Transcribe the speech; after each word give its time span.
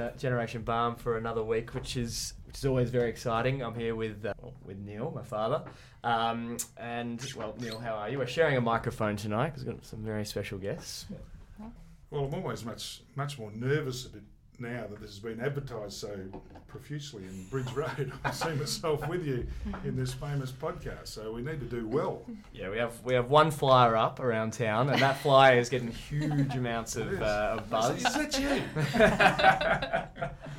uh, 0.00 0.10
Generation 0.16 0.62
Balme 0.62 0.96
for 0.96 1.16
another 1.16 1.42
week, 1.42 1.74
which 1.74 1.96
is 1.96 2.34
which 2.46 2.56
is 2.56 2.66
always 2.66 2.90
very 2.90 3.08
exciting. 3.10 3.62
I'm 3.62 3.74
here 3.74 3.94
with 3.94 4.24
uh, 4.24 4.32
with 4.64 4.78
Neil, 4.78 5.12
my 5.14 5.22
father, 5.22 5.64
um, 6.04 6.56
and 6.76 7.20
well, 7.36 7.54
Neil, 7.60 7.78
how 7.78 7.94
are 7.94 8.08
you? 8.08 8.18
We're 8.18 8.26
sharing 8.26 8.56
a 8.56 8.60
microphone 8.60 9.16
tonight 9.16 9.50
because 9.50 9.64
we've 9.64 9.74
got 9.74 9.84
some 9.84 10.04
very 10.04 10.24
special 10.24 10.58
guests. 10.58 11.06
Well, 12.10 12.24
I'm 12.24 12.34
always 12.34 12.64
much 12.64 13.02
much 13.16 13.38
more 13.38 13.50
nervous 13.52 14.06
a 14.06 14.10
bit 14.10 14.22
now 14.58 14.86
that 14.88 15.00
this 15.00 15.10
has 15.10 15.18
been 15.18 15.40
advertised 15.40 15.94
so 15.94 16.18
profusely 16.66 17.22
in 17.24 17.46
Bridge 17.50 17.70
Road. 17.72 18.12
I 18.24 18.30
see 18.30 18.50
myself 18.50 19.06
with 19.08 19.26
you 19.26 19.46
in 19.84 19.96
this 19.96 20.12
famous 20.14 20.52
podcast, 20.52 21.08
so 21.08 21.32
we 21.32 21.42
need 21.42 21.60
to 21.60 21.66
do 21.66 21.86
well. 21.86 22.22
Yeah, 22.52 22.70
we 22.70 22.78
have 22.78 23.02
we 23.04 23.14
have 23.14 23.30
one 23.30 23.50
flyer 23.50 23.96
up 23.96 24.20
around 24.20 24.52
town, 24.52 24.90
and 24.90 25.00
that 25.00 25.18
flyer 25.18 25.58
is 25.58 25.68
getting 25.68 25.90
huge 26.10 26.54
amounts 26.54 26.96
of, 26.96 27.20
uh, 27.20 27.56
of 27.58 27.70
buzz. 27.70 28.04
Is 28.04 28.14
that 28.14 28.38
you? 28.38 28.62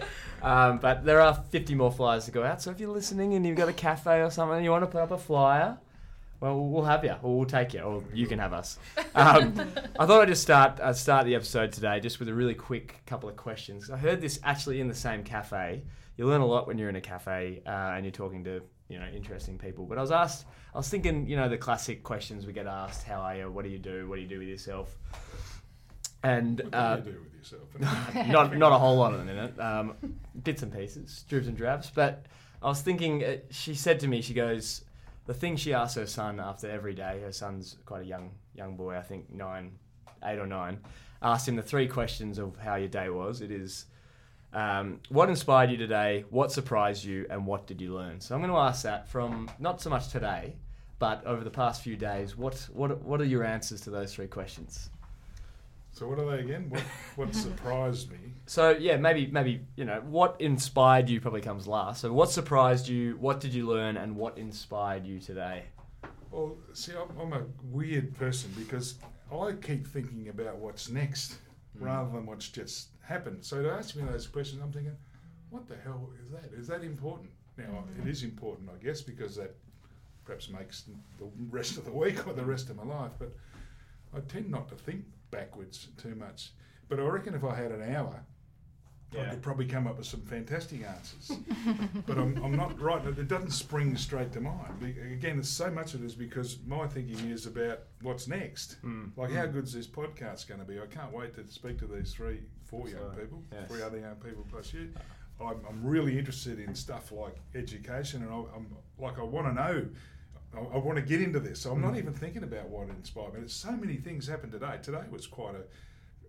Um, 0.39 0.77
but 0.77 1.03
there 1.03 1.20
are 1.20 1.34
50 1.34 1.73
more 1.75 1.91
flyers 1.91 2.25
to 2.25 2.31
go 2.31 2.43
out. 2.43 2.61
So 2.61 2.70
if 2.71 2.79
you're 2.79 2.91
listening 2.91 3.34
and 3.34 3.45
you've 3.45 3.57
got 3.57 3.70
a 3.70 3.73
cafe 3.73 4.21
or 4.21 4.29
something, 4.29 4.57
and 4.57 4.63
you 4.63 4.71
want 4.71 4.84
to 4.84 4.87
put 4.87 5.01
up 5.01 5.11
a 5.11 5.17
flyer, 5.17 5.77
well, 6.40 6.59
we'll 6.59 6.84
have 6.84 7.04
you, 7.04 7.16
or 7.23 7.38
we'll 7.38 7.48
take 7.48 7.73
you, 7.73 7.82
or 7.82 8.04
you 8.14 8.27
can 8.27 8.38
have 8.38 8.54
us. 8.54 8.77
Um, 9.16 9.59
I 10.00 10.05
thought 10.05 10.22
I'd 10.22 10.27
just 10.27 10.44
start 10.44 10.80
uh, 10.80 10.94
start 10.94 11.26
the 11.26 11.34
episode 11.34 11.72
today 11.72 12.00
just 12.00 12.20
with 12.20 12.30
a 12.30 12.34
really 12.34 12.54
quick 12.54 13.02
couple 13.08 13.27
of 13.27 13.36
questions. 13.36 13.90
I 13.90 13.98
heard 13.98 14.22
this 14.22 14.40
actually 14.44 14.80
in 14.80 14.88
the 14.88 14.94
same 14.94 15.23
cafe. 15.23 15.82
You 16.16 16.27
learn 16.27 16.41
a 16.41 16.46
lot 16.46 16.68
when 16.68 16.77
you're 16.77 16.90
in 16.90 16.96
a 16.96 17.02
cafe 17.02 17.62
uh, 17.66 17.70
and 17.70 18.05
you're 18.05 18.12
talking 18.12 18.44
to 18.44 18.62
you 18.88 18.99
know 18.99 19.07
interesting 19.07 19.57
people. 19.57 19.85
But 19.85 19.98
I 19.98 20.02
was 20.02 20.12
asked, 20.12 20.46
I 20.76 20.77
was 20.77 20.90
thinking, 20.90 21.27
you 21.27 21.35
know, 21.35 21.49
the 21.49 21.57
classic 21.57 22.04
questions 22.04 22.46
we 22.46 22.54
get 22.54 22.68
asked: 22.68 23.04
How 23.04 23.22
are 23.22 23.35
you? 23.35 23.51
What 23.51 23.66
do 23.66 23.72
you 23.72 23.79
do? 23.79 24.07
What 24.07 24.18
do 24.18 24.22
you 24.22 24.27
do 24.27 24.38
with 24.38 24.48
yourself? 24.48 24.96
And 26.24 26.60
What 26.60 26.72
do 26.72 26.77
uh, 26.77 26.96
you 26.98 27.12
do 27.12 27.20
with 27.24 27.34
yourself? 27.34 28.27
not 28.27 28.55
not 28.55 28.72
a 28.72 28.77
whole 28.77 28.98
lot 28.98 29.20
in 29.20 29.27
it. 29.27 29.60
Um, 29.60 29.96
bits 30.44 30.62
and 30.62 30.72
pieces, 30.72 31.26
dribs 31.27 31.48
and 31.48 31.57
drabs. 31.57 31.90
But 31.90 32.27
I 32.62 32.68
was 32.68 32.82
thinking. 32.82 33.24
Uh, 33.24 33.38
she 33.49 33.74
said 33.74 33.99
to 34.01 34.07
me, 34.07 34.22
she 34.22 34.35
goes, 34.35 34.84
the 35.27 35.33
thing 35.33 35.57
she 35.57 35.73
asks 35.73 35.95
her 35.95 36.07
son 36.07 36.39
after 36.39 36.70
every 36.70 36.93
day. 36.93 37.21
Her 37.21 37.31
son's 37.31 37.77
quite 37.85 38.01
a 38.01 38.05
young 38.05 38.31
young 38.55 38.75
boy, 38.75 38.97
I 38.97 39.01
think 39.01 39.29
nine, 39.31 39.73
eight 40.23 40.39
or 40.39 40.47
nine. 40.47 40.79
Asked 41.21 41.47
him 41.47 41.55
the 41.55 41.61
three 41.61 41.87
questions 41.87 42.39
of 42.39 42.57
how 42.57 42.75
your 42.75 42.87
day 42.87 43.09
was. 43.09 43.41
It 43.41 43.51
is. 43.51 43.85
Um, 44.53 45.01
what 45.09 45.29
inspired 45.29 45.70
you 45.70 45.77
today? 45.77 46.23
What 46.29 46.51
surprised 46.51 47.03
you? 47.03 47.27
And 47.29 47.45
what 47.45 47.67
did 47.67 47.81
you 47.81 47.93
learn? 47.93 48.21
So 48.21 48.33
I'm 48.33 48.41
going 48.41 48.51
to 48.51 48.57
ask 48.57 48.83
that 48.83 49.09
from 49.09 49.49
not 49.59 49.81
so 49.81 49.89
much 49.89 50.09
today, 50.09 50.55
but 50.99 51.25
over 51.25 51.43
the 51.43 51.51
past 51.51 51.81
few 51.81 51.98
days. 51.98 52.37
What 52.37 52.55
what 52.73 53.01
what 53.03 53.21
are 53.21 53.25
your 53.25 53.43
answers 53.43 53.81
to 53.81 53.89
those 53.89 54.15
three 54.15 54.27
questions? 54.27 54.89
So 55.98 56.07
what 56.07 56.20
are 56.20 56.29
they 56.29 56.43
again? 56.43 56.70
What, 56.70 56.84
what 57.15 57.35
surprised 57.48 58.12
me? 58.12 58.20
So 58.45 58.70
yeah, 58.70 58.98
maybe 58.98 59.26
maybe 59.26 59.62
you 59.76 59.84
know 59.84 60.04
what 60.05 60.39
inspired 60.39 61.09
you 61.09 61.20
probably 61.20 61.41
comes 61.41 61.65
last. 61.65 62.01
So 62.01 62.13
what 62.13 62.29
surprised 62.29 62.87
you? 62.87 63.17
What 63.20 63.39
did 63.39 63.51
you 63.51 63.65
learn? 63.67 63.98
And 63.98 64.16
what 64.16 64.38
inspired 64.38 65.07
you 65.07 65.19
today? 65.19 65.63
Well, 66.29 66.56
see, 66.73 66.91
I'm, 66.91 67.19
I'm 67.19 67.34
a 67.34 67.45
weird 67.63 68.16
person 68.16 68.53
because 68.56 69.00
I 69.34 69.53
keep 69.53 69.88
thinking 69.88 70.29
about 70.29 70.57
what's 70.57 70.88
next 70.91 71.38
hmm. 71.75 71.85
rather 71.85 72.11
than 72.11 72.28
what's 72.28 72.47
just 72.47 72.89
happened. 73.01 73.44
So 73.44 73.63
to 73.63 73.72
ask 73.72 73.95
me 73.95 74.03
those 74.03 74.28
questions, 74.28 74.61
I'm 74.61 74.72
thinking, 74.72 74.95
what 75.50 75.67
the 75.67 75.78
hell 75.84 76.11
is 76.23 76.29
that? 76.29 76.51
Is 76.56 76.67
that 76.67 76.84
important? 76.84 77.31
Now, 77.57 77.63
hmm. 77.63 78.07
it 78.07 78.11
is 78.11 78.22
important, 78.22 78.69
I 78.69 78.84
guess, 78.85 79.01
because 79.01 79.35
that 79.38 79.56
perhaps 80.25 80.47
makes 80.47 80.83
the 81.17 81.27
rest 81.49 81.77
of 81.77 81.85
the 81.85 81.91
week 81.91 82.27
or 82.27 82.33
the 82.33 82.45
rest 82.45 82.69
of 82.69 82.75
my 82.75 82.83
life. 82.83 83.13
But 83.17 83.33
I 84.16 84.19
tend 84.19 84.51
not 84.51 84.69
to 84.69 84.75
think 84.75 85.03
backwards 85.31 85.88
too 85.97 86.15
much. 86.15 86.51
But 86.89 86.99
I 86.99 87.03
reckon 87.03 87.33
if 87.33 87.43
I 87.43 87.55
had 87.55 87.71
an 87.71 87.93
hour, 87.95 88.23
I 89.13 89.29
could 89.29 89.41
probably 89.41 89.65
come 89.65 89.88
up 89.88 89.97
with 89.97 90.05
some 90.05 90.21
fantastic 90.21 90.83
answers. 90.85 91.38
but 92.05 92.17
I'm, 92.17 92.43
I'm 92.43 92.55
not 92.55 92.79
right. 92.81 93.05
It 93.05 93.27
doesn't 93.27 93.51
spring 93.51 93.95
straight 93.95 94.33
to 94.33 94.41
mind. 94.41 94.83
Again, 94.83 95.39
it's 95.39 95.49
so 95.49 95.71
much 95.71 95.93
of 95.93 96.03
it 96.03 96.05
is 96.05 96.13
because 96.16 96.59
my 96.67 96.87
thinking 96.87 97.29
is 97.29 97.45
about 97.45 97.79
what's 98.01 98.27
next. 98.27 98.81
Mm. 98.83 99.11
Like, 99.16 99.31
how 99.31 99.45
good's 99.45 99.73
this 99.73 99.87
podcast 99.87 100.47
going 100.47 100.59
to 100.59 100.66
be? 100.66 100.79
I 100.79 100.87
can't 100.87 101.13
wait 101.13 101.33
to 101.35 101.47
speak 101.51 101.79
to 101.79 101.87
these 101.87 102.13
three, 102.13 102.41
four 102.66 102.87
young 102.89 102.99
So, 103.13 103.19
people, 103.21 103.43
yes. 103.51 103.69
three 103.69 103.81
other 103.81 103.99
young 103.99 104.16
people 104.16 104.45
plus 104.51 104.73
you. 104.73 104.89
I'm, 105.39 105.61
I'm 105.69 105.85
really 105.85 106.17
interested 106.17 106.59
in 106.59 106.75
stuff 106.75 107.11
like 107.11 107.35
education, 107.55 108.23
and 108.23 108.31
I, 108.31 108.37
I'm 108.55 108.67
like 108.97 109.19
I 109.19 109.23
want 109.23 109.47
to 109.47 109.53
know. 109.53 109.85
I, 110.56 110.59
I 110.59 110.78
want 110.78 110.97
to 110.97 111.02
get 111.02 111.22
into 111.22 111.40
this. 111.40 111.59
So 111.62 111.72
I'm 111.72 111.81
not 111.81 111.94
Mm. 111.94 112.00
even 112.00 112.13
thinking 112.13 112.44
about 112.44 112.69
what 112.69 112.90
inspired 112.90 113.34
me. 113.34 113.40
There's 113.40 113.53
so 113.53 113.72
many 113.72 113.96
things 113.97 114.28
happened 114.28 114.52
today. 114.52 114.80
Today 114.81 115.03
was 115.09 115.28
quite 115.28 115.56
a 115.56 115.63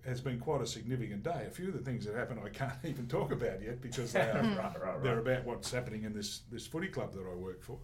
has 0.08 0.20
been 0.20 0.38
quite 0.38 0.62
a 0.62 0.66
significant 0.66 1.22
day. 1.24 1.44
A 1.46 1.50
few 1.50 1.68
of 1.68 1.74
the 1.74 1.80
things 1.80 2.06
that 2.06 2.14
happened 2.14 2.40
I 2.42 2.48
can't 2.48 2.72
even 2.84 3.06
talk 3.08 3.32
about 3.32 3.60
yet 3.62 3.80
because 3.82 4.12
they 4.12 4.20
are 4.30 4.42
Right, 4.42 4.80
right, 4.82 5.02
they're 5.02 5.18
about 5.18 5.44
what's 5.44 5.70
happening 5.70 6.04
in 6.04 6.12
this 6.14 6.42
this 6.50 6.66
footy 6.66 6.88
club 6.88 7.12
that 7.14 7.26
I 7.30 7.34
work 7.34 7.62
for. 7.62 7.78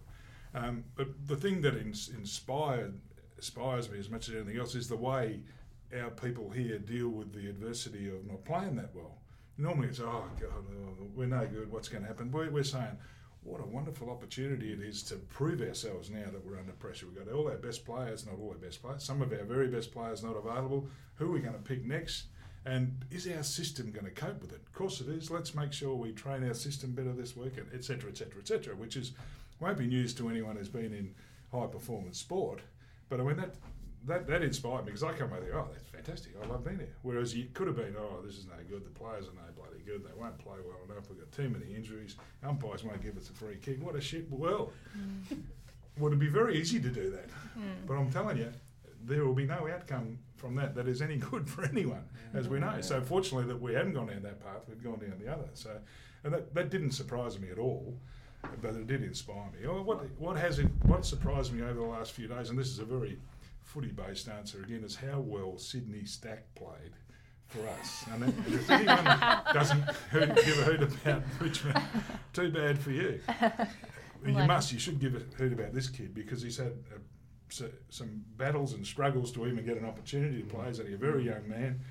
Um, 0.53 0.85
but 0.95 1.07
the 1.27 1.35
thing 1.35 1.61
that 1.61 1.75
ins- 1.75 2.09
inspired 2.17 2.97
inspires 3.35 3.89
me 3.91 3.99
as 3.99 4.09
much 4.09 4.29
as 4.29 4.35
anything 4.35 4.57
else 4.57 4.73
is 4.75 4.87
the 4.87 4.95
way 4.95 5.41
our 6.01 6.09
people 6.09 6.49
here 6.49 6.79
deal 6.79 7.09
with 7.09 7.33
the 7.33 7.49
adversity 7.49 8.07
of 8.07 8.25
not 8.25 8.43
playing 8.45 8.75
that 8.77 8.89
well. 8.95 9.17
Normally 9.57 9.89
it's 9.89 9.99
oh 9.99 10.23
god 10.39 10.49
oh, 10.53 11.07
we're 11.15 11.27
no 11.27 11.45
good. 11.45 11.71
What's 11.71 11.89
going 11.89 12.03
to 12.03 12.07
happen? 12.07 12.31
We're, 12.31 12.49
we're 12.49 12.63
saying 12.63 12.97
what 13.45 13.61
a 13.61 13.65
wonderful 13.65 14.09
opportunity 14.09 14.73
it 14.73 14.81
is 14.81 15.03
to 15.03 15.15
prove 15.15 15.61
ourselves 15.61 16.09
now 16.09 16.25
that 16.25 16.45
we're 16.45 16.57
under 16.57 16.71
pressure. 16.73 17.05
We've 17.05 17.23
got 17.23 17.33
all 17.33 17.47
our 17.47 17.57
best 17.57 17.85
players, 17.85 18.25
not 18.25 18.39
all 18.39 18.49
our 18.49 18.57
best 18.57 18.81
players. 18.81 19.03
Some 19.03 19.21
of 19.21 19.31
our 19.31 19.43
very 19.43 19.67
best 19.67 19.91
players 19.91 20.23
not 20.23 20.35
available. 20.35 20.87
Who 21.15 21.27
are 21.27 21.31
we 21.31 21.39
going 21.39 21.53
to 21.53 21.59
pick 21.59 21.85
next? 21.85 22.25
And 22.65 23.05
is 23.11 23.27
our 23.27 23.43
system 23.43 23.91
going 23.91 24.05
to 24.05 24.11
cope 24.11 24.41
with 24.41 24.51
it? 24.51 24.61
Of 24.65 24.73
course 24.73 24.99
it 24.99 25.07
is. 25.09 25.29
Let's 25.29 25.53
make 25.53 25.71
sure 25.71 25.93
we 25.93 26.11
train 26.11 26.43
our 26.47 26.55
system 26.55 26.93
better 26.93 27.13
this 27.13 27.37
week, 27.37 27.57
and 27.57 27.67
etc. 27.71 28.09
etc. 28.09 28.09
et 28.09 28.17
cetera, 28.17 28.41
et 28.41 28.47
cetera, 28.47 28.75
which 28.75 28.97
is 28.97 29.11
won't 29.59 29.77
be 29.77 29.85
news 29.85 30.13
to 30.15 30.29
anyone 30.29 30.55
who's 30.55 30.67
been 30.67 30.91
in 30.91 31.13
high 31.51 31.67
performance 31.67 32.17
sport. 32.17 32.61
But 33.07 33.19
I 33.19 33.23
mean 33.23 33.37
that 33.37 33.53
that, 34.07 34.27
that 34.27 34.43
inspired 34.43 34.85
me 34.85 34.91
because 34.91 35.03
I 35.03 35.13
come 35.13 35.31
away 35.31 35.41
there, 35.41 35.57
oh, 35.57 35.67
that's 35.71 35.87
fantastic. 35.89 36.33
I 36.41 36.47
love 36.47 36.63
being 36.63 36.77
here. 36.77 36.95
Whereas 37.01 37.35
you 37.35 37.47
could 37.53 37.67
have 37.67 37.75
been, 37.75 37.95
oh, 37.97 38.21
this 38.25 38.37
is 38.37 38.45
no 38.45 38.53
good. 38.69 38.85
The 38.85 38.89
players 38.89 39.25
are 39.25 39.33
no 39.33 39.51
bloody 39.55 39.83
good. 39.85 40.03
They 40.03 40.19
won't 40.19 40.37
play 40.37 40.57
well 40.65 40.77
enough. 40.89 41.09
We've 41.09 41.19
got 41.19 41.31
too 41.31 41.49
many 41.49 41.73
injuries. 41.73 42.15
Umpires 42.43 42.83
won't 42.83 43.01
give 43.01 43.17
us 43.17 43.29
a 43.29 43.33
free 43.33 43.57
kick. 43.61 43.83
What 43.83 43.95
a 43.95 44.01
shit 44.01 44.29
world. 44.29 44.73
Hmm. 44.93 45.39
Would 45.97 46.13
it 46.13 46.19
be 46.19 46.27
very 46.27 46.59
easy 46.59 46.79
to 46.79 46.89
do 46.89 47.09
that? 47.11 47.29
Hmm. 47.53 47.85
But 47.87 47.95
I'm 47.95 48.11
telling 48.11 48.37
you, 48.37 48.51
there 49.03 49.23
will 49.23 49.33
be 49.33 49.45
no 49.45 49.67
outcome 49.67 50.19
from 50.35 50.55
that 50.55 50.75
that 50.75 50.87
is 50.87 51.01
any 51.01 51.17
good 51.31 51.49
for 51.49 51.63
anyone, 51.63 52.03
as 52.33 52.47
we 52.47 52.59
know. 52.59 52.81
So 52.81 53.01
fortunately 53.01 53.47
that 53.47 53.61
we 53.61 53.73
haven't 53.73 53.93
gone 53.93 54.07
down 54.07 54.23
that 54.23 54.43
path, 54.43 54.63
we've 54.67 54.83
gone 54.83 54.99
down 54.99 55.19
the 55.19 55.31
other. 55.31 55.49
So, 55.53 55.71
and 56.23 56.33
that, 56.33 56.53
that 56.53 56.69
didn't 56.69 56.91
surprise 56.91 57.39
me 57.39 57.49
at 57.49 57.59
all, 57.59 57.97
but 58.61 58.75
it 58.75 58.87
did 58.87 59.03
inspire 59.03 59.49
me. 59.59 59.67
Oh, 59.67 59.81
what 59.81 60.09
what 60.19 60.37
has 60.37 60.59
it? 60.59 60.67
What 60.83 61.05
surprised 61.05 61.53
me 61.53 61.63
over 61.63 61.79
the 61.79 61.85
last 61.85 62.11
few 62.11 62.27
days, 62.27 62.49
and 62.49 62.57
this 62.57 62.67
is 62.67 62.79
a 62.79 62.85
very 62.85 63.17
footy-based 63.65 64.29
answer 64.29 64.61
again, 64.63 64.83
is 64.83 64.95
how 64.95 65.19
well 65.19 65.57
Sydney 65.57 66.05
Stack 66.05 66.53
played. 66.55 66.93
For 67.47 67.59
us, 67.79 68.03
and 68.11 68.23
if 68.47 68.69
anyone 68.71 69.05
doesn't 69.53 69.83
heard, 70.09 70.35
give 70.35 70.57
a 70.57 70.63
hoot 70.63 70.81
about 70.81 71.21
Richmond, 71.39 71.79
too 72.33 72.51
bad 72.51 72.79
for 72.79 72.89
you. 72.89 73.19
You 74.25 74.33
Like- 74.33 74.47
must, 74.47 74.71
you 74.71 74.79
should 74.79 74.99
give 74.99 75.13
a 75.13 75.19
hoot 75.37 75.53
about 75.53 75.71
this 75.71 75.87
kid 75.87 76.15
because 76.15 76.41
he's 76.41 76.57
had 76.57 76.73
uh, 76.91 76.97
so, 77.49 77.69
some 77.89 78.25
battles 78.37 78.73
and 78.73 78.85
struggles 78.85 79.31
to 79.33 79.45
even 79.45 79.63
get 79.63 79.77
an 79.77 79.85
opportunity 79.85 80.41
to 80.41 80.47
play. 80.47 80.65
He's 80.67 80.79
only 80.79 80.95
a 80.95 80.97
very 80.97 81.23
young 81.23 81.47
man, 81.47 81.81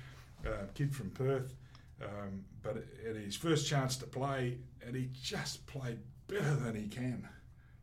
uh, 0.45 0.65
kid 0.73 0.93
from 0.93 1.09
Perth, 1.11 1.55
um, 2.03 2.43
but 2.61 2.75
at 3.09 3.15
his 3.15 3.37
first 3.37 3.65
chance 3.65 3.95
to 3.97 4.05
play, 4.05 4.57
and 4.85 4.93
he 4.93 5.09
just 5.13 5.65
played 5.67 5.99
better 6.27 6.55
than 6.55 6.75
he 6.75 6.89
can. 6.89 7.29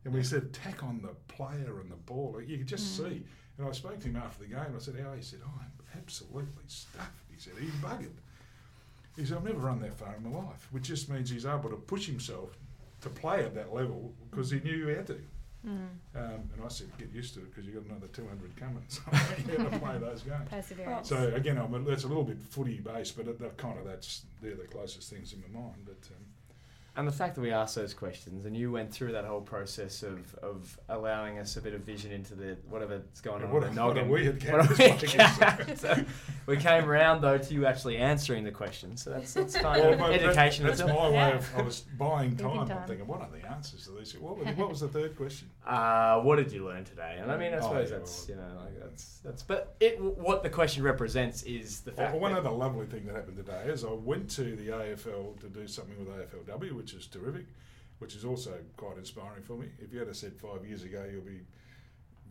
And 0.05 0.13
we 0.13 0.21
said, 0.21 0.53
tack 0.53 0.83
on 0.83 1.01
the 1.01 1.15
player 1.27 1.79
and 1.81 1.89
the 1.89 1.95
ball. 1.95 2.39
You 2.39 2.59
could 2.59 2.67
just 2.67 2.97
see. 2.97 3.23
And 3.57 3.67
I 3.67 3.71
spoke 3.71 3.99
to 3.99 4.07
him 4.07 4.15
after 4.15 4.43
the 4.43 4.49
game. 4.49 4.73
I 4.75 4.79
said, 4.79 4.95
How? 5.03 5.13
He 5.13 5.21
said, 5.21 5.39
Oh, 5.45 5.51
I'm 5.59 5.71
absolutely 5.97 6.63
stuffed. 6.67 7.23
He 7.31 7.39
said, 7.39 7.53
He's 7.59 7.71
buggered. 7.73 8.09
He 9.15 9.25
said, 9.25 9.37
I've 9.37 9.43
never 9.43 9.59
run 9.59 9.79
that 9.81 9.93
far 9.93 10.15
in 10.15 10.23
my 10.31 10.37
life, 10.37 10.67
which 10.71 10.83
just 10.83 11.09
means 11.09 11.29
he's 11.29 11.45
able 11.45 11.69
to 11.69 11.75
push 11.75 12.07
himself 12.07 12.57
to 13.01 13.09
play 13.09 13.43
at 13.43 13.53
that 13.53 13.73
level 13.73 14.11
because 14.31 14.49
he 14.49 14.59
knew 14.61 14.87
he 14.87 14.93
had 14.95 15.07
to. 15.07 15.19
Um, 15.65 16.49
and 16.53 16.63
I 16.63 16.67
said, 16.67 16.87
get 16.97 17.11
used 17.13 17.35
to 17.35 17.39
it 17.41 17.49
because 17.51 17.65
you've 17.65 17.75
got 17.75 17.85
another 17.89 18.07
200 18.07 18.55
coming. 18.57 18.83
So 18.89 19.01
you 19.11 19.57
have 19.59 19.71
to 19.71 19.79
play 19.79 19.97
those 19.97 20.21
games. 20.23 20.49
Perseverance. 20.49 21.07
So 21.07 21.31
again, 21.35 21.57
I'm 21.57 21.73
a, 21.73 21.79
that's 21.79 22.03
a 22.03 22.07
little 22.07 22.23
bit 22.23 22.41
footy 22.41 22.79
based, 22.79 23.15
but 23.15 23.27
that, 23.27 23.39
that 23.39 23.57
kind 23.57 23.77
of 23.77 23.85
that's 23.85 24.23
they're 24.41 24.55
the 24.55 24.63
closest 24.63 25.09
things 25.09 25.31
in 25.33 25.41
my 25.41 25.59
mind. 25.61 25.75
But 25.85 26.09
um, 26.09 26.25
and 26.95 27.07
the 27.07 27.11
fact 27.11 27.33
that 27.35 27.41
we 27.41 27.51
asked 27.51 27.75
those 27.75 27.93
questions 27.93 28.45
and 28.45 28.55
you 28.55 28.71
went 28.71 28.91
through 28.93 29.11
that 29.13 29.25
whole 29.25 29.41
process 29.41 30.03
of, 30.03 30.35
of 30.43 30.77
allowing 30.89 31.39
us 31.39 31.57
a 31.57 31.61
bit 31.61 31.73
of 31.73 31.81
vision 31.81 32.11
into 32.11 32.35
the 32.35 32.55
whatever's 32.69 33.01
going 33.21 33.41
Yeah, 33.41 33.47
on 33.47 33.53
what 33.53 33.63
with 33.63 33.71
a- 33.71 33.75
the 33.75 33.81
what 33.81 33.91
a 33.91 33.95
noggin. 33.95 34.09
weird 34.09 34.43
What 34.51 34.71
a 34.71 34.73
this 34.99 35.13
cat. 35.13 35.79
So 35.79 36.05
we 36.45 36.57
came 36.57 36.85
round 36.85 37.23
though 37.23 37.37
to 37.39 37.53
you 37.53 37.65
actually 37.65 37.97
answering 37.97 38.43
the 38.43 38.51
questions. 38.51 39.01
So 39.03 39.09
that's 39.09 39.33
that's 39.33 39.55
kind 39.57 39.81
Well, 39.81 39.93
of 39.93 39.99
but 39.99 40.07
that- 40.09 40.21
education 40.23 40.65
That's 40.67 40.79
itself. 40.81 40.99
my 40.99 41.07
way 41.09 41.13
Yeah. 41.15 41.35
of. 41.37 41.49
I 41.57 41.61
was 41.63 41.79
buying 41.97 42.31
Taking 42.37 42.45
time. 42.51 42.59
I'm 42.59 42.67
time. 42.67 42.87
thinking, 42.87 43.07
what 43.07 43.21
are 43.21 43.29
the 43.31 43.47
answers 43.49 43.85
to 43.85 43.91
these? 43.97 44.15
What, 44.19 44.37
were 44.37 44.45
the- 44.45 44.51
what 44.51 44.69
was 44.69 44.81
the 44.81 44.87
third 44.87 45.15
question? 45.17 45.49
Uh, 45.65 46.19
what 46.19 46.35
did 46.35 46.51
you 46.51 46.65
learn 46.65 46.83
today? 46.83 47.17
And 47.21 47.31
I 47.31 47.37
mean, 47.37 47.53
I 47.53 47.57
Oh, 47.57 47.61
suppose 47.61 47.89
yeah, 47.89 47.97
that's 47.99 48.27
well, 48.27 48.37
you 48.37 48.43
know 48.43 48.59
like 48.59 48.79
that's 48.81 49.19
that's. 49.23 49.41
But 49.43 49.75
it 49.79 49.99
what 49.99 50.43
the 50.43 50.49
question 50.49 50.83
represents 50.83 51.43
is 51.43 51.79
the 51.79 51.93
fact. 51.93 52.11
Well, 52.11 52.21
one 52.21 52.33
that- 52.33 52.39
other 52.39 52.49
lovely 52.51 52.85
thing 52.85 53.05
that 53.05 53.15
happened 53.15 53.37
today 53.37 53.63
is 53.67 53.85
I 53.85 53.91
went 53.93 54.29
to 54.31 54.43
the 54.57 54.67
AFL 54.67 55.39
to 55.39 55.47
do 55.47 55.65
something 55.65 55.97
with 55.97 56.09
AFLW, 56.09 56.73
which 56.83 56.93
is 56.93 57.07
terrific, 57.07 57.45
which 57.99 58.13
is 58.13 58.25
also 58.25 58.51
quite 58.75 58.97
inspiring 58.97 59.41
for 59.41 59.55
me. 59.57 59.67
If 59.79 59.93
you 59.93 59.99
had 59.99 60.13
said 60.13 60.33
five 60.35 60.65
years 60.65 60.83
ago 60.83 61.07
you'll 61.09 61.21
be 61.21 61.39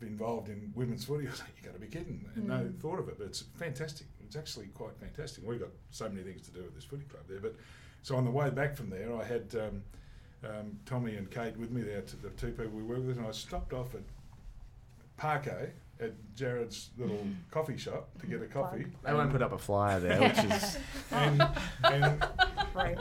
involved 0.07 0.51
in 0.51 0.71
women's 0.75 1.05
footy, 1.07 1.27
I 1.29 1.31
was 1.31 1.41
like, 1.41 1.49
you 1.59 1.65
got 1.65 1.73
to 1.75 1.81
be 1.81 1.87
kidding. 1.87 2.27
And 2.37 2.47
no 2.49 2.57
Mm. 2.59 2.79
thought 2.79 2.99
of 2.99 3.09
it, 3.09 3.17
but 3.19 3.27
it's 3.29 3.41
fantastic. 3.55 4.07
It's 4.23 4.37
actually 4.37 4.67
quite 4.75 4.95
fantastic. 4.99 5.43
We've 5.47 5.59
got 5.59 5.71
so 5.91 6.07
many 6.11 6.23
things 6.23 6.43
to 6.49 6.51
do 6.51 6.63
with 6.63 6.75
this 6.75 6.85
footy 6.85 7.05
club 7.05 7.23
there. 7.29 7.41
But 7.41 7.57
so 8.03 8.15
on 8.17 8.27
the 8.27 8.31
way 8.31 8.51
back 8.51 8.77
from 8.77 8.91
there, 8.91 9.15
I 9.17 9.25
had 9.25 9.55
um, 9.55 9.83
um, 10.45 10.79
Tommy 10.85 11.17
and 11.17 11.31
Kate 11.31 11.57
with 11.57 11.71
me 11.71 11.81
there, 11.83 12.03
to 12.03 12.17
the 12.17 12.29
two 12.31 12.49
people 12.49 12.67
we 12.73 12.83
work 12.83 13.07
with, 13.07 13.17
and 13.17 13.27
I 13.27 13.31
stopped 13.31 13.73
off 13.73 13.95
at 13.95 14.03
Parquet 15.17 15.71
at 16.01 16.13
Jared's 16.35 16.91
little 16.99 17.25
coffee 17.51 17.77
shop 17.77 18.09
to 18.21 18.27
get 18.27 18.43
a 18.43 18.47
coffee. 18.47 18.87
They 19.05 19.13
won't 19.13 19.31
put 19.31 19.43
up 19.43 19.53
a 19.53 19.59
flyer 19.59 20.01
there, 20.01 20.21
which 20.21 20.39
is 20.39 20.79
and, 21.13 21.43
and 21.85 22.25
Right. 22.75 22.99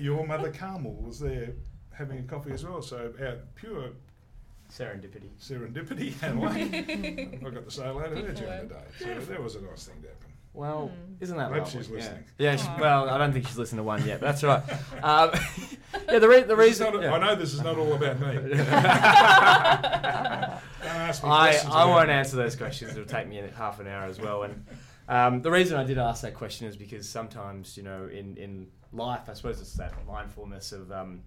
your 0.00 0.26
mother 0.26 0.50
Carmel 0.50 0.94
was 0.94 1.20
there 1.20 1.52
having 1.92 2.18
a 2.18 2.22
coffee 2.22 2.52
as 2.52 2.64
well. 2.64 2.82
So 2.82 3.12
out 3.24 3.54
pure 3.54 3.90
serendipity. 4.72 5.30
serendipity 5.40 6.14
and 6.22 6.40
luck. 6.40 6.56
I 6.56 7.50
got 7.54 7.64
to 7.64 7.70
say 7.70 7.84
hello 7.84 8.02
to 8.08 8.14
her 8.16 8.32
during 8.32 8.68
the 8.68 8.74
day. 8.74 8.84
So 8.98 9.14
that 9.32 9.42
was 9.42 9.54
a 9.54 9.62
nice 9.62 9.84
thing 9.86 10.02
to 10.02 10.08
happen. 10.08 10.32
Well, 10.58 10.88
Hmm. 10.88 11.14
isn't 11.22 11.36
that 11.36 11.48
Hope 11.52 11.58
lovely? 11.58 11.70
she's 11.70 11.88
listening. 11.88 12.24
Yeah. 12.36 12.50
yeah 12.50 12.56
she, 12.56 12.68
well, 12.80 13.08
I 13.08 13.16
don't 13.16 13.32
think 13.32 13.46
she's 13.46 13.56
listened 13.58 13.78
to 13.78 13.84
one 13.84 14.04
yet. 14.04 14.18
But 14.20 14.26
that's 14.26 14.42
all 14.42 14.50
right. 14.50 15.04
Um, 15.04 15.30
yeah, 16.10 16.18
the, 16.18 16.28
re- 16.28 16.42
the 16.42 16.56
reason. 16.56 16.92
not- 16.92 17.00
yeah. 17.02 17.14
I 17.14 17.18
know 17.18 17.34
this 17.36 17.54
is 17.54 17.62
not 17.62 17.78
all 17.78 17.92
about 17.94 18.18
me. 18.20 18.32
Don't 18.58 18.68
ask 20.96 21.22
me 21.22 21.30
I, 21.30 21.50
questions 21.50 21.72
I 21.74 21.84
won't 21.84 22.10
answer 22.10 22.36
those 22.36 22.56
questions. 22.56 22.90
It'll 22.92 23.04
take 23.04 23.28
me 23.28 23.40
half 23.56 23.78
an 23.80 23.86
hour 23.86 24.04
as 24.06 24.18
well. 24.20 24.42
And 24.42 24.64
um, 25.08 25.42
the 25.42 25.50
reason 25.50 25.78
I 25.78 25.84
did 25.84 25.98
ask 25.98 26.22
that 26.22 26.34
question 26.34 26.66
is 26.66 26.76
because 26.76 27.08
sometimes, 27.08 27.76
you 27.76 27.82
know, 27.84 28.08
in, 28.12 28.36
in 28.36 28.66
life, 28.92 29.28
I 29.28 29.34
suppose 29.34 29.60
it's 29.60 29.74
that 29.74 29.92
mindfulness 30.06 30.72
of 30.72 30.90
um, 30.92 31.22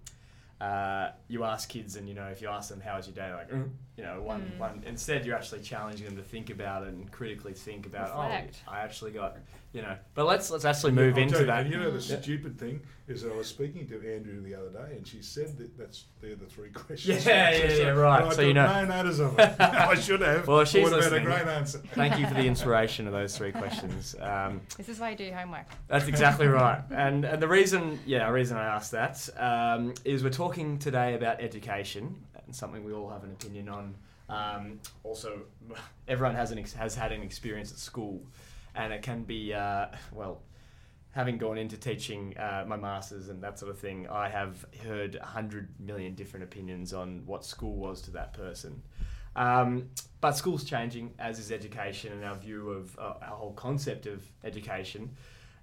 uh, 0.62 1.10
you 1.28 1.42
ask 1.44 1.68
kids, 1.68 1.96
and 1.96 2.08
you 2.08 2.14
know, 2.14 2.26
if 2.28 2.40
you 2.40 2.48
ask 2.48 2.68
them 2.70 2.80
how 2.80 2.96
was 2.96 3.06
your 3.06 3.14
day, 3.16 3.32
like, 3.34 3.50
"Mm," 3.50 3.70
you 3.96 4.04
know, 4.04 4.22
one 4.22 4.42
Mm. 4.42 4.58
one. 4.58 4.82
Instead, 4.86 5.26
you're 5.26 5.36
actually 5.36 5.60
challenging 5.62 6.06
them 6.06 6.16
to 6.16 6.22
think 6.22 6.50
about 6.50 6.84
it 6.84 6.90
and 6.90 7.10
critically 7.10 7.52
think 7.52 7.86
about. 7.86 8.10
Reflect. 8.10 8.62
Oh, 8.68 8.72
I 8.72 8.80
actually 8.80 9.10
got, 9.10 9.36
you 9.72 9.82
know. 9.82 9.96
But 10.14 10.26
let's 10.26 10.50
let's 10.50 10.64
actually 10.64 10.92
move 10.92 11.14
I'll 11.16 11.22
into 11.22 11.40
you, 11.40 11.46
that. 11.46 11.62
And 11.62 11.70
you 11.72 11.78
know 11.78 11.90
the 11.90 12.04
Yeah. 12.12 12.20
stupid 12.20 12.58
thing 12.58 12.80
is 13.08 13.22
that 13.22 13.32
I 13.32 13.36
was 13.36 13.46
speaking 13.46 13.86
to 13.88 13.94
Andrew 14.14 14.40
the 14.42 14.54
other 14.54 14.68
day, 14.70 14.96
and 14.96 15.06
she 15.06 15.22
said 15.22 15.56
that 15.58 15.76
that's 15.78 16.04
they're 16.20 16.34
the 16.36 16.46
three 16.46 16.70
questions. 16.72 17.24
Yeah, 17.26 17.50
yeah, 17.50 17.72
yeah, 17.72 17.88
right. 17.90 18.22
And 18.22 18.30
I 18.32 18.34
So 18.34 18.42
you 18.42 18.54
know- 18.54 18.66
no 18.84 19.02
notice 19.02 19.18
of 19.18 19.38
it. 19.38 19.54
I 19.60 19.94
should 19.94 20.20
have. 20.20 20.46
Well, 20.46 20.64
she's 20.64 20.84
Would 20.84 20.92
have 20.92 21.02
had 21.04 21.12
a 21.12 21.16
listening. 21.16 21.24
great 21.44 21.46
answer. 21.54 21.78
Thank 21.94 22.18
you 22.18 22.26
for 22.26 22.34
the 22.34 22.46
inspiration 22.46 23.06
of 23.06 23.12
those 23.12 23.36
three 23.36 23.52
questions. 23.52 24.14
Um, 24.20 24.60
This 24.76 24.88
is 24.88 24.98
why 25.00 25.10
you 25.10 25.16
do 25.16 25.32
homework. 25.32 25.66
That's 25.88 26.06
exactly 26.08 26.46
right. 26.46 26.82
And 26.90 27.24
and 27.24 27.40
the 27.42 27.48
reason, 27.48 27.98
yeah, 28.06 28.26
the 28.26 28.32
reason 28.32 28.56
I 28.56 28.64
asked 28.66 28.92
that 28.92 29.28
um, 29.38 29.94
is 30.04 30.22
we're 30.22 30.30
talking 30.30 30.78
today 30.78 31.14
about 31.14 31.40
education 31.40 32.14
and 32.44 32.54
something 32.54 32.84
we 32.84 32.92
all 32.92 33.08
have 33.10 33.24
an 33.24 33.30
opinion 33.32 33.68
on. 33.68 33.94
Um, 34.28 34.80
also, 35.04 35.42
everyone 36.08 36.34
has 36.34 36.52
an 36.52 36.58
ex- 36.58 36.72
has 36.72 36.94
had 36.94 37.12
an 37.12 37.22
experience 37.22 37.70
at 37.70 37.78
school, 37.78 38.22
and 38.74 38.92
it 38.92 39.02
can 39.02 39.24
be 39.24 39.54
uh, 39.54 39.86
well. 40.12 40.42
Having 41.10 41.36
gone 41.36 41.58
into 41.58 41.76
teaching 41.76 42.34
uh, 42.38 42.64
my 42.66 42.76
masters 42.76 43.28
and 43.28 43.42
that 43.42 43.58
sort 43.58 43.70
of 43.70 43.78
thing, 43.78 44.08
I 44.08 44.30
have 44.30 44.64
heard 44.82 45.16
a 45.16 45.26
hundred 45.26 45.68
million 45.78 46.14
different 46.14 46.44
opinions 46.44 46.94
on 46.94 47.22
what 47.26 47.44
school 47.44 47.76
was 47.76 48.00
to 48.02 48.10
that 48.12 48.32
person. 48.32 48.82
Um, 49.36 49.90
but 50.22 50.32
school's 50.32 50.64
changing, 50.64 51.12
as 51.18 51.38
is 51.38 51.52
education 51.52 52.12
and 52.12 52.24
our 52.24 52.34
view 52.36 52.70
of 52.70 52.98
uh, 52.98 53.14
our 53.22 53.36
whole 53.36 53.52
concept 53.52 54.06
of 54.06 54.24
education. 54.42 55.10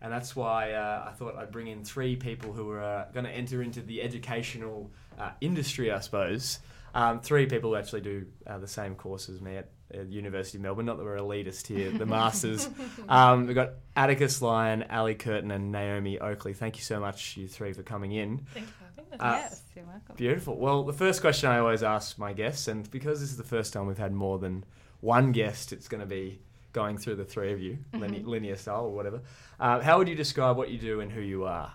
And 0.02 0.14
that's 0.14 0.36
why 0.36 0.74
uh, 0.74 1.06
I 1.08 1.12
thought 1.14 1.36
I'd 1.36 1.52
bring 1.52 1.68
in 1.68 1.84
three 1.84 2.16
people 2.16 2.54
who 2.54 2.72
are 2.72 3.08
going 3.14 3.26
to 3.26 3.32
enter 3.32 3.62
into 3.62 3.82
the 3.82 4.02
educational 4.02 4.92
uh, 5.18 5.32
industry, 5.42 5.92
I 5.92 6.00
suppose. 6.00 6.60
Um, 6.94 7.20
three 7.20 7.46
people 7.46 7.72
who 7.72 7.76
actually 7.76 8.02
do 8.02 8.26
uh, 8.48 8.58
the 8.60 8.68
same 8.68 8.96
course 8.96 9.30
as 9.30 9.42
me 9.42 9.58
at, 9.58 9.70
at 9.94 10.08
University 10.08 10.58
of 10.58 10.62
Melbourne. 10.64 10.86
Not 10.86 10.98
that 10.98 11.04
we're 11.04 11.18
elitist 11.18 11.68
here, 11.68 11.92
the 11.92 12.06
masters. 12.06 12.70
Um, 13.10 13.48
we've 13.48 13.56
got 13.56 13.72
Atticus 13.96 14.42
Lyon, 14.42 14.86
Ali 14.90 15.16
Curtin, 15.16 15.50
and 15.50 15.72
Naomi 15.72 16.20
Oakley. 16.20 16.54
Thank 16.54 16.78
you 16.78 16.84
so 16.84 17.00
much, 17.00 17.38
you 17.38 17.48
three, 17.48 17.74
for 17.74 17.82
coming 17.82 18.12
in. 18.12 18.46
Thank 18.54 18.68
you 18.68 18.72
for 18.74 19.02
having 19.02 19.14
us. 19.14 19.20
Uh, 19.20 19.40
yes, 19.42 19.62
you're 19.76 19.86
welcome. 19.86 20.16
Beautiful. 20.16 20.58
Well, 20.58 20.84
the 20.84 20.94
first 20.94 21.22
question 21.22 21.50
I 21.50 21.58
always 21.58 21.82
ask 21.82 22.20
my 22.20 22.34
guests, 22.34 22.68
and 22.68 22.90
because 22.92 23.20
this 23.20 23.32
is 23.32 23.38
the 23.38 23.44
first 23.44 23.74
time 23.74 23.88
we've 23.88 23.98
had 23.98 24.14
more 24.14 24.38
than 24.38 24.64
one 25.02 25.32
guest, 25.32 25.74
it's 25.74 25.88
going 25.88 26.02
to 26.02 26.08
be 26.08 26.40
going 26.72 26.98
through 26.98 27.16
the 27.16 27.26
three 27.26 27.52
of 27.52 27.60
you, 27.60 27.80
line- 27.94 28.24
linear 28.26 28.56
style 28.56 28.86
or 28.86 28.92
whatever. 28.94 29.22
Uh, 29.60 29.80
how 29.80 29.98
would 29.98 30.08
you 30.08 30.16
describe 30.16 30.56
what 30.56 30.70
you 30.70 30.78
do 30.78 31.00
and 31.02 31.12
who 31.12 31.22
you 31.22 31.46
are? 31.46 31.74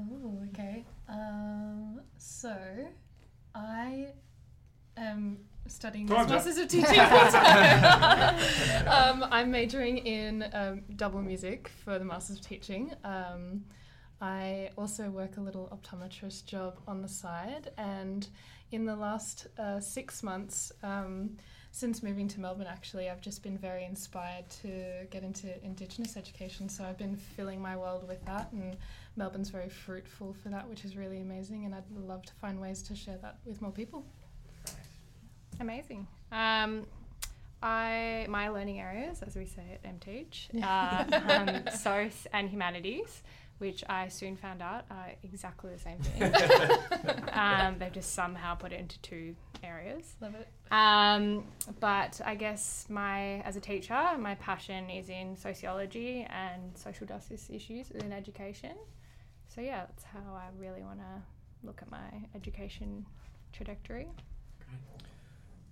Oh, 0.00 0.38
okay. 0.52 0.84
Um, 1.08 2.00
so, 2.16 2.56
I 3.54 4.08
am 5.04 5.38
studying. 5.66 6.06
Masters 6.06 6.58
of 6.58 6.68
Teaching 6.68 6.98
um, 8.88 9.24
I'm 9.30 9.50
majoring 9.50 9.98
in 9.98 10.48
um, 10.52 10.82
double 10.96 11.20
music 11.22 11.68
for 11.84 11.98
the 11.98 12.04
Masters 12.04 12.38
of 12.38 12.46
Teaching. 12.46 12.92
Um, 13.04 13.64
I 14.20 14.70
also 14.76 15.10
work 15.10 15.36
a 15.36 15.40
little 15.40 15.68
optometrist 15.72 16.46
job 16.46 16.78
on 16.88 17.02
the 17.02 17.08
side, 17.08 17.70
and 17.78 18.26
in 18.72 18.84
the 18.84 18.96
last 18.96 19.46
uh, 19.58 19.78
six 19.80 20.22
months, 20.22 20.72
um, 20.82 21.36
since 21.70 22.02
moving 22.02 22.26
to 22.28 22.40
Melbourne, 22.40 22.66
actually, 22.68 23.08
I've 23.08 23.20
just 23.20 23.42
been 23.42 23.56
very 23.56 23.84
inspired 23.84 24.48
to 24.62 25.06
get 25.10 25.22
into 25.22 25.48
Indigenous 25.64 26.16
education. 26.16 26.68
So 26.68 26.82
I've 26.82 26.98
been 26.98 27.16
filling 27.16 27.60
my 27.60 27.76
world 27.76 28.08
with 28.08 28.24
that, 28.24 28.50
and 28.52 28.76
Melbourne's 29.16 29.50
very 29.50 29.68
fruitful 29.68 30.34
for 30.42 30.48
that, 30.48 30.68
which 30.68 30.84
is 30.84 30.96
really 30.96 31.20
amazing. 31.20 31.66
And 31.66 31.74
I'd 31.74 31.88
love 31.90 32.24
to 32.26 32.32
find 32.34 32.60
ways 32.60 32.82
to 32.84 32.96
share 32.96 33.18
that 33.18 33.38
with 33.44 33.62
more 33.62 33.70
people. 33.70 34.04
Amazing. 35.60 36.06
Um, 36.32 36.86
I 37.62 38.26
my 38.28 38.48
learning 38.48 38.80
areas, 38.80 39.22
as 39.22 39.34
we 39.34 39.46
say 39.46 39.78
at 39.82 40.00
MTeach, 40.00 40.62
are 40.62 41.06
um, 41.30 41.64
SOS 41.74 42.26
and 42.32 42.48
humanities, 42.48 43.22
which 43.58 43.82
I 43.88 44.08
soon 44.08 44.36
found 44.36 44.62
out 44.62 44.84
are 44.90 45.12
exactly 45.24 45.72
the 45.72 45.78
same 45.80 45.98
thing. 45.98 47.24
um, 47.32 47.76
they've 47.78 47.92
just 47.92 48.14
somehow 48.14 48.54
put 48.54 48.72
it 48.72 48.78
into 48.78 48.98
two 49.00 49.34
areas. 49.64 50.14
Love 50.20 50.34
it. 50.36 50.48
Um, 50.70 51.44
but 51.80 52.20
I 52.24 52.36
guess 52.36 52.86
my 52.88 53.40
as 53.40 53.56
a 53.56 53.60
teacher, 53.60 54.16
my 54.18 54.36
passion 54.36 54.88
is 54.90 55.08
in 55.08 55.36
sociology 55.36 56.26
and 56.30 56.76
social 56.76 57.06
justice 57.06 57.50
issues 57.52 57.88
within 57.90 58.12
education. 58.12 58.76
So 59.48 59.60
yeah, 59.60 59.86
that's 59.86 60.04
how 60.04 60.34
I 60.34 60.46
really 60.56 60.82
want 60.82 61.00
to 61.00 61.66
look 61.66 61.82
at 61.82 61.90
my 61.90 62.28
education 62.36 63.04
trajectory. 63.52 64.06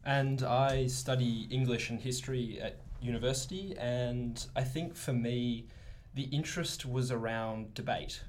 And 0.07 0.45
I 0.45 0.87
study 0.87 1.49
English 1.51 1.91
and 1.91 2.01
history 2.01 2.61
at 2.63 2.79
university. 3.01 3.77
And 3.77 4.43
I 4.55 4.63
think 4.63 4.95
for 4.95 5.13
me, 5.13 5.67
the 6.15 6.23
interest 6.25 6.87
was 6.87 7.11
around 7.11 7.75
debate 7.75 8.23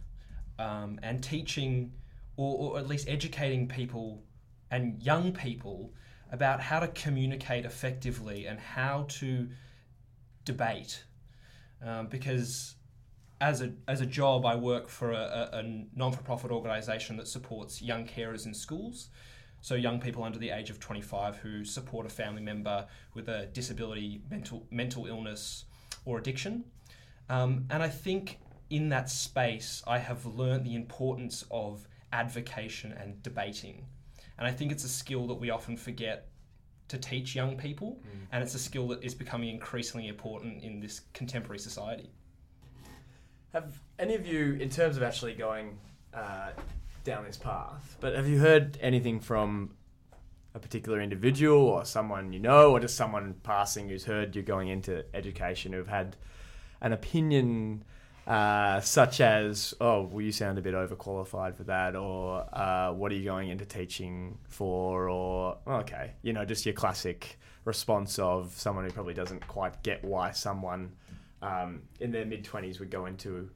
um, 0.57 0.99
and 1.03 1.23
teaching, 1.23 1.93
or, 2.35 2.73
or 2.73 2.79
at 2.79 2.87
least 2.87 3.07
educating 3.07 3.67
people 3.67 4.23
and 4.71 5.01
young 5.03 5.31
people 5.31 5.93
about 6.31 6.59
how 6.59 6.79
to 6.79 6.87
communicate 6.89 7.63
effectively 7.63 8.47
and 8.47 8.59
how 8.59 9.05
to 9.07 9.47
debate. 10.45 11.03
Um, 11.85 12.07
because 12.07 12.73
as 13.39 13.61
a, 13.61 13.71
as 13.87 14.01
a 14.01 14.05
job, 14.07 14.47
I 14.47 14.55
work 14.55 14.89
for 14.89 15.11
a, 15.11 15.49
a, 15.53 15.57
a 15.59 15.85
non 15.95 16.11
for 16.11 16.23
profit 16.23 16.49
organisation 16.49 17.17
that 17.17 17.27
supports 17.27 17.83
young 17.83 18.07
carers 18.07 18.47
in 18.47 18.55
schools. 18.55 19.09
So, 19.61 19.75
young 19.75 19.99
people 19.99 20.23
under 20.23 20.39
the 20.39 20.51
age 20.51 20.69
of 20.69 20.79
25 20.79 21.37
who 21.37 21.65
support 21.65 22.05
a 22.05 22.09
family 22.09 22.41
member 22.41 22.87
with 23.13 23.27
a 23.27 23.47
disability, 23.47 24.21
mental, 24.29 24.65
mental 24.71 25.07
illness, 25.07 25.65
or 26.05 26.17
addiction. 26.17 26.63
Um, 27.29 27.65
and 27.69 27.83
I 27.83 27.89
think 27.89 28.39
in 28.69 28.89
that 28.89 29.09
space, 29.09 29.83
I 29.87 29.97
have 29.97 30.25
learned 30.25 30.65
the 30.65 30.75
importance 30.75 31.43
of 31.51 31.87
advocation 32.13 32.93
and 32.93 33.21
debating. 33.23 33.85
And 34.37 34.47
I 34.47 34.51
think 34.51 34.71
it's 34.71 34.83
a 34.83 34.89
skill 34.89 35.27
that 35.27 35.35
we 35.35 35.49
often 35.49 35.77
forget 35.77 36.29
to 36.87 36.97
teach 36.97 37.35
young 37.35 37.57
people, 37.57 37.99
and 38.31 38.41
it's 38.41 38.55
a 38.55 38.59
skill 38.59 38.87
that 38.89 39.03
is 39.03 39.13
becoming 39.13 39.49
increasingly 39.49 40.07
important 40.07 40.63
in 40.63 40.79
this 40.79 41.01
contemporary 41.13 41.59
society. 41.59 42.09
Have 43.51 43.79
any 43.99 44.15
of 44.15 44.25
you, 44.25 44.53
in 44.53 44.69
terms 44.69 44.95
of 44.95 45.03
actually 45.03 45.33
going 45.33 45.77
uh, 46.13 46.51
down 47.07 47.23
this 47.23 47.37
path, 47.37 47.97
but 48.01 48.13
have 48.13 48.27
you 48.27 48.37
heard 48.37 48.77
anything 48.81 49.19
from 49.19 49.71
a 50.53 50.59
particular 50.59 50.99
individual 50.99 51.61
or 51.61 51.85
someone 51.85 52.33
you 52.33 52.39
know, 52.39 52.71
or 52.71 52.79
just 52.79 52.95
someone 52.95 53.35
passing 53.43 53.87
who's 53.87 54.03
heard 54.03 54.35
you're 54.35 54.43
going 54.43 54.67
into 54.67 55.05
education 55.13 55.71
who've 55.71 55.87
had 55.87 56.17
an 56.81 56.91
opinion 56.91 57.83
uh, 58.27 58.81
such 58.81 59.21
as, 59.21 59.73
oh, 59.79 60.01
well, 60.01 60.21
you 60.21 60.33
sound 60.33 60.57
a 60.57 60.61
bit 60.61 60.73
overqualified 60.73 61.55
for 61.55 61.63
that, 61.63 61.95
or 61.95 62.45
uh, 62.53 62.91
what 62.91 63.09
are 63.09 63.15
you 63.15 63.23
going 63.23 63.47
into 63.47 63.65
teaching 63.65 64.37
for, 64.49 65.07
or, 65.07 65.57
okay, 65.65 66.11
you 66.23 66.33
know, 66.33 66.43
just 66.43 66.65
your 66.65 66.73
classic 66.73 67.39
response 67.63 68.19
of 68.19 68.51
someone 68.51 68.83
who 68.83 68.91
probably 68.91 69.13
doesn't 69.13 69.47
quite 69.47 69.81
get 69.81 70.03
why 70.03 70.31
someone 70.31 70.91
um, 71.41 71.83
in 72.01 72.11
their 72.11 72.25
mid 72.25 72.43
20s 72.43 72.79
would 72.79 72.91
go 72.91 73.05
into 73.05 73.49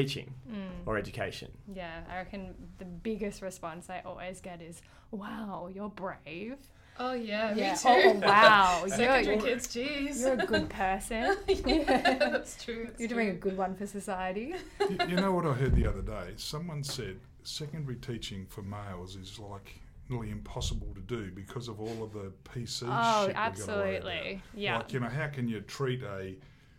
teaching 0.00 0.28
Mm. 0.50 0.86
or 0.86 0.92
education. 1.04 1.50
Yeah, 1.80 2.02
I 2.10 2.14
reckon 2.22 2.54
the 2.78 2.84
biggest 2.84 3.38
response 3.42 3.82
I 3.96 4.00
always 4.10 4.40
get 4.48 4.58
is, 4.70 4.76
"Wow, 5.10 5.68
you're 5.74 5.88
brave." 6.04 6.58
Oh 6.98 7.12
yeah, 7.30 7.54
yeah. 7.54 7.72
me 7.72 7.78
too. 7.78 7.88
Oh 7.88 8.12
wow, 8.32 8.84
you're, 8.86 8.96
Secondary 8.96 9.36
you're, 9.36 9.44
kids, 9.48 9.64
jeez. 9.74 10.20
you're 10.20 10.32
a 10.42 10.46
good 10.52 10.68
person. 10.82 11.36
yeah, 11.66 12.14
that's 12.32 12.52
true. 12.64 12.84
that's 12.86 13.00
You're 13.00 13.08
doing 13.16 13.30
a 13.30 13.34
good 13.46 13.56
one 13.64 13.74
for 13.74 13.86
society. 13.86 14.54
you, 14.90 14.98
you 15.10 15.16
know 15.16 15.32
what 15.36 15.44
I 15.46 15.52
heard 15.52 15.74
the 15.74 15.86
other 15.92 16.02
day? 16.02 16.26
Someone 16.36 16.82
said 16.84 17.16
secondary 17.42 17.96
teaching 18.10 18.46
for 18.54 18.62
males 18.62 19.16
is 19.16 19.38
like 19.38 19.68
nearly 20.08 20.30
impossible 20.30 20.90
to 20.94 21.00
do 21.16 21.22
because 21.32 21.66
of 21.68 21.80
all 21.80 21.98
of 22.06 22.10
the 22.12 22.32
PC 22.50 22.84
Oh, 22.86 23.26
shit 23.26 23.26
we've 23.28 23.34
gotta 23.36 23.72
worry 23.80 23.96
about. 23.96 24.06
absolutely. 24.06 24.42
Yeah. 24.54 24.76
Like, 24.78 24.92
you 24.92 25.00
know, 25.00 25.08
how 25.20 25.28
can 25.36 25.48
you 25.48 25.60
treat 25.62 26.02
a 26.02 26.34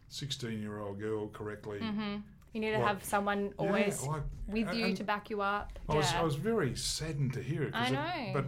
16 0.10 0.62
year 0.62 0.80
old 0.80 1.00
girl 1.00 1.28
correctly? 1.30 1.80
hmm 1.80 2.16
You 2.54 2.62
need 2.62 2.72
to 2.72 2.80
have 2.80 3.04
someone 3.04 3.46
Yeah, 3.46 3.52
always 3.68 4.02
like, 4.04 4.22
with 4.48 4.74
you 4.74 4.96
to 4.96 5.04
back 5.04 5.30
you 5.30 5.42
up. 5.42 5.78
I 5.90 5.96
was, 5.96 6.12
yeah. 6.12 6.22
I 6.22 6.24
was 6.24 6.36
very 6.36 6.76
saddened 6.76 7.34
to 7.34 7.42
hear 7.44 7.64
it. 7.64 7.74
I 7.76 7.88
it- 7.88 7.92
know. 7.92 8.30
but 8.34 8.46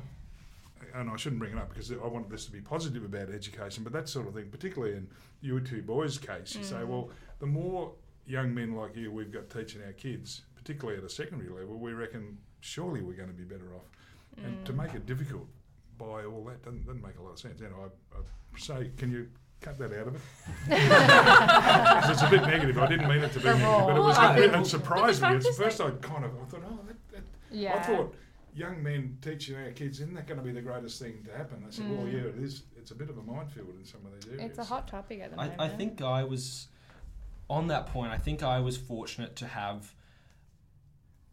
and 0.96 1.10
I 1.10 1.16
shouldn't 1.18 1.40
bring 1.40 1.52
it 1.54 1.58
up 1.60 1.70
because 1.70 1.92
I 1.92 1.96
wanted 2.08 2.32
this 2.32 2.46
to 2.46 2.52
be 2.52 2.62
positive 2.62 3.04
about 3.04 3.30
education, 3.30 3.84
but 3.84 3.94
that 3.94 4.10
sort 4.10 4.28
of 4.28 4.34
thing, 4.34 4.50
particularly 4.50 4.96
in 4.96 5.08
you 5.42 5.60
two 5.60 5.84
boys' 5.84 6.18
case, 6.18 6.56
you 6.56 6.64
say, 6.64 6.78
Mm. 6.78 6.88
well, 6.88 7.10
the 7.40 7.46
more 7.46 7.94
young 8.26 8.54
men 8.56 8.74
like 8.74 8.96
you 8.96 9.12
we've 9.12 9.32
got 9.32 9.50
teaching 9.50 9.84
our 9.84 9.92
kids, 9.94 10.42
particularly 10.56 10.98
at 10.98 11.04
a 11.04 11.10
secondary 11.10 11.50
level, 11.52 11.78
we 11.78 11.94
reckon 11.94 12.38
surely 12.62 13.02
we're 13.02 13.14
going 13.14 13.30
to 13.30 13.36
be 13.36 13.44
better 13.44 13.76
off. 13.76 13.86
And 14.38 14.66
to 14.66 14.74
Mm. 14.74 14.78
make 14.78 14.94
it 14.96 15.06
difficult 15.06 15.48
by 16.00 16.24
all 16.26 16.44
that 16.46 16.64
doesn't, 16.64 16.86
doesn't 16.88 17.04
make 17.04 17.18
a 17.20 17.22
lot 17.22 17.34
of 17.34 17.40
sense. 17.40 17.60
You 17.62 17.70
know, 17.70 17.92
I, 18.16 18.18
I 18.20 18.60
say, 18.60 18.92
can 18.98 19.12
you 19.12 19.30
cut 19.62 19.78
that 19.78 19.92
out 19.94 20.08
of 20.08 20.16
it. 20.16 20.22
it's 22.12 22.22
a 22.22 22.30
bit 22.30 22.42
negative. 22.44 22.78
I 22.78 22.88
didn't 22.88 23.08
mean 23.08 23.20
it 23.24 23.32
to 23.34 23.40
be 23.40 23.46
negative, 23.46 23.68
but 23.88 23.96
it 23.98 24.00
was 24.00 24.18
raw. 24.18 24.34
it, 24.36 24.54
it 24.54 24.66
surprised 24.66 25.22
me. 25.22 25.28
At 25.28 25.32
practice 25.42 25.58
first, 25.58 25.82
I 25.82 25.92
kind 25.92 26.26
of 26.26 26.32
I 26.42 26.46
thought, 26.46 26.64
oh, 26.66 26.80
that, 26.88 26.96
that 27.14 27.24
yeah. 27.52 27.76
I 27.76 27.80
thought 27.82 28.16
young 28.56 28.82
men 28.82 29.18
teaching 29.22 29.56
our 29.56 29.72
kids, 29.72 30.00
isn't 30.00 30.14
that 30.16 30.28
going 30.28 30.40
to 30.40 30.44
be 30.44 30.52
the 30.52 30.62
greatest 30.62 31.02
thing 31.02 31.24
to 31.26 31.38
happen? 31.38 31.64
They 31.66 31.72
said, 31.72 31.90
well, 31.90 32.06
Mm. 32.06 32.14
yeah, 32.14 32.20
it 32.30 32.36
is. 32.40 32.64
It's 32.78 32.92
a 32.92 32.96
bit 32.96 33.10
of 33.10 33.18
a 33.18 33.22
minefield 33.24 33.70
in 33.78 33.86
some 33.86 34.02
of 34.06 34.14
these 34.14 34.28
areas. 34.32 34.50
it's 34.50 34.60
a 34.60 34.64
hot 34.64 34.88
topic 34.88 35.22
at 35.22 35.32
the 35.32 35.40
I, 35.40 35.44
moment. 35.50 35.62
I 35.62 35.68
think 35.70 36.02
I 36.02 36.24
was 36.24 36.68
on 37.50 37.68
that 37.68 37.88
point. 37.88 38.12
I 38.12 38.18
think 38.18 38.44
I 38.44 38.60
was 38.60 38.78
fortunate 38.78 39.36
to 39.38 39.48
have 39.48 39.94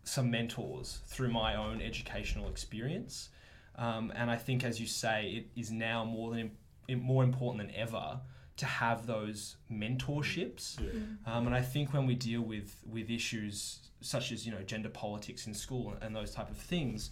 some 0.04 0.30
mentors 0.30 1.00
through 1.06 1.30
my 1.32 1.56
own 1.56 1.80
educational 1.82 2.48
experience, 2.48 3.28
um, 3.76 4.12
and 4.14 4.30
I 4.30 4.36
think, 4.36 4.62
as 4.64 4.80
you 4.80 4.86
say, 4.86 5.26
it 5.28 5.60
is 5.60 5.70
now 5.72 6.04
more 6.04 6.30
than 6.30 6.38
im- 6.40 6.50
more 6.94 7.24
important 7.24 7.66
than 7.66 7.74
ever 7.76 8.20
to 8.58 8.66
have 8.66 9.06
those 9.06 9.56
mentorships. 9.70 10.80
Yeah. 10.80 10.90
Um, 11.32 11.46
and 11.46 11.54
I 11.54 11.62
think 11.62 11.92
when 11.92 12.06
we 12.06 12.14
deal 12.14 12.42
with 12.42 12.76
with 12.90 13.10
issues 13.10 13.80
such 14.00 14.32
as 14.32 14.46
you 14.46 14.52
know 14.52 14.62
gender 14.62 14.88
politics 14.88 15.46
in 15.46 15.54
school 15.54 15.94
and 16.00 16.14
those 16.14 16.30
type 16.32 16.50
of 16.50 16.56
things, 16.56 17.10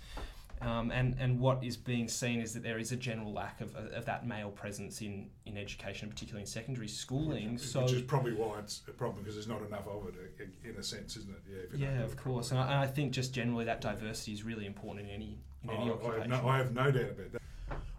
um, 0.62 0.90
and 0.90 1.16
and 1.18 1.38
what 1.40 1.62
is 1.62 1.76
being 1.76 2.08
seen 2.08 2.40
is 2.40 2.54
that 2.54 2.62
there 2.62 2.78
is 2.78 2.92
a 2.92 2.96
general 2.96 3.32
lack 3.32 3.60
of, 3.60 3.74
of 3.76 4.04
that 4.06 4.26
male 4.26 4.50
presence 4.50 5.00
in 5.02 5.28
in 5.44 5.58
education, 5.58 6.08
particularly 6.08 6.42
in 6.42 6.46
secondary 6.46 6.88
schooling. 6.88 7.58
So 7.58 7.82
Which 7.82 7.92
is 7.92 8.02
probably 8.02 8.32
why 8.32 8.60
it's 8.60 8.82
a 8.88 8.92
problem 8.92 9.22
because 9.22 9.34
there's 9.34 9.48
not 9.48 9.62
enough 9.62 9.86
of 9.86 10.06
it, 10.08 10.48
in 10.64 10.76
a 10.76 10.82
sense, 10.82 11.16
isn't 11.16 11.30
it? 11.30 11.42
Yeah, 11.50 11.56
if 11.66 11.72
you 11.72 11.86
don't 11.86 11.96
yeah, 11.96 12.02
of 12.04 12.16
course, 12.16 12.50
and 12.52 12.60
I, 12.60 12.64
and 12.64 12.74
I 12.74 12.86
think 12.86 13.12
just 13.12 13.34
generally 13.34 13.64
that 13.66 13.80
diversity 13.80 14.32
is 14.32 14.44
really 14.44 14.66
important 14.66 15.06
in 15.08 15.12
any 15.14 15.38
in 15.62 15.70
any 15.70 15.78
Oh, 15.78 15.86
I, 15.88 15.90
occupation. 15.92 16.30
have 16.30 16.42
no, 16.42 16.48
I 16.48 16.56
have 16.58 16.72
no 16.74 16.90
doubt 16.90 17.10
about 17.10 17.32
that. 17.32 17.42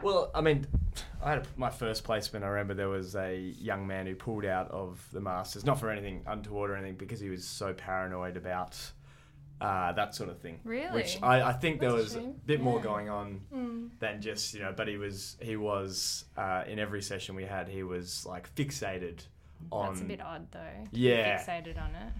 Well, 0.01 0.29
I 0.35 0.41
mean, 0.41 0.67
I 1.23 1.31
had 1.31 1.47
my 1.57 1.69
first 1.69 2.03
placement. 2.03 2.45
I 2.45 2.49
remember 2.49 2.73
there 2.73 2.89
was 2.89 3.15
a 3.15 3.37
young 3.59 3.87
man 3.87 4.05
who 4.05 4.15
pulled 4.15 4.45
out 4.45 4.69
of 4.71 5.05
the 5.11 5.21
masters, 5.21 5.65
not 5.65 5.79
for 5.79 5.89
anything 5.89 6.21
untoward 6.27 6.69
or 6.71 6.75
anything, 6.75 6.95
because 6.95 7.19
he 7.19 7.29
was 7.29 7.45
so 7.45 7.73
paranoid 7.73 8.37
about 8.37 8.77
uh, 9.61 9.93
that 9.93 10.13
sort 10.13 10.29
of 10.29 10.39
thing. 10.39 10.59
Really? 10.63 10.91
Which 10.93 11.17
I, 11.23 11.41
I 11.49 11.53
think 11.53 11.79
there 11.79 11.93
was 11.93 12.15
a 12.15 12.19
a 12.19 12.23
bit 12.45 12.61
more 12.61 12.79
going 12.81 13.09
on 13.09 13.41
Mm. 13.53 13.89
than 13.99 14.21
just 14.21 14.53
you 14.53 14.59
know. 14.61 14.73
But 14.75 14.87
he 14.89 14.97
was 14.97 15.37
he 15.41 15.55
was 15.55 16.25
uh, 16.37 16.63
in 16.67 16.77
every 16.77 17.01
session 17.01 17.35
we 17.35 17.45
had. 17.45 17.69
He 17.69 17.83
was 17.83 18.25
like 18.25 18.53
fixated 18.55 19.21
on. 19.71 19.89
That's 19.93 20.01
a 20.01 20.05
bit 20.05 20.21
odd 20.21 20.51
though. 20.51 20.83
Yeah. 20.91 21.39
Fixated 21.41 21.81
on 21.81 21.95
it. 21.95 22.13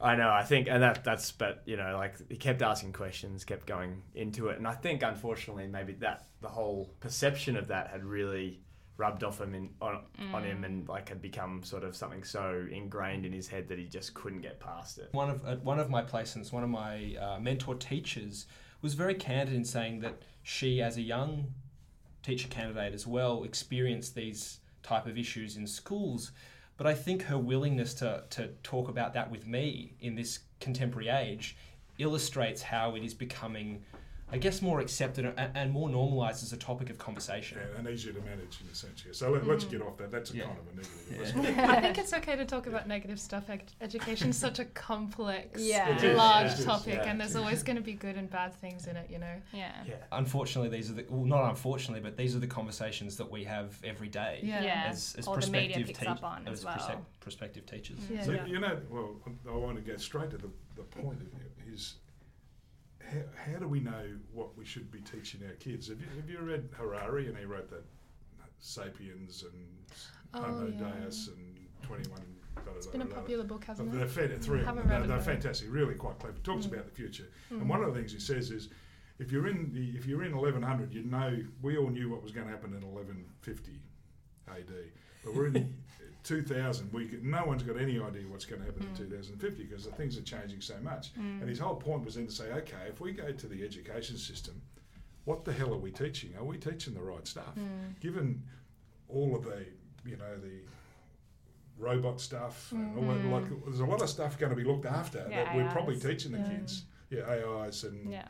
I 0.00 0.14
know. 0.14 0.30
I 0.30 0.44
think, 0.44 0.68
and 0.68 0.82
that 0.82 1.02
that's, 1.02 1.32
but 1.32 1.62
you 1.66 1.76
know, 1.76 1.96
like 1.96 2.14
he 2.28 2.36
kept 2.36 2.62
asking 2.62 2.92
questions, 2.92 3.44
kept 3.44 3.66
going 3.66 4.02
into 4.14 4.48
it, 4.48 4.58
and 4.58 4.66
I 4.66 4.74
think, 4.74 5.02
unfortunately, 5.02 5.66
maybe 5.66 5.94
that 5.94 6.26
the 6.40 6.48
whole 6.48 6.94
perception 7.00 7.56
of 7.56 7.68
that 7.68 7.88
had 7.88 8.04
really 8.04 8.60
rubbed 8.96 9.22
off 9.24 9.40
him 9.40 9.54
in, 9.54 9.70
on 9.80 10.00
on 10.32 10.44
him, 10.44 10.64
and 10.64 10.88
like 10.88 11.08
had 11.08 11.20
become 11.20 11.62
sort 11.62 11.84
of 11.84 11.96
something 11.96 12.22
so 12.22 12.66
ingrained 12.70 13.26
in 13.26 13.32
his 13.32 13.48
head 13.48 13.68
that 13.68 13.78
he 13.78 13.86
just 13.86 14.14
couldn't 14.14 14.40
get 14.40 14.60
past 14.60 14.98
it. 14.98 15.08
One 15.12 15.30
of 15.30 15.44
at 15.46 15.64
one 15.64 15.80
of 15.80 15.90
my 15.90 16.02
placements, 16.02 16.52
one 16.52 16.62
of 16.62 16.70
my 16.70 17.16
uh, 17.20 17.40
mentor 17.40 17.74
teachers 17.74 18.46
was 18.82 18.94
very 18.94 19.14
candid 19.14 19.54
in 19.54 19.64
saying 19.64 20.00
that 20.00 20.22
she, 20.42 20.80
as 20.80 20.96
a 20.96 21.02
young 21.02 21.54
teacher 22.22 22.48
candidate 22.48 22.94
as 22.94 23.06
well, 23.06 23.42
experienced 23.42 24.14
these 24.14 24.60
type 24.82 25.06
of 25.06 25.18
issues 25.18 25.56
in 25.56 25.66
schools. 25.66 26.30
But 26.78 26.86
I 26.86 26.94
think 26.94 27.22
her 27.24 27.36
willingness 27.36 27.92
to, 27.94 28.22
to 28.30 28.48
talk 28.62 28.88
about 28.88 29.12
that 29.14 29.30
with 29.30 29.46
me 29.46 29.94
in 30.00 30.14
this 30.14 30.38
contemporary 30.60 31.08
age 31.08 31.56
illustrates 31.98 32.62
how 32.62 32.94
it 32.94 33.02
is 33.04 33.14
becoming, 33.14 33.82
I 34.30 34.38
guess, 34.38 34.60
more 34.60 34.80
accepted 34.80 35.24
and, 35.24 35.50
and 35.56 35.72
more 35.72 35.88
normalised 35.88 36.42
as 36.42 36.52
a 36.52 36.56
topic 36.56 36.90
of 36.90 36.98
conversation. 36.98 37.58
Yeah, 37.58 37.78
and 37.78 37.88
easier 37.88 38.12
to 38.12 38.20
manage 38.20 38.60
in 38.60 38.68
a 38.70 38.74
sense. 38.74 39.02
Yeah. 39.06 39.12
So 39.12 39.30
let, 39.30 39.46
let's 39.46 39.64
mm. 39.64 39.70
get 39.70 39.82
off 39.82 39.96
that. 39.98 40.10
That's 40.10 40.32
a 40.32 40.36
Yeah. 40.36 40.44
kind 40.44 40.58
of 40.58 40.66
a 40.72 40.76
negative. 40.76 41.56
Yeah. 41.56 41.70
I 41.76 41.80
think 41.80 41.98
it's 41.98 42.12
okay 42.12 42.36
to 42.36 42.44
talk 42.44 42.66
about 42.66 42.86
negative 42.86 43.18
stuff. 43.18 43.44
Education 43.48 43.76
Education's 43.80 44.36
such 44.46 44.58
a 44.58 44.66
complex, 44.66 45.60
Yeah. 45.60 45.96
It 45.96 46.04
is, 46.04 46.16
large 46.16 46.52
it 46.52 46.58
is, 46.58 46.64
topic, 46.64 46.94
yeah. 47.02 47.10
and 47.10 47.20
there's 47.20 47.36
always 47.36 47.62
going 47.62 47.76
to 47.82 47.82
be 47.82 47.94
good 47.94 48.16
and 48.16 48.28
bad 48.28 48.54
things 48.54 48.86
in 48.86 48.96
it. 48.96 49.08
You 49.10 49.18
know. 49.18 49.34
Yeah. 49.52 49.72
Yeah. 49.86 49.94
Unfortunately, 50.12 50.68
these 50.68 50.90
are 50.90 50.94
the 50.94 51.06
well, 51.08 51.24
not 51.24 51.48
unfortunately, 51.48 52.00
but 52.00 52.16
these 52.16 52.36
are 52.36 52.40
the 52.40 52.46
conversations 52.46 53.16
that 53.16 53.30
we 53.30 53.44
have 53.44 53.78
every 53.82 54.08
day. 54.08 54.40
Yeah. 54.42 54.62
Yeah. 54.62 54.84
as, 54.88 55.14
as 55.18 55.26
Or 55.26 55.34
prospective 55.34 55.86
picks 55.86 55.98
teach- 55.98 56.08
as 56.08 56.46
as 56.46 56.64
well. 56.64 57.06
prospective 57.20 57.66
teachers. 57.66 57.98
Yeah. 58.10 58.24
So, 58.24 58.32
you 58.46 58.60
know, 58.60 58.78
well, 58.90 59.16
I 59.48 59.56
want 59.56 59.76
to 59.76 59.82
go 59.82 59.96
straight 59.96 60.30
to 60.30 60.38
the, 60.38 60.50
the 60.76 60.82
point 60.82 61.20
of 61.20 61.28
it 61.28 61.72
is 61.72 61.94
how, 63.10 63.52
how 63.52 63.58
do 63.58 63.68
we 63.68 63.80
know 63.80 64.04
what 64.32 64.56
we 64.56 64.64
should 64.64 64.90
be 64.90 65.00
teaching 65.00 65.40
our 65.46 65.54
kids? 65.54 65.88
Have 65.88 66.00
you, 66.00 66.06
have 66.16 66.28
you 66.30 66.38
read 66.40 66.68
Harari 66.76 67.28
and 67.28 67.36
he 67.36 67.44
wrote 67.44 67.70
that 67.70 67.84
Sapiens 68.58 69.44
and 69.44 69.66
Oh, 70.34 70.42
Homo 70.42 70.66
yeah. 70.66 71.00
Deus 71.04 71.28
and 71.28 71.56
21. 71.82 72.20
It's 72.76 72.86
been 72.86 73.00
a 73.02 73.06
popular 73.06 73.44
book, 73.44 73.64
hasn't 73.64 73.92
They're, 73.92 74.02
it? 74.04 74.10
fan- 74.10 74.38
three 74.40 74.60
of 74.60 74.66
them. 74.76 74.86
They're, 74.86 75.06
they're 75.06 75.20
fantastic, 75.20 75.68
really 75.72 75.94
quite 75.94 76.18
clever. 76.18 76.36
Talks 76.42 76.66
Mm. 76.66 76.72
about 76.72 76.84
the 76.86 76.90
future. 76.90 77.28
Mm. 77.50 77.60
And 77.62 77.68
one 77.70 77.82
of 77.82 77.94
the 77.94 77.98
things 77.98 78.12
he 78.12 78.18
says 78.18 78.50
is, 78.50 78.68
if 79.18 79.32
you're 79.32 79.48
in 79.48 79.72
the, 79.72 79.96
if 79.96 80.06
you're 80.06 80.24
in 80.24 80.36
1100, 80.36 80.92
you 80.92 81.04
know 81.04 81.38
we 81.62 81.78
all 81.78 81.88
knew 81.88 82.10
what 82.10 82.22
was 82.22 82.30
going 82.32 82.46
to 82.46 82.52
happen 82.52 82.74
in 82.74 82.82
1150 82.86 83.80
AD, 84.48 84.66
but 85.24 85.34
we're 85.34 85.46
in 85.46 85.54
2000. 86.28 86.92
We 86.92 87.06
could, 87.06 87.24
no 87.24 87.44
one's 87.46 87.62
got 87.62 87.80
any 87.80 87.98
idea 87.98 88.22
what's 88.28 88.44
going 88.44 88.60
to 88.60 88.66
happen 88.66 88.82
Mm. 88.84 88.90
in 88.90 88.96
2050 88.96 89.64
because 89.64 89.84
the 89.84 89.92
things 89.92 90.18
are 90.18 90.22
changing 90.22 90.60
so 90.60 90.74
much. 90.82 91.14
Mm. 91.14 91.40
And 91.40 91.48
his 91.48 91.58
whole 91.58 91.74
point 91.76 92.04
was 92.04 92.14
then 92.16 92.26
to 92.26 92.32
say, 92.32 92.52
okay, 92.52 92.84
if 92.88 93.00
we 93.00 93.12
go 93.12 93.32
to 93.32 93.46
the 93.46 93.64
education 93.64 94.16
system, 94.18 94.60
what 95.24 95.44
the 95.44 95.52
hell 95.52 95.72
are 95.72 95.78
we 95.78 95.90
teaching? 95.90 96.34
Are 96.38 96.44
we 96.44 96.58
teaching 96.58 96.92
the 96.94 97.02
right 97.02 97.26
stuff? 97.26 97.54
Mm. 97.58 97.98
Given 98.00 98.42
all 99.08 99.34
of 99.34 99.44
the, 99.44 99.64
you 100.04 100.16
know, 100.16 100.36
the 100.42 100.60
robot 101.78 102.20
stuff 102.20 102.72
and 102.72 102.96
all 102.98 103.04
that, 103.14 103.22
Mm. 103.22 103.30
like 103.32 103.64
there's 103.64 103.80
a 103.80 103.86
lot 103.86 104.02
of 104.02 104.08
stuff 104.10 104.38
going 104.38 104.50
to 104.50 104.56
be 104.56 104.64
looked 104.64 104.84
after 104.86 105.26
Yeah, 105.30 105.44
that 105.44 105.56
we're 105.56 105.70
probably 105.70 105.98
teaching 105.98 106.32
the 106.32 106.38
kids. 106.38 106.84
Yeah, 107.10 107.22
AIs 107.30 107.84
and 107.84 108.10
Yeah. 108.10 108.28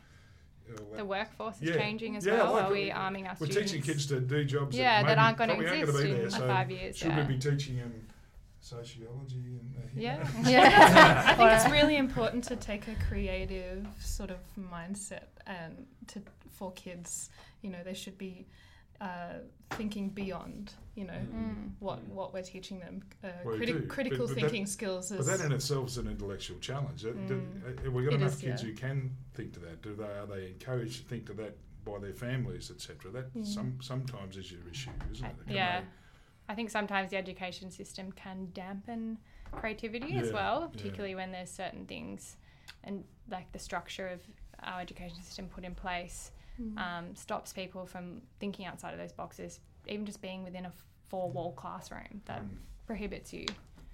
All 0.78 0.86
that. 0.90 0.96
The 0.98 1.04
workforce 1.04 1.56
is 1.56 1.62
Yeah. 1.70 1.76
changing 1.76 2.16
as 2.16 2.26
Yeah, 2.26 2.34
well. 2.34 2.52
like 2.52 2.64
are 2.64 2.72
we 2.72 2.84
we- 2.84 2.90
arming 2.90 3.26
our 3.26 3.36
We're 3.38 3.46
students? 3.46 3.72
teaching 3.72 3.84
kids 3.84 4.06
to 4.06 4.20
do 4.20 4.44
jobs 4.44 4.76
Yeah, 4.76 5.02
that, 5.02 5.08
that 5.08 5.18
aren't 5.18 5.38
gonna 5.38 5.54
exist 5.54 5.92
gonna 5.92 6.04
be 6.04 6.10
in 6.12 6.18
there. 6.18 6.30
so 6.30 6.46
five 6.46 6.70
years, 6.70 6.96
Should 6.96 7.08
yeah. 7.08 7.26
we 7.26 7.34
be 7.34 7.38
teaching 7.40 7.76
them 7.76 8.08
sociology 8.60 9.36
and 9.60 9.74
uh, 9.76 9.80
Yeah. 9.94 10.28
Yeah. 10.44 11.24
I 11.28 11.34
think 11.34 11.50
it's 11.52 11.70
really 11.70 11.96
important 11.96 12.44
to 12.44 12.56
take 12.56 12.88
a 12.88 12.94
creative 13.08 13.86
sort 14.00 14.30
of 14.30 14.38
mindset 14.58 15.28
and 15.46 15.86
to 16.08 16.22
for 16.50 16.72
kids, 16.72 17.30
you 17.62 17.70
know, 17.70 17.82
they 17.84 17.94
should 17.94 18.18
be 18.18 18.46
uh, 19.00 19.34
thinking 19.70 20.08
beyond, 20.08 20.72
you 20.98 21.04
know, 21.04 21.12
Mm. 21.32 21.70
what 21.78 22.02
what 22.08 22.34
we're 22.34 22.42
teaching 22.42 22.80
them. 22.80 23.02
Uh, 23.22 23.28
Well, 23.44 23.56
criti- 23.56 23.88
critical 23.88 24.26
But- 24.26 24.34
but 24.34 24.34
that- 24.34 24.40
thinking 24.50 24.66
skills 24.66 25.10
But 25.10 25.26
that 25.26 25.40
in 25.40 25.52
itself 25.52 25.86
is 25.88 25.98
an 25.98 26.08
intellectual 26.08 26.58
challenge. 26.58 27.02
That- 27.02 27.28
that- 27.28 27.34
Mm. 27.34 27.86
uh, 27.86 27.90
We've 27.92 28.04
got 28.04 28.14
It 28.14 28.20
enough 28.22 28.34
is, 28.34 28.40
kids 28.40 28.62
yeah. 28.62 28.68
who 28.70 28.74
can 28.74 29.16
think 29.34 29.52
to 29.54 29.60
that. 29.60 29.80
Do 29.82 29.94
they? 29.94 30.04
Are 30.04 30.26
they 30.26 30.48
encouraged 30.48 31.02
to 31.02 31.08
think 31.08 31.26
to 31.26 31.34
that 31.34 31.56
by 31.84 31.98
their 32.00 32.12
families, 32.12 32.70
etc.? 32.70 33.10
That 33.12 33.32
Mm. 33.34 33.46
some 33.46 33.80
sometimes 33.80 34.36
is 34.36 34.50
your 34.50 34.66
issue, 34.68 34.90
isn't 35.12 35.24
it? 35.24 35.36
Can 35.46 35.54
yeah. 35.54 35.80
they- 35.82 35.86
I 36.50 36.54
think 36.54 36.70
sometimes 36.70 37.10
the 37.10 37.16
education 37.16 37.70
system 37.70 38.10
can 38.12 38.50
dampen 38.54 39.18
creativity 39.52 40.16
as 40.16 40.28
Yeah, 40.28 40.32
well, 40.34 40.60
yeah. 40.62 40.66
particularly 40.68 41.14
when 41.14 41.30
there's 41.30 41.50
certain 41.50 41.86
things 41.86 42.36
and 42.84 43.04
like 43.28 43.50
the 43.52 43.58
structure 43.58 44.08
of 44.08 44.20
our 44.60 44.80
education 44.80 45.22
system 45.22 45.48
put 45.48 45.64
in 45.64 45.74
place 45.74 46.32
Mm. 46.60 46.76
um, 46.78 47.14
stops 47.14 47.52
people 47.52 47.86
from 47.86 48.20
thinking 48.40 48.66
outside 48.66 48.92
of 48.92 48.98
those 48.98 49.12
boxes, 49.12 49.60
even 49.88 50.06
just 50.06 50.20
being 50.20 50.44
within 50.44 50.66
a 50.66 50.72
four 51.08 51.30
wall 51.30 51.52
classroom 51.52 52.20
that 52.26 52.42
Mm. 52.42 52.56
prohibits 52.86 53.32
you. 53.32 53.46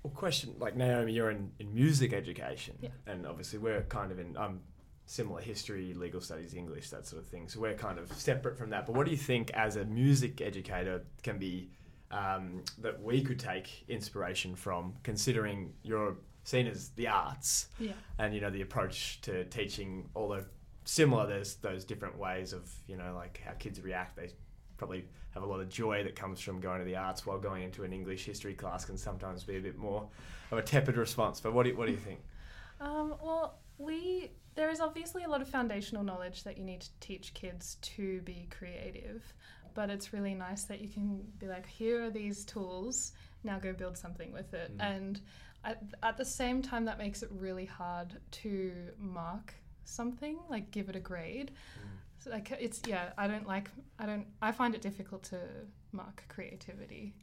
Well, 0.02 0.12
question 0.12 0.54
like 0.58 0.76
Naomi, 0.76 1.12
you're 1.12 1.30
in, 1.30 1.50
in 1.58 1.74
music 1.74 2.12
education, 2.12 2.76
Yeah. 2.80 2.90
and 3.06 3.26
obviously 3.26 3.58
we're 3.58 3.82
kind 3.84 4.12
of 4.12 4.18
in 4.18 4.36
um, 4.36 4.60
similar 5.06 5.40
history, 5.40 5.94
legal 5.94 6.20
studies, 6.20 6.54
English, 6.54 6.90
that 6.90 7.06
sort 7.06 7.22
of 7.22 7.28
thing. 7.28 7.48
So 7.48 7.60
we're 7.60 7.74
kind 7.74 7.98
of 7.98 8.12
separate 8.12 8.56
from 8.58 8.70
that. 8.70 8.86
But 8.86 8.94
what 8.96 9.04
do 9.06 9.10
you 9.10 9.16
think, 9.18 9.50
as 9.52 9.76
a 9.76 9.84
music 9.84 10.40
educator, 10.40 11.04
can 11.22 11.38
be 11.38 11.70
um, 12.10 12.62
that 12.78 13.02
we 13.02 13.22
could 13.22 13.38
take 13.40 13.84
inspiration 13.88 14.54
from, 14.54 14.94
considering 15.02 15.72
you're 15.82 16.16
seen 16.44 16.66
as 16.66 16.90
the 16.90 17.08
arts, 17.08 17.68
yeah. 17.80 17.92
and 18.18 18.34
you 18.34 18.40
know 18.40 18.50
the 18.50 18.60
approach 18.60 19.20
to 19.22 19.44
teaching, 19.46 20.08
although 20.14 20.44
similar, 20.84 21.26
there's 21.26 21.54
those 21.56 21.84
different 21.84 22.16
ways 22.18 22.52
of 22.52 22.70
you 22.86 22.96
know 22.96 23.14
like 23.14 23.40
how 23.44 23.52
kids 23.52 23.80
react. 23.80 24.16
They 24.16 24.30
probably 24.76 25.04
have 25.30 25.42
a 25.42 25.46
lot 25.46 25.60
of 25.60 25.68
joy 25.68 26.04
that 26.04 26.14
comes 26.14 26.40
from 26.40 26.60
going 26.60 26.78
to 26.78 26.84
the 26.84 26.96
arts, 26.96 27.26
while 27.26 27.38
going 27.38 27.62
into 27.62 27.82
an 27.84 27.92
English 27.92 28.24
history 28.24 28.54
class 28.54 28.84
can 28.84 28.96
sometimes 28.96 29.44
be 29.44 29.56
a 29.56 29.60
bit 29.60 29.76
more 29.76 30.08
of 30.50 30.58
a 30.58 30.62
tepid 30.62 30.96
response. 30.96 31.40
But 31.40 31.52
what 31.52 31.64
do 31.64 31.70
you, 31.70 31.76
what 31.76 31.86
do 31.86 31.92
you 31.92 31.98
think? 31.98 32.20
Um, 32.80 33.14
well, 33.22 33.58
we 33.78 34.30
there 34.54 34.70
is 34.70 34.80
obviously 34.80 35.24
a 35.24 35.28
lot 35.28 35.40
of 35.40 35.48
foundational 35.48 36.04
knowledge 36.04 36.44
that 36.44 36.56
you 36.56 36.64
need 36.64 36.80
to 36.82 36.90
teach 37.00 37.34
kids 37.34 37.76
to 37.82 38.20
be 38.20 38.48
creative, 38.56 39.34
but 39.74 39.90
it's 39.90 40.12
really 40.12 40.34
nice 40.34 40.64
that 40.64 40.80
you 40.80 40.88
can 40.88 41.22
be 41.38 41.48
like, 41.48 41.66
here 41.66 42.04
are 42.04 42.10
these 42.10 42.44
tools. 42.44 43.12
Now 43.42 43.58
go 43.58 43.72
build 43.72 43.98
something 43.98 44.32
with 44.32 44.54
it. 44.54 44.76
Mm. 44.78 44.96
And 44.96 45.20
at, 45.64 45.82
at 46.02 46.16
the 46.16 46.24
same 46.24 46.62
time, 46.62 46.84
that 46.84 46.98
makes 46.98 47.22
it 47.22 47.30
really 47.32 47.64
hard 47.64 48.14
to 48.30 48.72
mark 48.98 49.54
something, 49.84 50.38
like 50.48 50.70
give 50.70 50.88
it 50.88 50.96
a 50.96 51.00
grade. 51.00 51.50
So 52.24 52.30
like 52.30 52.50
it's 52.58 52.80
yeah, 52.86 53.10
I 53.18 53.26
don't 53.28 53.46
like 53.46 53.68
I 53.98 54.06
don't 54.06 54.26
I 54.40 54.50
find 54.50 54.74
it 54.74 54.80
difficult 54.80 55.22
to 55.24 55.38
mark 55.92 56.24
creativity. 56.28 57.14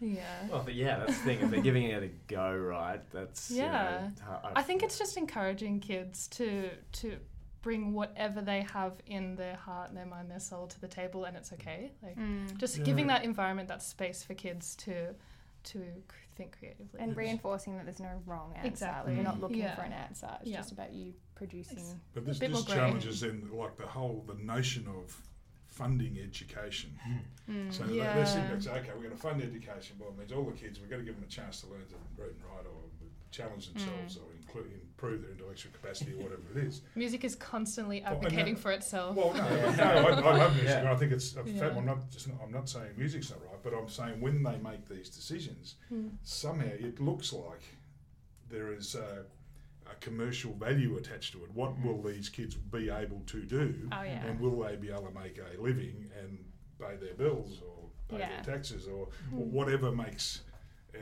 Yeah. 0.00 0.22
Well, 0.50 0.62
but 0.64 0.74
yeah, 0.74 0.98
that's 1.00 1.18
the 1.18 1.24
thing. 1.24 1.40
If 1.40 1.50
they're 1.50 1.60
giving 1.60 1.84
it 1.84 2.02
a 2.02 2.08
go, 2.26 2.56
right? 2.56 3.02
That's 3.12 3.50
you 3.50 3.58
know, 3.58 3.64
Yeah. 3.66 4.10
I 4.56 4.62
think 4.62 4.82
it's 4.82 4.98
just 4.98 5.18
encouraging 5.18 5.80
kids 5.80 6.26
to 6.28 6.70
to 6.92 7.18
bring 7.60 7.92
whatever 7.92 8.40
they 8.40 8.62
have 8.62 8.94
in 9.06 9.36
their 9.36 9.56
heart, 9.56 9.92
their 9.94 10.06
mind, 10.06 10.30
their 10.30 10.40
soul 10.40 10.66
to 10.68 10.80
the 10.80 10.88
table, 10.88 11.26
and 11.26 11.36
it's 11.36 11.52
okay. 11.52 11.92
Like 12.02 12.16
Mm. 12.16 12.56
just 12.56 12.78
Yeah. 12.78 12.84
giving 12.84 13.08
that 13.08 13.22
environment, 13.24 13.68
that 13.68 13.82
space 13.82 14.22
for 14.22 14.32
kids 14.34 14.74
to 14.76 15.14
to 15.64 15.84
think 16.36 16.56
creatively. 16.58 16.98
And 16.98 17.14
reinforcing 17.14 17.76
that 17.76 17.84
there's 17.84 18.00
no 18.00 18.22
wrong 18.24 18.54
answer. 18.56 18.66
Exactly. 18.68 19.10
Like 19.12 19.16
you're 19.16 19.30
not 19.32 19.40
looking 19.40 19.58
Yeah. 19.58 19.74
for 19.76 19.82
an 19.82 19.92
answer. 19.92 20.30
It's 20.40 20.48
Yeah. 20.48 20.56
just 20.56 20.72
about 20.72 20.94
you 20.94 21.12
producing. 21.40 21.78
It's- 21.78 21.94
But 22.14 22.26
this, 22.26 22.38
bit 22.38 22.50
this 22.50 22.58
more 22.58 22.66
grey. 22.66 22.76
challenges 22.76 23.20
then 23.22 23.48
like 23.52 23.76
the 23.76 23.86
whole 23.86 24.24
the 24.26 24.34
notion 24.34 24.86
of 24.88 25.16
funding 25.66 26.18
education. 26.18 26.90
Mm. 27.48 27.72
So 27.72 27.84
they- 27.84 27.98
they're 27.98 28.26
sitting 28.26 28.48
there 28.48 28.60
saying, 28.60 28.78
okay, 28.78 28.90
we're 28.94 29.04
going 29.08 29.10
to 29.10 29.16
fund 29.16 29.40
education. 29.42 29.96
Well, 29.98 30.10
it 30.10 30.18
means 30.18 30.32
all 30.32 30.44
the 30.44 30.52
kids, 30.52 30.78
we've 30.80 30.90
got 30.90 30.98
to 30.98 31.02
give 31.02 31.14
them 31.14 31.24
a 31.24 31.28
chance 31.38 31.60
to 31.62 31.66
learn 31.68 31.80
to 31.88 31.94
read 32.20 32.30
and 32.30 32.44
write 32.44 32.66
or 32.66 32.82
challenge 33.30 33.68
themselves 33.72 34.16
or 34.18 34.24
include, 34.40 34.72
improve 34.72 35.22
their 35.22 35.30
intellectual 35.30 35.72
capacity 35.72 36.12
or 36.14 36.24
whatever 36.24 36.42
it 36.56 36.64
is. 36.66 36.82
Music 36.96 37.24
is 37.24 37.36
constantly 37.36 38.00
Well, 38.02 38.14
and 38.14 38.24
advocating 38.26 38.54
that- 38.56 38.60
for 38.60 38.72
itself. 38.72 39.16
Well, 39.16 39.32
no, 39.40 39.48
no 39.76 39.84
I, 39.84 40.10
I 40.10 40.36
love 40.36 40.52
music. 40.54 40.68
Yeah. 40.70 40.80
and 40.80 40.88
I 40.88 40.96
think 40.96 41.12
it's. 41.12 41.34
In 41.36 41.46
Yeah. 41.46 41.60
fact, 41.60 41.76
I'm 41.76 41.86
not. 41.86 42.10
Just, 42.10 42.28
I'm 42.42 42.50
not 42.52 42.68
saying 42.68 42.90
music's 42.98 43.30
not 43.30 43.38
right, 43.46 43.62
but 43.62 43.72
I'm 43.72 43.88
saying 43.88 44.20
when 44.20 44.42
they 44.42 44.58
make 44.58 44.88
these 44.88 45.08
decisions, 45.08 45.76
Mm. 45.92 46.10
somehow 46.24 46.66
it 46.66 47.00
looks 47.00 47.32
like 47.32 47.62
there 48.48 48.72
is 48.72 48.96
a, 48.96 49.24
a 50.00 50.04
commercial 50.04 50.52
value 50.54 50.96
attached 50.96 51.32
to 51.32 51.44
it. 51.44 51.50
What 51.52 51.72
will 51.82 52.02
these 52.02 52.28
kids 52.28 52.54
be 52.54 52.90
able 52.90 53.20
to 53.26 53.42
do? 53.42 53.88
Oh 53.92 54.02
yeah. 54.02 54.24
And 54.26 54.40
will 54.40 54.62
they 54.62 54.76
be 54.76 54.90
able 54.90 55.06
to 55.06 55.18
make 55.18 55.38
a 55.38 55.60
living 55.60 56.10
and 56.20 56.38
pay 56.78 56.96
their 56.96 57.14
bills 57.14 57.60
or 57.66 57.88
pay 58.08 58.18
Yeah. 58.20 58.28
their 58.42 58.54
taxes 58.56 58.86
or 58.88 59.08
Mm. 59.32 59.50
whatever 59.50 59.92
makes 59.92 60.42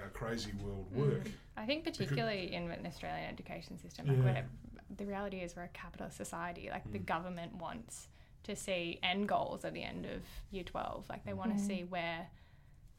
our 0.03 0.11
crazy 0.11 0.53
world 0.63 0.91
work? 0.95 1.25
Mm. 1.25 1.33
I 1.57 1.67
think 1.67 1.85
particularly 1.85 2.53
in 2.55 2.71
an 2.71 2.87
Australian 2.87 3.31
education 3.31 3.79
system, 3.79 4.07
like 4.07 4.17
Yeah. 4.19 4.25
where 4.25 4.49
the 4.97 5.07
reality 5.07 5.39
is 5.39 5.55
we're 5.57 5.65
a 5.65 5.69
capitalist 5.69 6.17
society. 6.17 6.69
Like 6.71 6.91
the 6.93 6.99
Mm. 6.99 7.07
government 7.07 7.55
wants 7.57 8.09
to 8.45 8.57
see 8.57 8.99
end 9.03 9.29
goals 9.29 9.65
at 9.65 9.75
the 9.75 9.83
end 9.83 10.07
of 10.07 10.23
year 10.51 10.65
twelve. 10.65 11.09
Like 11.09 11.25
they 11.25 11.35
want 11.35 11.57
to 11.57 11.63
Mm. 11.63 11.67
see 11.67 11.85
where 11.85 12.29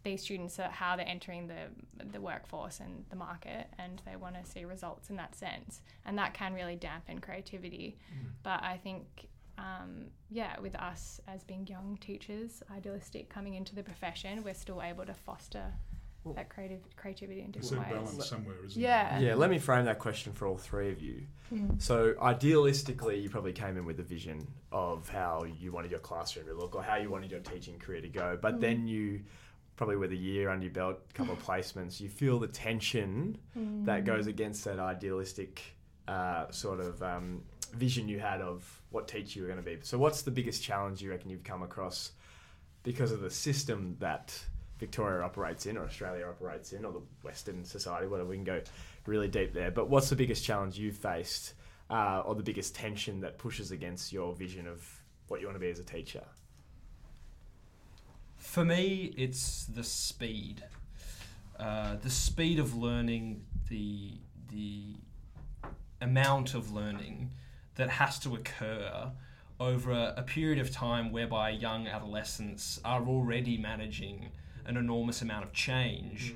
these 0.04 0.22
students 0.22 0.60
are 0.60 0.70
how 0.70 0.96
they're 0.96 1.08
entering 1.08 1.48
the 1.48 1.68
the 2.12 2.22
workforce 2.22 2.80
and 2.80 3.04
the 3.10 3.16
market 3.16 3.68
and 3.78 4.02
they 4.06 4.16
want 4.16 4.36
to 4.44 4.50
see 4.50 4.64
results 4.66 5.10
in 5.10 5.16
that 5.18 5.36
sense. 5.36 5.82
And 6.06 6.18
that 6.18 6.34
can 6.34 6.54
really 6.54 6.76
dampen 6.76 7.20
creativity. 7.20 7.98
But 8.44 8.64
I 8.64 8.78
think 8.78 9.28
um, 9.58 10.06
yeah, 10.30 10.58
with 10.62 10.74
us 10.76 11.20
as 11.28 11.44
being 11.44 11.68
young 11.68 11.98
teachers, 12.00 12.64
idealistic 12.74 13.28
coming 13.30 13.56
into 13.56 13.76
the 13.76 13.84
profession, 13.84 14.42
we're 14.44 14.54
still 14.54 14.82
able 14.82 15.06
to 15.06 15.14
foster 15.14 15.66
Well- 16.24 16.34
that 16.36 16.48
creative 16.48 16.80
creativity 16.96 17.42
in 17.42 17.52
There's 17.52 17.70
different 17.70 17.92
a 17.92 17.96
ways. 18.00 18.10
balance 18.12 18.30
somewhere, 18.30 18.56
isn't 18.66 18.82
Yeah. 18.82 19.20
Yeah, 19.20 19.36
let 19.36 19.50
me 19.50 19.60
frame 19.60 19.84
that 19.84 20.00
question 20.00 20.32
for 20.32 20.48
all 20.48 20.56
three 20.58 20.90
of 20.92 21.02
you. 21.02 21.28
Mm. 21.52 21.82
So, 21.82 22.14
idealistically, 22.14 23.22
you 23.22 23.30
probably 23.30 23.52
came 23.54 23.76
in 23.78 23.86
with 23.86 24.00
a 24.00 24.04
vision 24.04 24.48
of 24.72 25.10
how 25.10 25.44
you 25.44 25.72
wanted 25.74 25.92
your 25.92 26.00
classroom 26.00 26.46
to 26.48 26.54
look 26.54 26.76
or 26.76 26.82
how 26.84 26.96
you 26.96 27.10
wanted 27.10 27.30
your 27.32 27.40
teaching 27.42 27.78
career 27.80 28.00
to 28.02 28.10
go. 28.10 28.38
But 28.42 28.56
Mm. 28.58 28.62
then 28.62 28.88
you, 28.88 29.22
probably 29.80 29.96
with 29.96 30.12
a 30.12 30.16
year 30.16 30.50
under 30.50 30.66
your 30.66 30.74
belt, 30.74 30.98
a 31.10 31.14
couple 31.14 31.32
of 31.34 31.42
placements, 31.50 32.02
you 32.02 32.10
feel 32.10 32.38
the 32.38 32.48
tension 32.50 33.38
that 33.86 34.04
goes 34.04 34.26
Mm. 34.26 34.32
against 34.32 34.66
that 34.66 34.78
idealistic 34.78 35.62
uh, 36.06 36.52
sort 36.52 36.82
of 36.82 37.02
um, 37.02 37.42
vision 37.74 38.10
you 38.10 38.20
had 38.20 38.42
of 38.42 38.82
what 38.90 39.08
teacher 39.08 39.40
you 39.40 39.44
were 39.44 39.48
going 39.54 39.64
to 39.64 39.66
be. 39.66 39.78
So, 39.84 39.98
what's 39.98 40.24
the 40.24 40.32
biggest 40.32 40.62
challenge 40.62 41.02
you 41.02 41.10
reckon 41.12 41.30
you've 41.30 41.46
come 41.46 41.64
across 41.64 42.12
because 42.84 43.14
of 43.14 43.22
the 43.22 43.30
system 43.30 43.96
that 44.00 44.38
Victoria 44.80 45.22
operates 45.24 45.66
in, 45.66 45.78
or 45.78 45.86
Australia 45.86 46.26
operates 46.28 46.74
in, 46.74 46.84
or 46.84 46.92
the 46.92 47.02
Western 47.24 47.64
society, 47.64 48.06
whatever? 48.08 48.28
We 48.30 48.36
can 48.36 48.44
go 48.44 48.62
really 49.06 49.30
deep 49.30 49.54
there. 49.54 49.72
But 49.72 49.90
what's 49.90 50.10
the 50.10 50.16
biggest 50.18 50.44
challenge 50.44 50.78
you've 50.78 50.98
faced, 50.98 51.54
uh, 51.90 52.24
or 52.26 52.36
the 52.36 52.44
biggest 52.44 52.76
tension 52.76 53.22
that 53.22 53.38
pushes 53.38 53.72
against 53.72 54.12
your 54.12 54.36
vision 54.36 54.68
of 54.68 54.86
what 55.30 55.40
you 55.40 55.48
want 55.48 55.56
to 55.56 55.62
be 55.62 55.70
as 55.70 55.80
a 55.80 55.84
teacher? 55.84 56.26
For 58.50 58.66
me, 58.66 59.14
it's 59.16 59.66
the 59.66 59.84
speed. 59.84 60.64
Uh, 61.60 61.98
the 61.98 62.10
speed 62.10 62.58
of 62.58 62.76
learning, 62.76 63.46
the 63.70 64.14
the 64.50 64.96
amount 66.02 66.56
of 66.56 66.72
learning 66.72 67.30
that 67.76 67.92
has 67.92 68.18
to 68.22 68.34
occur 68.34 69.12
over 69.60 69.92
a, 69.92 70.16
a 70.18 70.24
period 70.24 70.58
of 70.58 70.72
time 70.72 71.12
whereby 71.12 71.52
young 71.52 71.86
adolescents 71.88 72.82
are 72.84 73.04
already 73.04 73.56
managing 73.56 74.30
an 74.66 74.78
enormous 74.78 75.22
amount 75.22 75.44
of 75.44 75.54
change. 75.54 76.34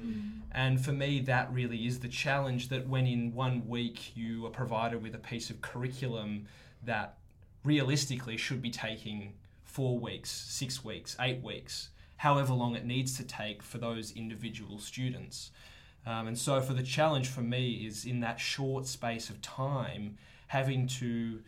And 0.52 0.80
for 0.80 0.92
me, 0.92 1.20
that 1.22 1.52
really 1.52 1.88
is 1.88 1.98
the 1.98 2.10
challenge 2.10 2.70
that 2.70 2.88
when 2.88 3.08
in 3.08 3.34
one 3.34 3.68
week 3.68 4.16
you 4.16 4.46
are 4.46 4.52
provided 4.52 5.02
with 5.02 5.16
a 5.16 5.24
piece 5.32 5.50
of 5.50 5.62
curriculum 5.62 6.46
that 6.84 7.18
realistically 7.64 8.38
should 8.38 8.62
be 8.62 8.70
taking 8.70 9.34
four 9.64 9.98
weeks, 9.98 10.30
six 10.30 10.86
weeks, 10.86 11.18
eight 11.20 11.42
weeks, 11.42 11.90
however 12.18 12.54
long 12.54 12.76
it 12.76 12.86
needs 12.86 13.18
to 13.18 13.24
take 13.24 13.62
for 13.62 13.78
those 13.78 14.12
individual 14.12 14.80
students. 14.80 15.52
Um, 16.06 16.28
and 16.28 16.38
so, 16.38 16.62
for 16.62 16.74
the 16.74 16.84
challenge 16.84 17.28
for 17.30 17.42
me 17.42 17.86
is 17.88 18.06
in 18.06 18.20
that 18.22 18.40
short 18.40 18.86
space 18.88 19.30
of 19.30 19.42
time, 19.42 20.18
having 20.48 20.88
to 20.88 21.40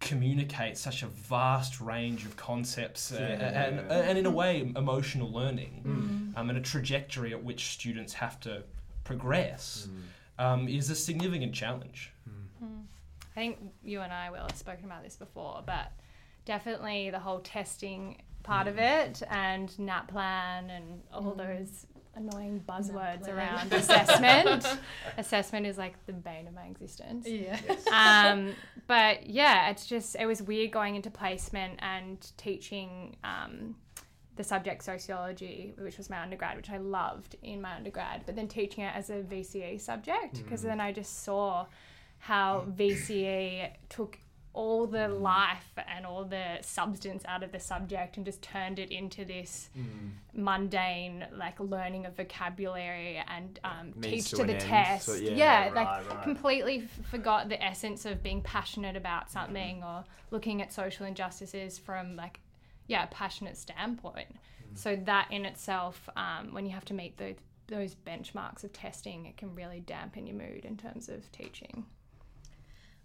communicate 0.00 0.78
such 0.78 1.02
a 1.02 1.06
vast 1.06 1.80
range 1.80 2.24
of 2.24 2.36
concepts 2.36 3.12
uh, 3.12 3.16
Yeah. 3.18 3.62
and, 3.64 3.80
and, 3.90 4.18
in 4.18 4.26
a 4.26 4.30
way, 4.30 4.60
emotional 4.76 5.30
learning 5.32 5.82
Mm. 5.84 6.38
um, 6.38 6.50
and 6.50 6.58
a 6.58 6.62
trajectory 6.62 7.32
at 7.32 7.42
which 7.42 7.66
students 7.72 8.12
have 8.14 8.38
to 8.40 8.62
progress 9.04 9.88
um, 10.38 10.68
is 10.68 10.88
a 10.90 10.94
significant 10.94 11.52
challenge. 11.52 12.12
Mm. 12.62 12.84
I 13.34 13.34
think 13.34 13.58
you 13.82 14.00
and 14.02 14.12
I 14.12 14.30
will 14.30 14.42
have 14.42 14.54
spoken 14.56 14.84
about 14.84 15.02
this 15.02 15.16
before, 15.16 15.62
but 15.66 15.90
definitely 16.44 17.10
the 17.10 17.18
whole 17.18 17.40
testing 17.40 18.22
part 18.48 18.66
of 18.66 18.78
it 18.78 19.22
and 19.30 19.68
NAPLAN 19.78 20.70
and 20.70 21.02
all 21.12 21.32
Mm. 21.34 21.36
those 21.36 21.86
annoying 22.16 22.60
buzzwords 22.68 23.28
around 23.28 23.72
assessment. 23.80 24.66
assessment 25.18 25.66
is 25.66 25.76
like 25.78 25.94
the 26.06 26.12
bane 26.12 26.46
of 26.48 26.54
my 26.54 26.64
existence. 26.66 27.26
Yeah. 27.28 27.58
um, 27.92 28.54
but 28.86 29.28
yeah, 29.28 29.68
it's 29.70 29.86
just 29.86 30.16
it 30.18 30.26
was 30.26 30.42
weird 30.42 30.70
going 30.72 30.96
into 30.96 31.10
placement 31.10 31.74
and 31.80 32.16
teaching 32.36 33.16
um, 33.22 33.76
the 34.36 34.42
subject 34.44 34.82
sociology, 34.82 35.74
which 35.78 35.96
was 35.98 36.08
my 36.10 36.20
undergrad, 36.20 36.56
which 36.56 36.70
I 36.70 36.78
loved 36.78 37.36
in 37.42 37.60
my 37.60 37.74
undergrad, 37.76 38.22
but 38.26 38.34
then 38.34 38.48
teaching 38.48 38.82
it 38.84 38.94
as 38.96 39.10
a 39.10 39.20
VCE 39.22 39.80
subject 39.80 40.42
because 40.42 40.62
then 40.62 40.80
I 40.80 40.90
just 40.92 41.22
saw 41.24 41.66
how 42.20 42.64
VCE 42.76 43.70
took 43.90 44.18
all 44.54 44.86
the 44.86 45.08
life 45.08 45.70
and 45.94 46.04
all 46.04 46.24
the 46.24 46.58
substance 46.62 47.22
out 47.26 47.42
of 47.42 47.52
the 47.52 47.60
subject 47.60 48.16
and 48.16 48.26
just 48.26 48.42
turned 48.42 48.78
it 48.78 48.90
into 48.90 49.24
this 49.24 49.68
mundane 50.32 51.26
like 51.36 51.58
learning 51.60 52.06
of 52.06 52.16
vocabulary 52.16 53.22
and 53.28 53.60
um, 53.64 53.92
teach 54.00 54.30
to 54.30 54.36
to, 54.36 54.44
the 54.44 54.52
end. 54.54 54.60
test. 54.60 55.06
So, 55.06 55.14
yeah, 55.14 55.30
yeah, 55.32 55.60
right, 55.64 55.74
like 55.74 56.10
right. 56.10 56.22
completely 56.22 56.84
f- 56.84 57.06
forgot 57.06 57.48
the 57.48 57.62
essence 57.62 58.04
of 58.04 58.22
being 58.22 58.42
passionate 58.42 58.96
about 58.96 59.30
something 59.30 59.82
or 59.84 60.04
looking 60.30 60.62
at 60.62 60.72
social 60.72 61.06
injustices 61.06 61.78
from 61.78 62.16
like 62.16 62.40
yeah 62.86 63.04
a 63.04 63.06
passionate 63.08 63.56
standpoint. 63.56 64.34
So 64.74 64.96
that 65.06 65.28
in 65.30 65.44
itself 65.44 66.08
um, 66.16 66.52
when 66.52 66.66
you 66.66 66.72
have 66.72 66.84
to 66.86 66.94
meet 66.94 67.16
those 67.16 67.36
those 67.68 67.94
benchmarks 67.94 68.64
of 68.64 68.72
testing 68.72 69.26
it 69.26 69.36
can 69.36 69.54
really 69.54 69.80
dampen 69.80 70.26
your 70.26 70.36
mood 70.36 70.64
in 70.64 70.76
terms 70.76 71.08
of 71.10 71.30
teaching 71.32 71.84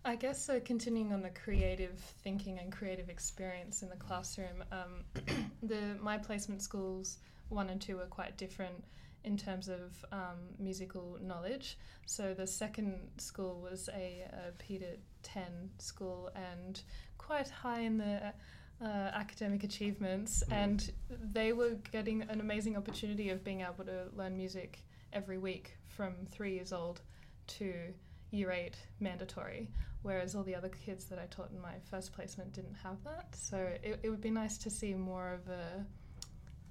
I 0.05 0.15
guess 0.15 0.43
so. 0.43 0.59
Continuing 0.59 1.13
on 1.13 1.21
the 1.21 1.29
creative 1.29 1.97
thinking 2.23 2.59
and 2.59 2.71
creative 2.71 3.07
experience 3.07 3.83
in 3.83 3.89
the 3.89 3.95
classroom, 3.95 4.63
um, 4.71 5.05
the 5.63 5.97
my 6.01 6.17
placement 6.17 6.61
schools 6.61 7.19
one 7.47 7.69
and 7.69 7.79
two 7.79 7.99
are 7.99 8.07
quite 8.07 8.35
different 8.37 8.83
in 9.23 9.37
terms 9.37 9.69
of 9.69 10.03
um, 10.11 10.39
musical 10.59 11.17
knowledge. 11.21 11.77
So 12.05 12.33
the 12.33 12.45
second 12.45 13.11
school 13.17 13.61
was 13.61 13.89
a, 13.95 14.25
a 14.31 14.51
P 14.61 14.77
to 14.79 14.97
ten 15.21 15.69
school 15.77 16.29
and 16.35 16.81
quite 17.17 17.49
high 17.49 17.81
in 17.81 17.97
the 17.97 18.33
uh, 18.83 18.87
academic 18.87 19.63
achievements, 19.63 20.43
and 20.51 20.91
they 21.09 21.53
were 21.53 21.77
getting 21.93 22.23
an 22.23 22.41
amazing 22.41 22.75
opportunity 22.75 23.29
of 23.29 23.41
being 23.41 23.61
able 23.61 23.85
to 23.85 24.07
learn 24.13 24.35
music 24.35 24.83
every 25.13 25.37
week 25.37 25.77
from 25.87 26.13
three 26.29 26.55
years 26.55 26.73
old 26.73 26.99
to 27.47 27.73
year 28.33 28.51
eight 28.51 28.75
mandatory, 28.99 29.69
whereas 30.01 30.35
all 30.35 30.43
the 30.43 30.55
other 30.55 30.69
kids 30.69 31.05
that 31.05 31.19
I 31.19 31.25
taught 31.27 31.51
in 31.51 31.61
my 31.61 31.75
first 31.89 32.13
placement 32.13 32.51
didn't 32.51 32.75
have 32.83 33.03
that. 33.03 33.27
So 33.33 33.57
it, 33.57 33.99
it 34.03 34.09
would 34.09 34.21
be 34.21 34.31
nice 34.31 34.57
to 34.59 34.69
see 34.69 34.93
more 34.95 35.33
of 35.33 35.47
a 35.49 35.85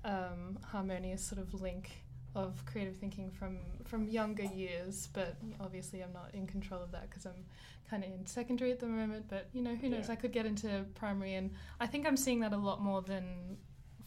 um, 0.04 0.58
harmonious 0.64 1.22
sort 1.22 1.40
of 1.40 1.54
link 1.60 1.90
of 2.34 2.64
creative 2.64 2.96
thinking 2.96 3.30
from 3.30 3.58
from 3.84 4.08
younger 4.08 4.44
years. 4.44 5.08
But 5.12 5.36
obviously, 5.60 6.02
I'm 6.02 6.12
not 6.12 6.30
in 6.34 6.46
control 6.46 6.82
of 6.82 6.90
that 6.92 7.08
because 7.08 7.26
I'm 7.26 7.44
kind 7.88 8.02
of 8.04 8.10
in 8.10 8.26
secondary 8.26 8.72
at 8.72 8.80
the 8.80 8.86
moment. 8.86 9.26
But 9.28 9.48
you 9.52 9.62
know, 9.62 9.76
who 9.76 9.88
knows? 9.88 10.06
Yeah. 10.08 10.14
I 10.14 10.16
could 10.16 10.32
get 10.32 10.46
into 10.46 10.84
primary, 10.94 11.34
and 11.34 11.52
I 11.80 11.86
think 11.86 12.06
I'm 12.06 12.16
seeing 12.16 12.40
that 12.40 12.52
a 12.52 12.56
lot 12.56 12.82
more 12.82 13.02
than 13.02 13.56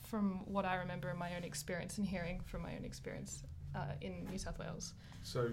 from 0.04 0.42
what 0.46 0.66
I 0.66 0.76
remember 0.76 1.10
in 1.10 1.18
my 1.18 1.36
own 1.36 1.44
experience 1.44 1.98
and 1.98 2.06
hearing 2.06 2.42
from 2.46 2.62
my 2.62 2.76
own 2.76 2.86
experience 2.86 3.44
uh, 3.76 3.94
in 4.02 4.26
New 4.30 4.38
South 4.38 4.60
Wales. 4.60 4.94
So, 5.24 5.50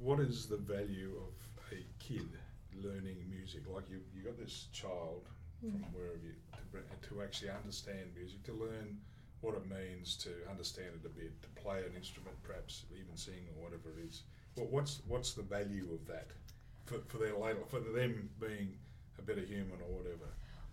what 0.00 0.20
is 0.20 0.46
the 0.46 0.56
value 0.56 1.12
of 1.16 1.72
a 1.72 1.84
kid 1.98 2.28
learning 2.82 3.24
music? 3.28 3.62
Like 3.72 3.90
you, 3.90 4.00
you 4.14 4.22
got 4.22 4.38
this 4.38 4.68
child 4.72 5.28
from 5.60 5.84
wherever 5.92 6.16
you 6.16 6.34
to, 6.72 7.08
to 7.08 7.22
actually 7.22 7.50
understand 7.50 8.10
music, 8.16 8.42
to 8.44 8.52
learn 8.52 8.98
what 9.40 9.54
it 9.54 9.64
means 9.68 10.16
to 10.16 10.30
understand 10.50 10.88
it 11.02 11.06
a 11.06 11.08
bit, 11.08 11.40
to 11.42 11.48
play 11.60 11.78
an 11.78 11.94
instrument, 11.96 12.34
perhaps 12.42 12.84
even 12.92 13.16
sing 13.16 13.46
or 13.56 13.64
whatever 13.64 13.90
it 13.96 14.04
is. 14.06 14.22
What, 14.54 14.70
what's 14.70 15.00
what's 15.06 15.34
the 15.34 15.42
value 15.42 15.88
of 15.92 16.06
that 16.06 16.28
for, 16.86 16.98
for 17.06 17.18
their 17.18 17.36
later 17.36 17.60
for 17.68 17.80
them 17.80 18.30
being 18.40 18.74
a 19.18 19.22
better 19.22 19.40
human 19.40 19.78
or 19.88 19.96
whatever? 19.96 20.28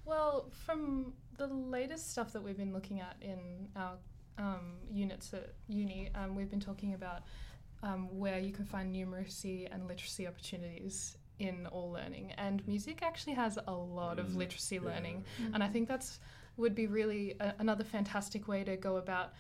Well, 0.06 0.52
from 0.66 1.14
the 1.38 1.48
latest 1.48 2.12
stuff 2.12 2.32
that 2.34 2.44
we've 2.44 2.58
been 2.58 2.74
looking 2.74 3.02
at 3.02 3.16
in 3.22 3.70
our 3.76 3.94
um, 4.38 4.74
units 4.92 5.34
at 5.34 5.54
uni, 5.68 6.12
um, 6.14 6.36
we've 6.36 6.50
been 6.50 6.60
talking 6.60 6.94
about 6.94 7.24
um, 7.88 8.02
where 8.22 8.40
you 8.40 8.52
can 8.58 8.66
find 8.66 8.88
numeracy 8.94 9.58
and 9.72 9.80
literacy 9.88 10.26
opportunities 10.28 11.18
in 11.40 11.68
all 11.68 11.90
learning, 11.92 12.28
and 12.38 12.66
music 12.68 12.98
actually 13.10 13.36
has 13.44 13.54
a 13.68 13.74
lot 13.74 14.18
of 14.20 14.28
Mm, 14.28 14.38
literacy 14.42 14.76
yeah. 14.76 14.90
learning, 14.90 15.18
and 15.54 15.64
I 15.64 15.68
think 15.74 15.88
that's 15.88 16.20
would 16.58 16.74
be 16.84 16.88
really 16.88 17.36
a, 17.42 17.54
another 17.60 17.84
fantastic 17.84 18.48
way 18.48 18.64
to 18.64 18.76
go 18.78 18.94
about 18.98 19.34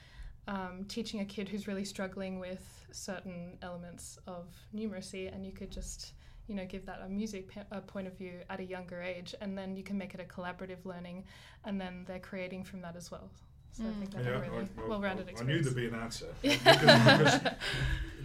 um, 0.48 0.86
teaching 0.96 1.22
a 1.22 1.26
kid 1.26 1.48
who's 1.50 1.66
really 1.68 1.86
struggling 1.86 2.40
with 2.40 2.64
certain 2.92 3.58
elements 3.62 4.20
of 4.28 4.44
numeracy, 4.80 5.34
and 5.34 5.46
you 5.46 5.54
could 5.60 5.72
just 5.72 6.14
you 6.48 6.56
know 6.58 6.66
give 6.74 6.86
that 6.86 7.00
a 7.06 7.10
music 7.10 7.44
pe- 7.48 7.70
a 7.72 7.82
point 7.82 8.08
of 8.08 8.14
view 8.18 8.36
at 8.50 8.60
a 8.60 8.64
younger 8.76 9.02
age, 9.02 9.34
and 9.42 9.58
then 9.58 9.76
you 9.78 9.84
can 9.84 9.98
make 9.98 10.14
it 10.14 10.20
a 10.20 10.26
collaborative 10.36 10.84
learning, 10.86 11.24
and 11.64 11.80
then 11.82 12.04
they're 12.08 12.20
creating 12.32 12.64
from 12.64 12.82
that 12.82 12.96
as 12.96 13.10
well. 13.10 13.30
So 13.78 13.84
I 13.84 13.92
think 14.00 14.12
that's 14.12 14.26
a 14.26 14.32
really 14.40 14.68
I, 14.78 14.82
I- 14.84 14.88
well-rounded 14.88 15.30
I, 15.38 15.42
I 15.42 15.44
knew 15.44 15.62
there'd 15.62 15.76
be 15.76 15.88
an 15.88 15.96
answer 15.96 16.28
because, 16.42 16.64
because 16.64 17.42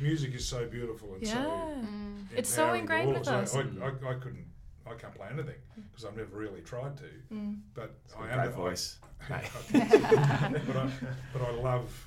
music 0.00 0.34
is 0.34 0.46
so 0.46 0.66
beautiful 0.66 1.14
and 1.14 1.22
yeah. 1.26 1.32
so 1.42 1.84
It's 2.36 2.48
so 2.48 2.72
ingrained 2.74 3.08
all 3.08 3.14
with 3.18 3.28
us. 3.28 3.56
I, 3.56 3.60
I, 3.60 4.10
I 4.10 4.14
couldn't, 4.14 4.46
I 4.86 4.94
can't 4.94 5.14
play 5.14 5.26
anything 5.32 5.56
because 5.90 6.04
I've 6.04 6.16
never 6.16 6.36
really 6.36 6.60
tried 6.60 6.96
to. 6.98 7.04
Mm. 7.34 7.58
But 7.74 7.96
I 8.16 8.26
Great 8.26 8.46
am 8.46 8.52
voice. 8.52 8.98
Mate. 9.30 9.42
but 9.72 10.76
I, 10.76 10.90
but 11.32 11.42
I 11.42 11.50
love 11.50 12.06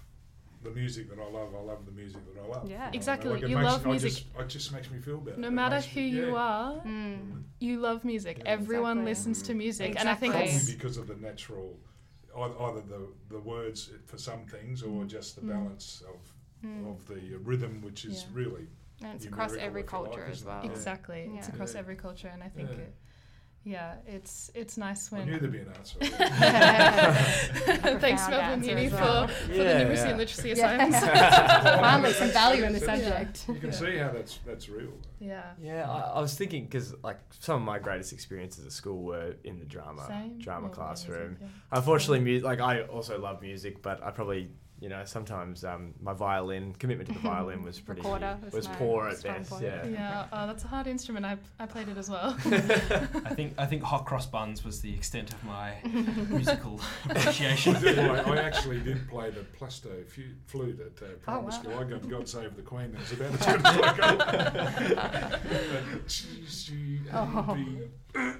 the 0.63 0.71
music 0.71 1.09
that 1.09 1.19
I 1.19 1.29
love. 1.29 1.53
I 1.53 1.61
love 1.61 1.85
the 1.85 1.91
music 1.91 2.21
that 2.33 2.41
I 2.41 2.47
love. 2.47 2.69
Yeah. 2.69 2.89
Exactly, 2.93 3.41
it 3.41 3.49
you 3.49 3.57
makes- 3.57 3.65
love 3.71 3.85
I 3.85 3.89
music. 3.89 4.11
Just, 4.11 4.25
it 4.39 4.47
just 4.47 4.71
makes 4.71 4.89
me 4.89 4.99
feel 4.99 5.17
better. 5.17 5.37
No 5.37 5.49
It 5.49 5.51
matter 5.51 5.81
who 5.81 5.99
me- 5.99 6.07
you 6.07 6.27
yeah. 6.27 6.33
are, 6.35 6.73
Mm. 6.87 7.43
you 7.59 7.79
love 7.81 8.05
music. 8.05 8.37
Yeah. 8.37 8.43
Everyone 8.45 8.99
Exactly. 8.99 9.11
listens 9.11 9.41
to 9.43 9.53
music, 9.53 9.95
and 9.99 10.07
I 10.07 10.15
think 10.15 10.33
Exactly. 10.33 10.55
it's 10.55 10.63
Probably 10.63 10.75
because 10.75 10.97
of 10.97 11.07
the 11.07 11.15
natural, 11.15 11.77
ei- 12.35 12.55
either 12.67 12.81
the 12.81 13.07
the 13.29 13.39
words 13.39 13.89
for 14.05 14.17
some 14.17 14.45
things 14.45 14.83
or 14.83 15.03
Mm. 15.03 15.07
just 15.07 15.35
the 15.35 15.41
Mm. 15.41 15.49
balance 15.49 16.01
of 16.07 16.33
Mm. 16.63 16.89
of 16.91 17.07
the 17.07 17.35
rhythm, 17.37 17.81
which 17.81 18.05
is 18.05 18.23
Yeah. 18.23 18.29
really 18.33 18.67
and 19.01 19.15
it's 19.15 19.25
across 19.25 19.53
every 19.55 19.81
if 19.81 19.91
you 19.91 19.97
like, 19.99 20.05
culture 20.11 20.25
as 20.25 20.37
isn't 20.37 20.47
it? 20.47 20.51
well 20.51 20.65
Yeah. 20.65 20.71
exactly. 20.71 21.31
It's 21.37 21.47
across 21.49 21.73
Yeah. 21.73 21.79
every 21.79 21.95
culture, 21.95 22.29
and 22.29 22.41
I 22.43 22.49
think 22.49 22.69
Yeah. 22.69 22.75
it. 22.77 22.95
Yeah, 23.65 23.93
it's 24.05 24.51
it's 24.53 24.77
nice 24.77 25.11
I 25.13 25.17
when. 25.19 25.25
knew 25.27 25.39
there'd 25.39 25.51
be 25.51 25.59
an 25.59 25.69
answer. 25.77 25.97
Thanks, 27.99 28.23
Profound 28.23 28.31
Melbourne 28.31 28.59
answer 28.59 28.69
Uni, 28.71 28.89
well. 28.89 29.27
for, 29.27 29.33
for 29.33 29.47
the 29.53 29.55
Yeah, 29.63 29.83
numeracy 29.83 29.95
yeah. 29.95 30.07
and 30.09 30.17
literacy 30.17 30.49
Yeah. 30.49 30.53
assignments. 30.53 30.99
Finally, 31.79 32.13
some 32.13 32.29
value 32.31 32.63
in 32.65 32.73
the 32.73 32.79
subject. 32.79 33.45
You 33.47 33.55
can 33.55 33.71
see 33.71 33.97
how 33.97 34.09
that's 34.11 34.39
that's 34.45 34.69
real. 34.69 34.91
yeah. 35.19 35.51
Yeah, 35.61 35.89
I, 35.89 36.17
I 36.17 36.21
was 36.21 36.35
thinking 36.35 36.65
because 36.65 36.93
like 37.03 37.19
some 37.39 37.55
of 37.55 37.61
my 37.61 37.79
greatest 37.79 38.11
experiences 38.13 38.65
at 38.65 38.71
school 38.71 39.01
were 39.03 39.35
in 39.43 39.59
the 39.59 39.65
drama 39.65 40.05
Same. 40.07 40.39
drama 40.39 40.67
Well, 40.67 40.75
classroom. 40.75 41.37
music, 41.39 41.47
Unfortunately, 41.71 42.19
mu- 42.19 42.43
like 42.45 42.59
I 42.59 42.81
also 42.81 43.19
love 43.19 43.41
music, 43.41 43.81
but 43.81 44.03
I 44.03 44.11
probably 44.11 44.49
you 44.83 44.89
know 44.89 45.05
sometimes 45.05 45.63
um, 45.63 45.93
my 46.01 46.11
violin 46.11 46.73
commitment 46.77 47.07
to 47.07 47.13
the 47.15 47.21
violin 47.21 47.63
was 47.63 47.79
pretty 47.87 48.01
Recorder 48.01 48.37
was 48.43 48.53
was 48.53 48.67
poor 48.67 49.07
at 49.07 49.23
best. 49.23 49.49
point. 49.49 49.63
Yeah. 49.63 49.85
Yeah, 49.85 49.89
yeah 49.89 50.25
oh, 50.33 50.45
that's 50.45 50.65
a 50.65 50.67
hard 50.67 50.87
instrument. 50.87 51.25
I, 51.25 51.37
I 51.57 51.65
played 51.65 51.87
it 51.87 51.97
as 51.97 52.09
well. 52.09 52.35
I 52.45 53.33
think 53.33 53.53
I 53.57 53.65
think 53.65 53.81
hot 53.81 54.05
cross 54.05 54.25
buns 54.25 54.65
was 54.65 54.81
the 54.81 54.93
extent 54.93 55.31
of 55.31 55.41
my 55.45 55.75
musical 56.29 56.81
appreciation. 57.05 57.77
I, 57.77 57.79
did, 57.79 57.97
I, 57.99 58.29
I 58.29 58.37
actually 58.39 58.81
did 58.81 59.07
play 59.07 59.29
the 59.29 59.45
plasto 59.57 60.05
fu- 60.05 60.35
flute 60.47 60.81
at 60.81 61.01
uh, 61.01 61.11
primary 61.21 61.45
wow. 61.45 61.49
school. 61.49 61.77
I 61.79 61.83
got 61.85 62.09
God 62.09 62.27
Save 62.27 62.57
the 62.57 62.61
Queen. 62.61 62.93
It 62.93 62.99
was 62.99 63.11
about 63.13 63.33
as 63.35 63.45
good 63.45 63.65
as 63.65 63.77
I 64.67 64.93
got. 64.93 66.11
She- 66.11 66.45
she- 66.45 66.99
Oh. 67.13 67.57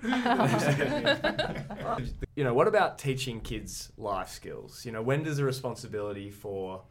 you 2.36 2.44
know, 2.44 2.54
what 2.54 2.68
about 2.68 2.98
teaching 2.98 3.40
kids 3.40 3.92
life 3.98 4.30
skills? 4.30 4.86
You 4.86 4.92
know, 4.92 5.02
when 5.02 5.24
does 5.24 5.38
the 5.38 5.46
responsibility 5.46 6.30
for 6.30 6.82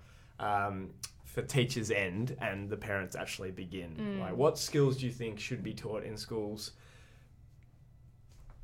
um, 0.41 0.91
for 1.25 1.43
teachers 1.43 1.91
end 1.91 2.37
and 2.41 2.71
the 2.71 2.77
parents 2.77 3.15
actually 3.15 3.51
begin? 3.51 3.97
Mm. 3.99 4.21
Like, 4.21 4.37
what 4.37 4.59
skills 4.59 4.97
do 4.97 5.07
you 5.07 5.13
think 5.13 5.39
should 5.39 5.63
be 5.63 5.75
taught 5.75 6.05
in 6.05 6.17
schools? 6.17 6.73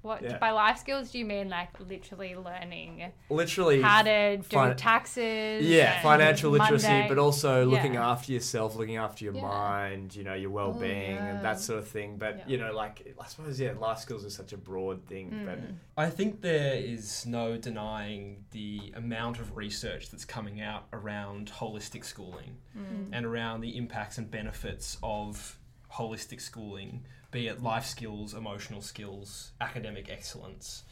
What 0.02 0.22
Yeah. 0.22 0.38
by 0.38 0.52
life 0.52 0.78
skills 0.78 1.10
do 1.10 1.18
you 1.18 1.24
mean 1.24 1.48
like 1.48 1.70
literally 1.80 2.36
learning 2.36 3.12
Literally, 3.28 3.82
how 3.82 4.02
to 4.02 4.36
do 4.36 4.42
fin- 4.44 4.76
taxes? 4.76 5.66
yeah, 5.66 6.00
financial 6.02 6.52
literacy, 6.52 6.86
Monday- 6.86 7.08
but 7.08 7.18
also 7.18 7.64
looking 7.66 7.94
Yeah. 7.94 8.08
after 8.10 8.32
yourself, 8.32 8.76
looking 8.76 8.96
after 8.96 9.24
your 9.24 9.34
Yeah. 9.34 9.42
mind, 9.42 10.14
you 10.14 10.22
know, 10.22 10.34
your 10.34 10.50
well-being 10.50 11.16
yeah. 11.16 11.26
and 11.34 11.44
that 11.44 11.58
sort 11.58 11.80
of 11.80 11.88
thing. 11.88 12.16
But 12.16 12.38
Yeah. 12.38 12.44
you 12.46 12.58
know, 12.58 12.72
like 12.72 13.12
I 13.20 13.26
suppose, 13.26 13.58
yeah, 13.58 13.72
life 13.72 13.98
skills 13.98 14.24
is 14.24 14.34
such 14.34 14.52
a 14.52 14.56
broad 14.56 15.04
thing. 15.06 15.42
But 15.44 15.58
Mm. 15.60 15.74
I 15.96 16.10
think 16.10 16.42
there 16.42 16.74
is 16.74 17.26
no 17.26 17.56
denying 17.58 18.44
the 18.52 18.92
amount 18.94 19.40
of 19.40 19.56
research 19.56 20.10
that's 20.10 20.24
coming 20.24 20.60
out 20.60 20.86
around 20.92 21.50
holistic 21.58 22.04
schooling 22.04 22.58
Mm. 22.76 23.08
and 23.12 23.26
around 23.26 23.62
the 23.62 23.76
impacts 23.76 24.16
and 24.16 24.30
benefits 24.30 24.96
of 25.02 25.58
holistic 25.92 26.40
schooling, 26.40 27.04
be 27.30 27.48
it 27.48 27.62
life 27.62 27.84
skills, 27.84 28.34
emotional 28.34 28.80
skills, 28.80 29.52
academic 29.60 30.08
excellence. 30.10 30.84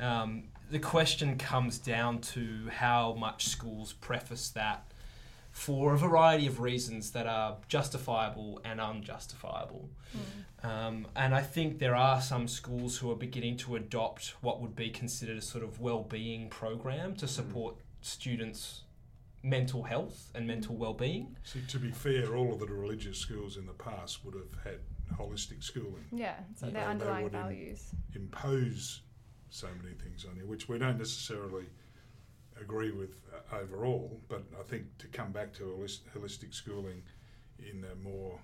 Um, 0.00 0.44
the 0.70 0.78
question 0.78 1.36
comes 1.36 1.78
down 1.78 2.20
to 2.20 2.68
how 2.70 3.14
much 3.14 3.46
schools 3.46 3.92
preface 3.92 4.48
that 4.50 4.90
for 5.52 5.94
a 5.94 5.98
variety 5.98 6.48
of 6.48 6.58
reasons 6.58 7.12
that 7.12 7.28
are 7.28 7.58
justifiable 7.68 8.60
and 8.64 8.80
unjustifiable. 8.80 9.88
Um, 10.64 11.06
and 11.14 11.32
I 11.34 11.42
think 11.42 11.78
there 11.78 11.94
are 11.94 12.20
some 12.20 12.48
schools 12.48 12.96
who 12.96 13.10
are 13.12 13.16
beginning 13.16 13.58
to 13.58 13.76
adopt 13.76 14.34
what 14.40 14.60
would 14.60 14.74
be 14.74 14.90
considered 14.90 15.36
a 15.36 15.42
sort 15.42 15.62
of 15.62 15.78
well-being 15.78 16.48
program 16.48 17.14
to 17.16 17.28
support 17.28 17.76
students' 18.00 18.82
mental 19.44 19.84
health 19.84 20.30
and 20.34 20.46
mental 20.46 20.74
well-being. 20.74 21.36
See, 21.44 21.62
to 21.68 21.78
be 21.78 21.92
fair, 21.92 22.34
all 22.34 22.54
of 22.54 22.58
the 22.58 22.66
religious 22.66 23.18
schools 23.18 23.56
in 23.56 23.66
the 23.66 23.74
past 23.74 24.24
would 24.24 24.34
have 24.34 24.64
had 24.64 24.80
holistic 25.12 25.62
schooling, 25.62 26.04
Yeah, 26.12 26.36
so 26.56 26.66
their 26.70 26.86
underlying 26.88 27.24
would 27.24 27.34
in- 27.34 27.40
values. 27.40 27.90
impose 28.14 29.02
so 29.50 29.68
many 29.82 29.94
things 29.94 30.24
on 30.24 30.36
you, 30.36 30.46
which 30.46 30.68
we 30.68 30.78
don't 30.78 30.98
necessarily 30.98 31.66
agree 32.60 32.90
with 32.90 33.20
uh, 33.52 33.56
overall. 33.56 34.20
But 34.28 34.44
I 34.58 34.62
think 34.64 34.96
to 34.98 35.06
come 35.08 35.32
back 35.32 35.52
to 35.54 35.64
holis- 35.64 36.00
holistic 36.16 36.54
schooling 36.54 37.02
in 37.58 37.84
a 37.84 37.94
more 37.96 38.38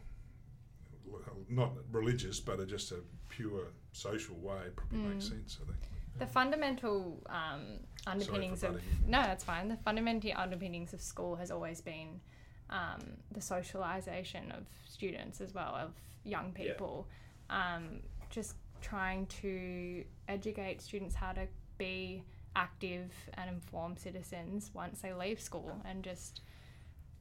not 1.49 1.73
religious, 1.91 2.39
but 2.41 2.61
a, 2.61 2.67
just 2.67 2.93
a 2.93 3.01
pure 3.29 3.73
social 3.93 4.37
way 4.37 4.61
probably 4.77 4.99
makes 4.99 5.27
Mm. 5.27 5.29
sense. 5.31 5.59
I 5.61 5.67
think. 5.67 5.79
The 6.19 6.27
fundamental 6.27 7.21
um, 7.29 7.79
underpinnings 8.07 8.63
of 8.63 8.81
no, 9.07 9.23
that's 9.23 9.43
fine. 9.43 9.69
The 9.69 9.77
fundamental 9.79 10.31
underpinnings 10.37 10.93
of 10.93 11.01
school 11.01 11.35
has 11.37 11.51
always 11.51 11.81
been 11.81 12.21
um, 12.69 13.01
the 13.33 13.41
socialization 13.41 14.53
of 14.53 14.67
students 14.87 15.41
as 15.41 15.55
well 15.55 15.75
of 15.75 15.93
young 16.31 16.55
Yeah. 16.57 16.73
people. 16.73 17.09
Um, 17.49 18.01
just 18.31 18.55
trying 18.81 19.27
to 19.43 20.05
educate 20.29 20.81
students 20.81 21.15
how 21.15 21.33
to 21.33 21.47
be 21.79 22.23
active 22.57 23.13
and 23.35 23.51
informed 23.51 23.99
citizens 23.99 24.71
once 24.75 25.01
they 25.01 25.13
leave 25.13 25.41
school, 25.41 25.81
and 25.85 26.03
just 26.03 26.41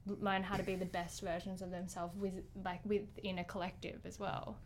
learn 0.05 0.43
how 0.43 0.55
to 0.55 0.63
be 0.63 0.75
the 0.75 0.85
best 0.85 1.21
versions 1.21 1.61
of 1.61 1.69
themselves 1.71 2.15
with 2.17 2.33
like 2.63 2.83
within 2.85 3.37
a 3.39 3.43
collective 3.43 3.99
as 4.05 4.17
well 4.17 4.57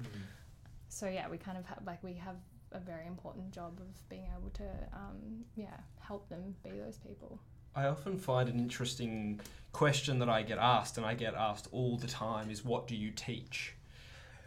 so 0.87 1.05
yeah 1.09 1.27
we 1.27 1.37
kind 1.37 1.57
of 1.57 1.65
have 1.65 1.79
like 1.85 2.01
we 2.01 2.13
have 2.13 2.37
a 2.71 2.79
very 2.79 3.05
important 3.07 3.51
job 3.51 3.77
of 3.81 4.09
being 4.09 4.27
able 4.37 4.49
to 4.51 4.63
um, 4.93 5.43
yeah 5.55 5.75
help 5.99 6.29
them 6.29 6.55
be 6.63 6.69
those 6.79 6.97
people 6.97 7.39
I 7.75 7.87
often 7.87 8.17
find 8.17 8.47
an 8.47 8.59
interesting 8.59 9.41
question 9.71 10.19
that 10.19 10.29
I 10.29 10.43
get 10.43 10.59
asked, 10.59 10.97
and 10.97 11.05
I 11.05 11.15
get 11.15 11.33
asked 11.33 11.67
all 11.71 11.97
the 11.97 12.05
time, 12.05 12.51
is 12.51 12.63
what 12.63 12.87
do 12.87 12.95
you 12.95 13.09
teach? 13.09 13.73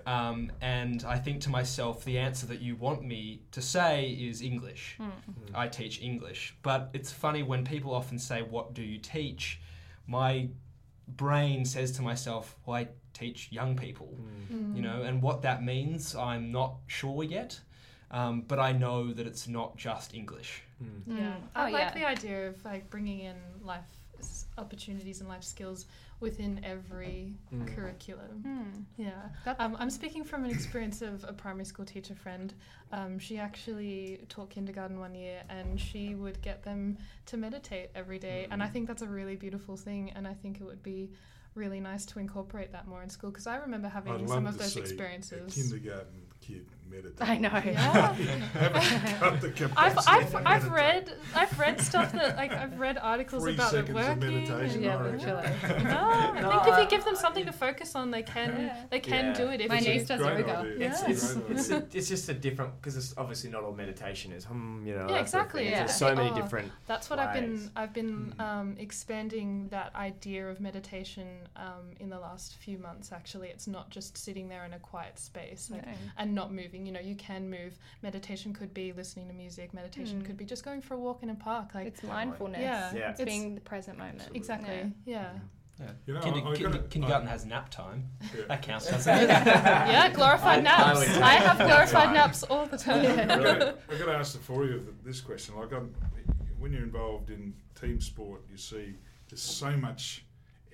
Um, 0.04 0.52
and 0.60 1.04
I 1.04 1.18
think 1.18 1.40
to 1.42 1.50
myself, 1.50 2.04
the 2.04 2.18
answer 2.18 2.46
that 2.46 2.60
you 2.60 2.76
want 2.76 3.02
me 3.02 3.40
to 3.52 3.62
say 3.62 4.10
is 4.10 4.42
English. 4.42 4.98
I 5.54 5.68
teach 5.68 6.00
English. 6.02 6.54
But 6.62 6.90
it's 6.92 7.10
funny 7.10 7.42
when 7.42 7.64
people 7.64 7.94
often 7.94 8.18
say, 8.18 8.42
What 8.42 8.74
do 8.74 8.82
you 8.82 8.98
teach? 8.98 9.60
My 10.06 10.48
brain 11.08 11.64
says 11.64 11.92
to 11.92 12.02
myself, 12.02 12.56
Well, 12.66 12.76
I 12.76 12.88
teach 13.14 13.50
young 13.50 13.76
people. 13.76 14.16
You 14.74 14.82
know, 14.82 15.02
and 15.02 15.22
what 15.22 15.42
that 15.42 15.62
means, 15.64 16.14
I'm 16.14 16.52
not 16.52 16.76
sure 16.86 17.24
yet. 17.24 17.58
Um, 18.12 18.42
but 18.46 18.60
I 18.60 18.70
know 18.72 19.12
that 19.12 19.26
it's 19.26 19.48
not 19.48 19.76
just 19.76 20.14
English. 20.14 20.62
Yeah, 21.06 21.14
Mm. 21.16 21.36
I 21.54 21.68
Oh, 21.68 21.72
like 21.72 21.80
yeah. 21.80 21.94
the 21.94 22.06
idea 22.06 22.48
of 22.48 22.64
like 22.64 22.88
bringing 22.90 23.20
in 23.20 23.36
life 23.64 23.82
opportunities 24.58 25.20
and 25.20 25.28
life 25.28 25.42
skills 25.44 25.86
within 26.20 26.60
every 26.64 27.34
Mm. 27.52 27.66
curriculum. 27.74 28.42
Hmm. 28.42 29.02
Yeah, 29.02 29.28
um, 29.58 29.76
I'm 29.78 29.90
speaking 29.90 30.24
from 30.24 30.44
an 30.44 30.50
experience 30.50 31.02
of 31.02 31.24
a 31.24 31.32
primary 31.32 31.64
school 31.66 31.84
teacher 31.84 32.14
friend. 32.14 32.54
Um, 32.92 33.18
she 33.18 33.38
actually 33.38 34.24
taught 34.28 34.50
kindergarten 34.50 34.98
one 34.98 35.14
year, 35.14 35.42
and 35.48 35.78
she 35.80 36.14
would 36.14 36.40
get 36.40 36.62
them 36.62 36.96
to 37.26 37.36
meditate 37.36 37.90
every 37.94 38.18
day. 38.18 38.46
And 38.50 38.62
I 38.62 38.68
think 38.68 38.88
that's 38.88 39.02
a 39.02 39.08
really 39.08 39.36
beautiful 39.36 39.76
thing, 39.76 40.10
and 40.12 40.26
I 40.26 40.34
think 40.34 40.60
it 40.60 40.64
would 40.64 40.82
be 40.82 41.10
really 41.54 41.80
nice 41.80 42.04
to 42.06 42.18
incorporate 42.18 42.72
that 42.72 42.86
more 42.86 43.02
in 43.02 43.08
school 43.08 43.30
because 43.30 43.46
I 43.46 43.56
remember 43.56 43.88
having 43.88 44.12
I'd 44.12 44.28
some 44.28 44.46
of 44.46 44.58
those 44.58 44.74
see 44.74 44.80
experiences. 44.80 45.56
A 45.56 45.60
kindergarten 45.60 46.26
kid 46.40 46.66
meditate. 46.90 47.28
I 47.28 47.38
know. 47.38 47.48
Yeah. 47.64 48.12
Haven't 48.14 49.20
got 49.20 49.40
the 49.40 49.70
I've, 49.76 49.98
I've, 50.06 50.34
I've 50.46 50.70
read 50.70 51.12
I've 51.34 51.58
read 51.58 51.80
stuff 51.80 52.12
that 52.12 52.36
like 52.36 52.52
I've 52.52 52.78
read 52.78 52.98
articles 52.98 53.42
Three 53.42 53.54
about 53.54 53.72
it 53.74 53.86
seconds 53.86 53.90
of 53.90 53.94
working. 54.18 54.34
meditation, 54.46 54.82
Yeah, 54.82 54.96
I 54.98 55.02
reckon. 55.02 55.18
literally. 55.18 55.84
No, 55.84 55.98
I 55.98 56.40
No, 56.40 56.50
think 56.50 56.66
if 56.74 56.78
you 56.78 56.88
give 56.96 57.04
them 57.04 57.16
something 57.16 57.44
to 57.46 57.52
focus 57.52 57.94
on, 57.94 58.10
they 58.10 58.22
can 58.22 58.56
Yeah. 58.60 58.84
they 58.90 59.00
can 59.00 59.26
Yeah. 59.26 59.32
do 59.34 59.48
it. 59.48 59.60
If 59.60 59.68
My 59.68 59.80
niece 59.80 60.06
does 60.06 60.20
Great 60.20 60.38
yoga. 60.40 60.58
idea. 60.58 60.90
It's, 60.90 61.02
Yeah. 61.02 61.10
it's, 61.10 61.34
Great 61.34 61.50
it's, 61.58 61.70
a, 61.70 61.86
it's 61.92 62.08
just 62.08 62.28
a 62.28 62.34
different 62.34 62.80
because 62.80 62.96
it's 62.96 63.14
obviously 63.16 63.50
not 63.50 63.62
all 63.64 63.72
meditation 63.74 64.32
is 64.32 64.44
hmm 64.44 64.86
you 64.86 64.94
know 64.94 65.06
Yeah, 65.08 65.18
that 65.18 65.28
sort 65.28 65.42
of 65.42 65.46
exactly, 65.46 65.64
yeah. 65.70 65.78
There's 65.80 65.94
so 65.96 66.14
many 66.14 66.30
Oh, 66.30 66.34
different 66.34 66.72
That's 66.86 67.10
what 67.10 67.18
I've 67.18 67.34
been. 67.34 67.70
I've 67.76 67.92
been 67.92 68.06
Mm. 68.36 68.40
um, 68.40 68.76
expanding 68.78 69.68
that 69.70 69.94
idea 69.94 70.48
of 70.48 70.60
meditation 70.60 71.28
um, 71.56 71.86
in 72.00 72.08
the 72.08 72.18
last 72.18 72.56
few 72.56 72.78
months. 72.78 73.12
Actually, 73.12 73.48
it's 73.48 73.66
not 73.66 73.90
just 73.90 74.16
sitting 74.16 74.48
there 74.48 74.64
in 74.64 74.72
a 74.72 74.78
quiet 74.78 75.18
space 75.18 75.68
like, 75.70 75.84
No. 75.86 75.92
and 76.18 76.34
not 76.34 76.52
moving. 76.52 76.75
You 76.84 76.92
know, 76.92 77.00
you 77.00 77.14
can 77.14 77.48
move. 77.48 77.78
Meditation 78.02 78.52
could 78.52 78.74
be 78.74 78.92
listening 78.92 79.28
to 79.28 79.34
music. 79.34 79.72
Meditation 79.72 80.20
Mm. 80.20 80.26
could 80.26 80.36
be 80.36 80.44
just 80.44 80.64
going 80.64 80.82
for 80.82 80.94
a 80.94 80.98
walk 80.98 81.22
in 81.22 81.30
a 81.30 81.34
park. 81.34 81.74
Like 81.74 81.86
it's 81.86 82.02
mindfulness 82.02 82.60
Yeah. 82.60 82.92
Yeah. 82.94 83.10
it's, 83.12 83.20
It's- 83.20 83.34
being 83.34 83.54
the 83.54 83.60
present 83.60 83.96
moment 83.98 84.28
exactly, 84.34 84.92
yeah. 85.04 85.32
Yeah. 85.78 85.90
You 86.06 86.14
know, 86.14 86.20
Kinder- 86.20 86.38
I- 86.38 86.40
I 86.40 86.54
kinder- 86.54 86.68
gotta- 86.70 86.88
kindergarten 86.88 87.28
has 87.28 87.44
nap 87.44 87.68
time. 87.70 88.08
Yeah. 88.34 88.44
That 88.48 88.62
counts, 88.62 88.86
doesn't 88.90 89.14
it? 89.14 89.28
yeah, 89.28 90.10
glorified 90.10 90.58
I- 90.58 90.60
I 90.60 90.62
naps. 90.94 90.98
would 90.98 91.08
I, 91.22 91.34
have 91.34 91.58
glorified 91.58 92.04
time. 92.06 92.14
naps 92.14 92.42
all 92.44 92.66
the 92.66 92.78
time. 92.78 93.04
I've 93.04 93.28
got, 93.28 93.62
I've 93.90 93.98
got 93.98 94.06
to 94.06 94.12
ask 94.16 94.32
the 94.32 94.38
four 94.38 94.64
of 94.64 94.70
you 94.70 94.94
this 95.04 95.20
question. 95.20 95.54
Like, 95.56 95.72
I'm, 95.72 95.94
when 96.58 96.72
you're 96.72 96.82
involved 96.82 97.28
in 97.30 97.54
team 97.78 98.00
sport, 98.00 98.40
you 98.50 98.56
see 98.56 98.94
there's 99.28 99.42
so 99.42 99.76
much 99.76 100.24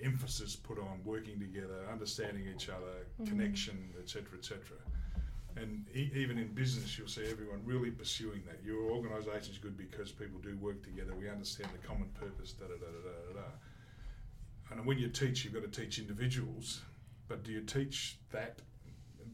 emphasis 0.01 0.55
put 0.55 0.79
on 0.79 1.01
working 1.03 1.37
together, 1.39 1.85
understanding 1.91 2.45
each 2.53 2.69
other, 2.69 3.05
Mhm. 3.21 3.27
connection, 3.27 3.89
etc., 4.01 4.37
etc. 4.37 4.59
And 5.55 5.85
e- 5.93 6.11
even 6.15 6.37
in 6.37 6.47
business, 6.53 6.97
you'll 6.97 7.07
see 7.07 7.25
everyone 7.29 7.61
really 7.63 7.91
pursuing 7.91 8.41
that. 8.47 8.59
Your 8.65 8.89
organisation's 8.91 9.57
good 9.59 9.77
because 9.77 10.11
people 10.11 10.39
do 10.39 10.57
work 10.57 10.81
together. 10.83 11.13
We 11.13 11.29
understand 11.29 11.69
the 11.79 11.87
common 11.87 12.09
purpose. 12.19 12.53
Da 12.53 12.65
da 12.65 12.73
da 12.73 12.85
da 12.85 13.33
da 13.33 13.41
da. 13.41 13.47
And 14.71 14.85
when 14.85 14.97
you 14.97 15.09
teach, 15.09 15.43
you've 15.45 15.53
got 15.53 15.61
to 15.71 15.81
teach 15.81 15.99
individuals. 15.99 16.81
But 17.27 17.43
do 17.43 17.51
you 17.51 17.61
teach 17.61 18.17
that 18.31 18.59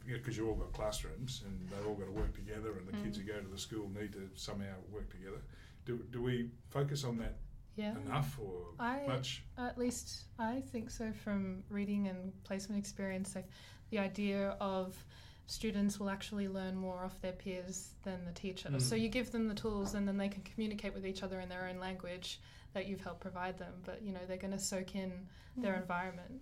because 0.06 0.36
you've 0.38 0.48
all 0.50 0.56
got 0.56 0.74
classrooms 0.74 1.44
and 1.46 1.70
they've 1.70 1.88
all 1.88 1.94
got 1.96 2.06
to 2.06 2.12
work 2.12 2.34
together, 2.36 2.74
and 2.78 2.88
the 2.88 2.94
kids 3.04 3.18
Mm. 3.18 3.22
who 3.22 3.28
go 3.34 3.40
to 3.42 3.48
the 3.48 3.58
school 3.58 3.90
need 3.90 4.12
to 4.14 4.28
somehow 4.36 4.74
work 4.92 5.10
together. 5.12 5.42
Do, 5.86 6.00
do 6.12 6.22
we 6.22 6.50
focus 6.70 7.04
on 7.04 7.18
that 7.20 7.38
Yeah. 7.76 7.96
enough 8.00 8.38
or 8.40 8.74
I- 8.80 9.06
much? 9.08 9.44
At 9.58 9.78
least 9.78 10.26
I 10.40 10.62
think 10.62 10.90
so 10.90 11.12
from 11.14 11.64
reading 11.70 12.08
and 12.08 12.34
placement 12.44 12.80
experience. 12.80 13.36
Like 13.36 13.48
the 13.92 14.00
idea 14.00 14.50
of 14.60 15.06
students 15.50 16.00
will 16.00 16.10
actually 16.12 16.48
learn 16.48 16.76
more 16.76 17.04
off 17.04 17.20
their 17.22 17.32
peers 17.32 17.96
than 18.04 18.24
the 18.24 18.32
teacher. 18.32 18.70
Mm. 18.70 18.80
So 18.80 18.96
you 18.96 19.10
give 19.10 19.32
them 19.32 19.48
the 19.48 19.56
tools 19.56 19.96
and 19.96 20.08
then 20.08 20.16
they 20.16 20.28
can 20.30 20.44
communicate 20.44 20.94
with 20.94 21.06
each 21.08 21.24
other 21.24 21.40
in 21.40 21.50
their 21.50 21.68
own 21.68 21.80
language 21.80 22.40
that 22.74 22.86
you've 22.86 23.02
helped 23.02 23.20
provide 23.22 23.58
them. 23.58 23.74
But 23.84 24.04
you 24.04 24.14
know, 24.14 24.20
they're 24.28 24.38
going 24.38 24.54
to 24.54 24.60
soak 24.60 24.96
in 24.96 25.12
their 25.58 25.74
Mm. 25.74 25.82
environment. 25.82 26.42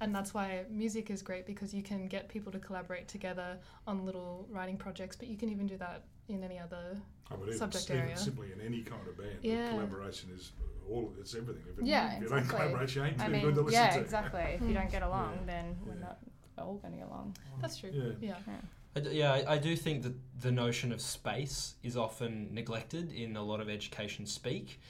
And 0.00 0.14
that's 0.14 0.32
why 0.32 0.64
music 0.70 1.10
is 1.10 1.20
great 1.20 1.44
because 1.44 1.74
you 1.74 1.82
can 1.82 2.06
get 2.08 2.28
people 2.30 2.50
to 2.52 2.58
collaborate 2.58 3.06
together 3.08 3.58
on 3.86 4.06
little 4.06 4.46
writing 4.50 4.78
projects, 4.78 5.14
but 5.16 5.28
you 5.28 5.36
can 5.36 5.50
even 5.50 5.66
do 5.66 5.76
that 5.76 6.04
in 6.28 6.42
any 6.42 6.58
other 6.58 6.96
Oh, 7.30 7.36
but 7.36 7.48
even, 7.48 7.58
subject 7.58 7.90
even 7.90 8.02
area. 8.04 8.16
simply 8.16 8.52
in 8.52 8.60
any 8.62 8.80
kind 8.80 9.06
of 9.06 9.18
band, 9.18 9.36
Yeah. 9.42 9.68
collaboration 9.68 10.30
is 10.34 10.52
all. 10.88 11.12
It's 11.20 11.34
everything. 11.34 11.64
If, 11.70 11.78
it, 11.78 11.84
Yeah, 11.84 12.16
if 12.16 12.22
you 12.22 12.28
don't 12.30 12.38
exactly. 12.38 12.66
collaborate, 12.68 12.94
you 12.96 13.04
ain't 13.04 13.20
I 13.20 13.28
mean, 13.28 13.42
good 13.42 13.54
to 13.56 13.60
listen 13.60 13.82
yeah, 13.82 13.90
to. 13.90 14.00
exactly. 14.00 14.40
If 14.40 14.62
you 14.62 14.68
Mm. 14.68 14.74
don't 14.74 14.90
get 14.90 15.02
along, 15.10 15.34
Yeah. 15.40 15.44
then 15.44 15.76
we're 15.84 15.94
Yeah. 15.94 16.00
not 16.00 16.18
all 16.60 16.74
going 16.74 16.92
to 16.92 16.98
get 16.98 17.08
along. 17.08 17.36
That's 17.60 17.76
true. 17.76 17.90
Yeah. 17.92 18.34
Yeah. 18.46 18.54
I 18.96 19.00
d- 19.00 19.10
yeah, 19.12 19.32
I, 19.32 19.54
I 19.54 19.58
do 19.58 19.76
think 19.76 20.02
that 20.02 20.14
the 20.40 20.50
notion 20.50 20.92
of 20.92 21.00
space 21.00 21.74
is 21.82 21.96
often 21.96 22.48
neglected 22.52 23.12
in 23.12 23.36
a 23.36 23.42
lot 23.42 23.60
of 23.60 23.68
education 23.68 24.26
speak. 24.26 24.80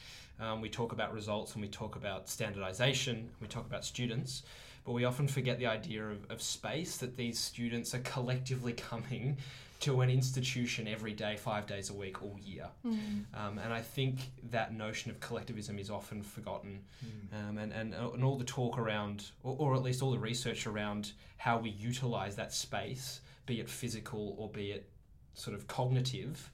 Um, 0.40 0.62
we 0.62 0.70
talk 0.70 0.92
about 0.92 1.12
results 1.12 1.52
and 1.52 1.60
we 1.60 1.68
talk 1.68 1.96
about 1.96 2.28
standardization, 2.28 3.28
we 3.40 3.46
talk 3.46 3.66
about 3.66 3.84
students, 3.84 4.42
but 4.86 4.92
we 4.92 5.04
often 5.04 5.28
forget 5.28 5.58
the 5.58 5.66
idea 5.66 6.02
of, 6.02 6.24
of 6.30 6.40
space 6.40 6.96
that 6.96 7.16
these 7.16 7.38
students 7.38 7.94
are 7.94 7.98
collectively 7.98 8.72
coming 8.72 9.36
to 9.80 10.02
an 10.02 10.10
institution 10.10 10.86
every 10.86 11.12
day, 11.12 11.36
five 11.36 11.66
days 11.66 11.88
a 11.90 11.94
week, 11.94 12.22
all 12.22 12.38
year. 12.42 12.68
Mm. 12.86 13.24
Um, 13.34 13.58
and 13.58 13.72
I 13.72 13.80
think 13.80 14.18
that 14.50 14.74
notion 14.74 15.10
of 15.10 15.18
collectivism 15.20 15.78
is 15.78 15.90
often 15.90 16.22
forgotten. 16.22 16.80
Mm. 17.04 17.48
Um, 17.48 17.58
and, 17.58 17.72
and, 17.72 17.94
and 17.94 18.22
all 18.22 18.36
the 18.36 18.44
talk 18.44 18.78
around, 18.78 19.30
or, 19.42 19.56
or 19.58 19.74
at 19.74 19.82
least 19.82 20.02
all 20.02 20.10
the 20.10 20.18
research 20.18 20.66
around 20.66 21.12
how 21.38 21.58
we 21.58 21.70
utilize 21.70 22.36
that 22.36 22.52
space, 22.52 23.20
be 23.46 23.60
it 23.60 23.68
physical 23.70 24.34
or 24.38 24.48
be 24.50 24.72
it 24.72 24.88
sort 25.34 25.56
of 25.56 25.66
cognitive, 25.66 26.50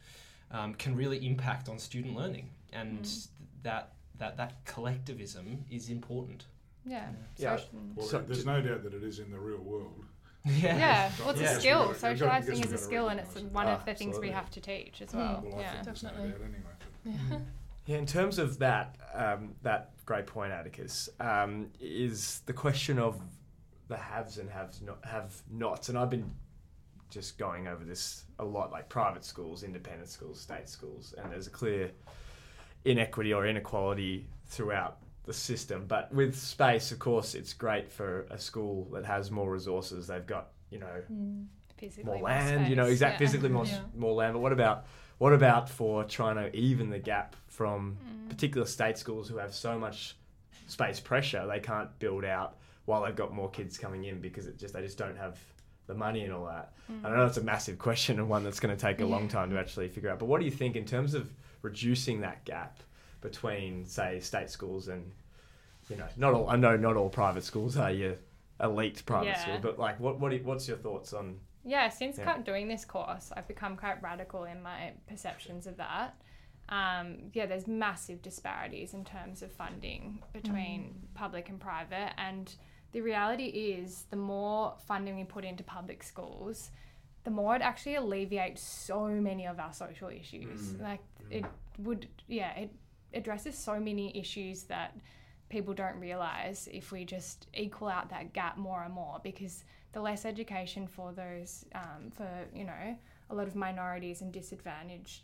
um, 0.52 0.74
can 0.74 0.94
really 0.94 1.26
impact 1.26 1.68
on 1.68 1.78
student 1.78 2.16
learning. 2.16 2.48
And 2.72 3.00
Mm. 3.02 3.28
that, 3.64 3.92
that, 4.18 4.36
that 4.36 4.64
collectivism 4.64 5.64
is 5.68 5.88
important. 5.90 6.44
Yeah. 6.84 7.08
Yeah. 7.38 7.56
Social- 7.56 7.70
Well, 7.96 8.06
So- 8.06 8.20
there's 8.20 8.46
no 8.46 8.60
doubt 8.62 8.84
that 8.84 8.94
it 8.94 9.02
is 9.02 9.18
in 9.18 9.32
the 9.32 9.40
real 9.40 9.58
world. 9.58 10.04
Yeah. 10.46 11.10
Well, 11.20 11.30
it's 11.30 11.40
Yeah. 11.40 11.50
a 11.56 11.60
skill. 11.60 11.88
We've 11.88 12.00
gotta- 12.00 12.12
we've 12.12 12.20
gotta- 12.20 12.42
Socializing 12.42 12.64
is 12.64 12.72
a 12.72 12.78
skill, 12.78 13.08
and 13.08 13.20
it's 13.20 13.34
one 13.36 13.66
Ah, 13.66 13.74
of 13.76 13.84
the 13.84 13.94
things 13.94 14.18
we 14.18 14.30
have 14.30 14.50
to 14.50 14.60
teach 14.60 15.02
as 15.02 15.10
Mm. 15.10 15.14
well. 15.16 15.42
Well, 15.44 15.60
yeah. 15.60 15.72
think 15.72 15.84
there's 15.84 16.02
no 16.02 16.08
Definitely. 16.10 16.34
anyway. 16.44 16.60
Yeah. 17.30 17.38
Yeah, 17.86 17.98
in 17.98 18.06
terms 18.06 18.38
of 18.40 18.58
that, 18.58 18.96
um, 19.14 19.54
that 19.62 19.92
great 20.06 20.26
point, 20.26 20.52
Atticus, 20.52 21.08
um, 21.20 21.70
is 21.80 22.40
the 22.46 22.52
question 22.52 22.98
of 22.98 23.20
the 23.86 23.96
haves 23.96 24.38
and 24.38 24.50
haves 24.50 24.82
not 24.82 25.04
have 25.04 25.40
nots, 25.48 25.88
and 25.88 25.96
I've 25.96 26.10
been 26.10 26.34
just 27.10 27.38
going 27.38 27.68
over 27.68 27.84
this 27.84 28.24
a 28.40 28.44
lot, 28.44 28.72
like 28.72 28.88
private 28.88 29.24
schools, 29.24 29.62
independent 29.62 30.08
schools, 30.08 30.40
state 30.40 30.68
schools, 30.68 31.14
and 31.16 31.30
there's 31.30 31.46
a 31.46 31.50
clear 31.50 31.92
inequity 32.84 33.32
or 33.32 33.46
inequality 33.46 34.26
throughout 34.46 34.98
the 35.26 35.32
system. 35.32 35.84
But 35.86 36.12
with 36.14 36.34
space, 36.36 36.92
of 36.92 36.98
course, 36.98 37.34
it's 37.34 37.52
great 37.52 37.90
for 37.92 38.26
a 38.30 38.38
school 38.38 38.88
that 38.92 39.04
has 39.04 39.30
more 39.30 39.50
resources. 39.50 40.06
They've 40.06 40.26
got 40.26 40.48
you 40.70 40.78
know 40.78 41.02
Mm. 41.12 41.46
More 42.04 42.14
more 42.14 42.24
land, 42.24 42.68
you 42.70 42.76
know, 42.76 42.86
exact 42.86 43.14
yeah. 43.20 43.26
physically 43.26 43.50
more 43.50 43.66
Yeah. 43.66 43.80
more 43.94 44.14
land. 44.14 44.32
But 44.32 44.40
what 44.40 44.52
about 44.52 44.86
what 45.18 45.34
about 45.34 45.68
for 45.68 46.04
trying 46.04 46.36
to 46.36 46.54
even 46.56 46.88
the 46.90 46.98
gap 46.98 47.36
from 47.48 47.98
Mm. 48.02 48.30
particular 48.30 48.66
state 48.66 48.96
schools 48.96 49.28
who 49.28 49.36
have 49.36 49.54
so 49.54 49.78
much 49.78 50.16
space 50.68 50.98
pressure 51.00 51.46
they 51.46 51.60
can't 51.60 51.96
build 52.00 52.24
out 52.24 52.56
while 52.86 53.04
they've 53.04 53.14
got 53.14 53.32
more 53.32 53.48
kids 53.50 53.78
coming 53.78 54.04
in 54.04 54.20
because 54.20 54.46
it 54.46 54.56
just 54.58 54.72
they 54.74 54.80
just 54.82 54.96
don't 54.98 55.16
have 55.18 55.38
the 55.86 55.94
money 55.94 56.24
and 56.24 56.32
all 56.32 56.46
that. 56.46 56.72
Mm. 56.90 57.04
I 57.04 57.14
know 57.14 57.26
it's 57.26 57.36
a 57.36 57.42
massive 57.42 57.78
question 57.88 58.18
and 58.18 58.28
one 58.28 58.42
that's 58.42 58.58
going 58.60 58.74
to 58.76 58.80
take 58.80 59.00
a 59.00 59.06
long 59.06 59.28
time 59.28 59.50
to 59.50 59.58
actually 59.58 59.88
figure 59.88 60.08
out. 60.10 60.18
But 60.18 60.26
what 60.26 60.38
do 60.40 60.44
you 60.46 60.50
think 60.50 60.76
in 60.76 60.84
terms 60.86 61.12
of 61.14 61.30
reducing 61.62 62.20
that 62.22 62.44
gap 62.44 62.80
between, 63.30 63.84
say, 63.84 64.20
state 64.20 64.50
schools 64.50 64.88
and, 64.88 65.10
you 65.90 65.96
know, 65.96 66.06
not 66.16 66.32
all? 66.34 66.48
I 66.48 66.56
know 66.56 66.76
not 66.76 66.96
all 66.96 67.10
private 67.10 67.44
schools 67.44 67.76
are 67.76 67.90
your 67.90 68.14
elite 68.60 69.02
private 69.04 69.26
Yeah. 69.28 69.42
schools, 69.42 69.60
but 69.62 69.78
like, 69.78 69.98
what 70.00 70.20
what 70.20 70.32
what's 70.44 70.68
your 70.68 70.76
thoughts 70.78 71.12
on? 71.12 71.40
Yeah, 71.64 71.88
since 71.88 72.16
Yeah. 72.18 72.24
kind 72.26 72.38
of 72.38 72.44
doing 72.44 72.68
this 72.68 72.84
course, 72.84 73.32
I've 73.36 73.48
become 73.48 73.76
quite 73.76 74.00
radical 74.02 74.44
in 74.44 74.62
my 74.62 74.92
perceptions 75.08 75.66
of 75.66 75.76
that. 75.78 76.14
Um, 76.68 77.30
yeah, 77.32 77.46
there's 77.46 77.66
massive 77.66 78.22
disparities 78.22 78.94
in 78.94 79.04
terms 79.04 79.42
of 79.42 79.52
funding 79.52 80.22
between 80.32 81.08
public 81.14 81.48
and 81.48 81.60
private, 81.60 82.12
and 82.18 82.54
the 82.92 83.00
reality 83.00 83.46
is, 83.80 84.04
the 84.10 84.16
more 84.16 84.74
funding 84.86 85.16
we 85.16 85.24
put 85.24 85.44
into 85.44 85.62
public 85.64 86.02
schools, 86.02 86.70
the 87.24 87.30
more 87.30 87.54
it 87.56 87.62
actually 87.62 87.96
alleviates 87.96 88.62
so 88.62 89.08
many 89.08 89.46
of 89.46 89.58
our 89.58 89.72
social 89.72 90.08
issues. 90.08 90.60
Mm. 90.74 90.82
Like 90.82 91.00
it 91.30 91.44
would, 91.78 92.08
yeah, 92.28 92.52
it 92.54 92.70
addresses 93.14 93.56
so 93.56 93.78
many 93.78 94.16
issues 94.16 94.64
that 94.64 94.96
people 95.48 95.74
don't 95.74 95.96
realize 95.96 96.68
if 96.72 96.92
we 96.92 97.04
just 97.04 97.46
equal 97.54 97.88
out 97.88 98.10
that 98.10 98.32
gap 98.32 98.56
more 98.56 98.82
and 98.82 98.92
more 98.92 99.20
because 99.22 99.64
the 99.92 100.00
less 100.00 100.24
education 100.24 100.86
for 100.86 101.12
those 101.12 101.64
um, 101.74 102.10
for 102.10 102.28
you 102.54 102.64
know 102.64 102.96
a 103.30 103.34
lot 103.34 103.46
of 103.46 103.54
minorities 103.54 104.20
and 104.22 104.32
disadvantaged 104.32 105.22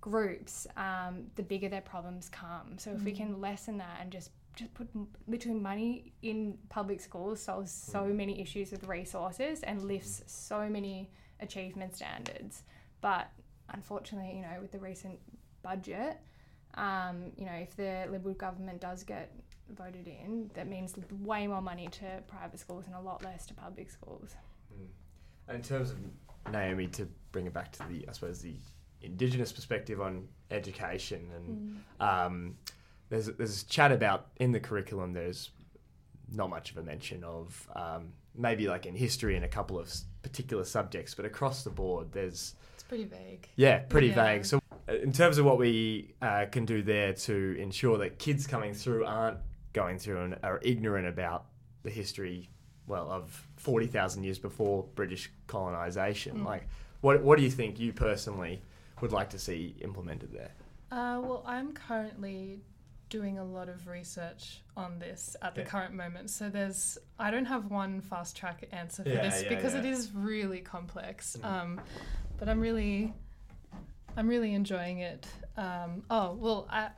groups 0.00 0.66
um, 0.76 1.26
the 1.36 1.42
bigger 1.42 1.68
their 1.68 1.80
problems 1.80 2.28
come. 2.28 2.78
So 2.78 2.90
if 2.92 3.02
we 3.02 3.12
can 3.12 3.40
lessen 3.40 3.78
that 3.78 3.98
and 4.00 4.10
just 4.10 4.30
just 4.56 4.74
put 4.74 4.88
literally 5.28 5.58
money 5.58 6.12
in 6.22 6.58
public 6.68 7.00
schools 7.00 7.40
solves 7.40 7.70
so 7.70 8.04
many 8.06 8.40
issues 8.40 8.72
with 8.72 8.84
resources 8.88 9.62
and 9.62 9.82
lifts 9.84 10.22
so 10.26 10.68
many 10.68 11.10
achievement 11.38 11.94
standards. 11.94 12.62
But 13.00 13.30
unfortunately 13.72 14.34
you 14.36 14.42
know 14.42 14.60
with 14.60 14.72
the 14.72 14.80
recent 14.80 15.18
budget 15.62 16.18
um, 16.74 17.32
you 17.36 17.44
know 17.46 17.52
if 17.52 17.76
the 17.76 18.06
liberal 18.10 18.34
government 18.34 18.80
does 18.80 19.02
get 19.04 19.32
voted 19.76 20.06
in, 20.08 20.50
that 20.54 20.66
means 20.68 20.94
way 21.22 21.46
more 21.46 21.62
money 21.62 21.88
to 21.92 22.22
private 22.26 22.58
schools 22.58 22.86
and 22.86 22.94
a 22.96 23.00
lot 23.00 23.22
less 23.24 23.46
to 23.46 23.54
public 23.54 23.90
schools. 23.90 24.34
And 25.48 25.56
in 25.56 25.62
terms 25.62 25.90
of 25.90 25.98
Naomi, 26.52 26.86
to 26.88 27.08
bring 27.32 27.46
it 27.46 27.52
back 27.52 27.72
to 27.72 27.82
the, 27.88 28.06
I 28.08 28.12
suppose 28.12 28.40
the 28.40 28.54
Indigenous 29.02 29.52
perspective 29.52 30.00
on 30.00 30.28
education, 30.50 31.26
and 31.34 31.82
um, 32.00 32.56
there's 33.08 33.26
there's 33.26 33.62
chat 33.64 33.92
about 33.92 34.26
in 34.36 34.52
the 34.52 34.60
curriculum. 34.60 35.12
There's 35.12 35.50
not 36.32 36.50
much 36.50 36.70
of 36.70 36.76
a 36.76 36.82
mention 36.82 37.24
of 37.24 37.66
um, 37.74 38.12
maybe 38.36 38.68
like 38.68 38.86
in 38.86 38.94
history 38.94 39.36
and 39.36 39.44
a 39.44 39.48
couple 39.48 39.78
of 39.78 39.90
particular 40.22 40.64
subjects, 40.64 41.14
but 41.14 41.24
across 41.24 41.64
the 41.64 41.70
board, 41.70 42.12
there's 42.12 42.54
It's 42.74 42.82
pretty 42.84 43.04
vague. 43.04 43.48
yeah, 43.56 43.78
pretty 43.80 44.08
Yeah. 44.08 44.14
vague. 44.24 44.44
So, 44.44 44.60
in 44.88 45.12
terms 45.12 45.38
of 45.38 45.44
what 45.44 45.58
we 45.58 46.14
uh, 46.22 46.46
can 46.50 46.64
do 46.64 46.82
there 46.82 47.12
to 47.12 47.56
ensure 47.58 47.98
that 47.98 48.18
kids 48.18 48.46
coming 48.46 48.74
through 48.74 49.04
aren't 49.04 49.38
going 49.72 49.98
through 49.98 50.20
and 50.22 50.36
are 50.42 50.58
ignorant 50.62 51.06
about 51.06 51.46
the 51.82 51.90
history, 51.90 52.48
well, 52.86 53.10
of 53.10 53.46
40,000 53.56 54.24
years 54.24 54.38
before 54.38 54.84
British 54.94 55.30
colonisation, 55.46 56.38
Mm. 56.40 56.44
like, 56.44 56.66
what, 57.00 57.22
what 57.22 57.38
do 57.38 57.44
you 57.44 57.50
think 57.50 57.78
you 57.78 57.92
personally 57.92 58.60
would 59.00 59.12
like 59.12 59.30
to 59.30 59.38
see 59.38 59.74
implemented 59.80 60.32
there? 60.32 60.50
Uh, 60.90 61.20
well, 61.22 61.42
I'm 61.46 61.72
currently 61.72 62.60
doing 63.08 63.38
a 63.38 63.44
lot 63.44 63.68
of 63.68 63.86
research 63.88 64.62
on 64.76 64.98
this 64.98 65.36
at 65.42 65.54
the 65.54 65.62
Yeah. 65.62 65.66
current 65.68 65.94
moment. 65.94 66.30
So 66.30 66.48
there's, 66.50 66.98
I 67.18 67.30
don't 67.30 67.44
have 67.46 67.70
one 67.70 68.00
fast 68.00 68.36
track 68.36 68.68
answer 68.72 69.02
for 69.02 69.08
Yeah, 69.08 69.22
this 69.22 69.42
yeah, 69.42 69.48
because 69.48 69.74
it 69.74 69.84
is 69.84 70.12
really 70.12 70.60
complex. 70.60 71.36
Mm. 71.40 71.44
Um, 71.44 71.80
but 72.38 72.48
I'm 72.48 72.60
really, 72.60 73.14
I'm 74.16 74.28
really 74.28 74.54
enjoying 74.54 74.98
it. 75.00 75.26
Um, 75.56 76.02
oh 76.10 76.34
well, 76.38 76.66
I, 76.70 76.88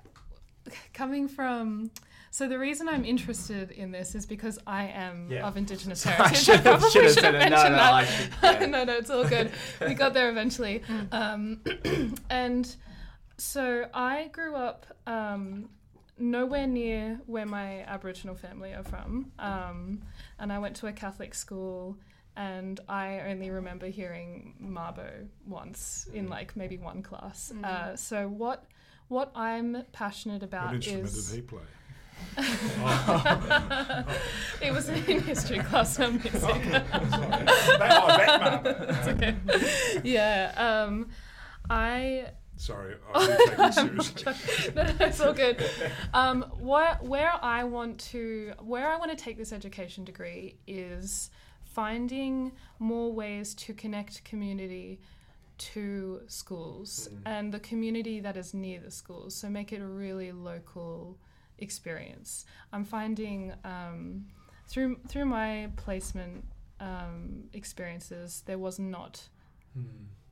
coming 0.92 1.28
from. 1.28 1.90
So 2.30 2.48
the 2.48 2.58
reason 2.58 2.88
I'm 2.88 3.04
interested 3.04 3.72
in 3.72 3.90
this 3.92 4.14
is 4.14 4.24
because 4.24 4.58
I 4.66 4.84
am 4.84 5.28
Yeah. 5.30 5.46
of 5.46 5.58
Indigenous 5.58 6.06
I 6.06 6.12
heritage. 6.12 6.38
should 6.38 6.54
have- 6.60 6.64
probably 6.64 6.90
should 6.90 7.04
have 7.04 7.12
should 7.14 7.24
have 7.24 7.34
it. 7.34 7.38
No, 7.50 7.50
mentioned 7.50 7.72
no, 7.72 7.82
that. 7.82 7.92
I 7.92 8.04
should- 8.06 8.32
yeah. 8.42 8.66
no, 8.70 8.84
no, 8.84 8.92
it's 8.94 9.10
all 9.10 9.24
good. 9.28 9.50
we 9.86 9.92
got 9.94 10.14
there 10.14 10.30
eventually. 10.30 10.82
Um, 11.12 11.60
and 12.30 12.74
so 13.36 13.86
I 13.92 14.28
grew 14.32 14.54
up 14.54 14.86
um, 15.06 15.68
nowhere 16.18 16.66
near 16.66 17.20
where 17.26 17.44
my 17.44 17.82
Aboriginal 17.82 18.34
family 18.34 18.72
are 18.72 18.84
from. 18.84 19.30
Um, 19.38 20.00
and 20.38 20.50
I 20.52 20.58
went 20.58 20.76
to 20.76 20.86
a 20.86 20.92
Catholic 20.92 21.34
school. 21.34 21.98
And 22.36 22.80
I 22.88 23.20
only 23.28 23.50
remember 23.50 23.88
hearing 23.88 24.54
Mabo 24.62 25.26
once 25.46 26.08
in 26.12 26.28
like 26.28 26.54
maybe 26.56 26.78
one 26.78 27.02
class. 27.02 27.52
Uh, 27.62 27.94
so 27.96 28.28
what 28.28 28.64
what 29.08 29.30
I'm 29.34 29.84
passionate 29.92 30.42
about 30.42 30.66
What 30.66 30.74
instrument 30.76 31.04
is 31.08 31.30
did 31.30 31.36
he 31.36 31.42
play? 31.42 31.60
it 34.62 34.72
was 34.72 34.88
in 34.88 35.02
history 35.22 35.58
class, 35.58 35.98
not 35.98 36.12
music. 36.12 36.30
that, 36.40 36.86
It's 38.88 39.08
okay. 39.08 39.34
Yeah. 40.04 40.52
Um, 40.56 41.08
I 41.68 42.26
Sorry, 42.56 42.94
I 43.12 43.26
did 43.36 43.38
take 43.38 43.58
it 43.58 43.74
seriously. 43.74 44.72
no, 44.74 44.82
no, 44.84 44.94
it's 45.00 45.20
all 45.20 45.32
good. 45.32 45.64
Um, 46.14 46.42
where 46.60 46.96
where 47.00 47.32
I 47.42 47.64
want 47.64 47.98
to 48.12 48.52
where 48.60 48.88
I 48.88 48.96
want 48.98 49.10
to 49.10 49.16
take 49.16 49.36
this 49.36 49.52
education 49.52 50.04
degree 50.04 50.58
is 50.66 51.30
finding 51.74 52.52
more 52.78 53.12
ways 53.12 53.54
to 53.54 53.74
connect 53.74 54.24
community 54.24 55.00
to 55.58 56.20
schools 56.26 57.08
and 57.26 57.52
the 57.52 57.60
community 57.60 58.20
that 58.20 58.36
is 58.36 58.52
near 58.52 58.80
the 58.80 58.90
schools. 58.90 59.34
So 59.34 59.48
make 59.48 59.72
it 59.72 59.80
a 59.80 59.86
really 59.86 60.32
local 60.32 61.18
experience. 61.58 62.44
I'm 62.72 62.84
finding 62.84 63.52
um, 63.64 64.26
through 64.66 64.98
through 65.08 65.26
my 65.26 65.70
placement 65.76 66.44
um, 66.80 67.44
experiences, 67.52 68.42
there 68.46 68.58
was 68.58 68.78
not 68.78 69.28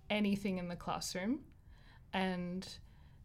anything 0.08 0.58
in 0.58 0.68
the 0.68 0.76
classroom, 0.76 1.40
and 2.12 2.66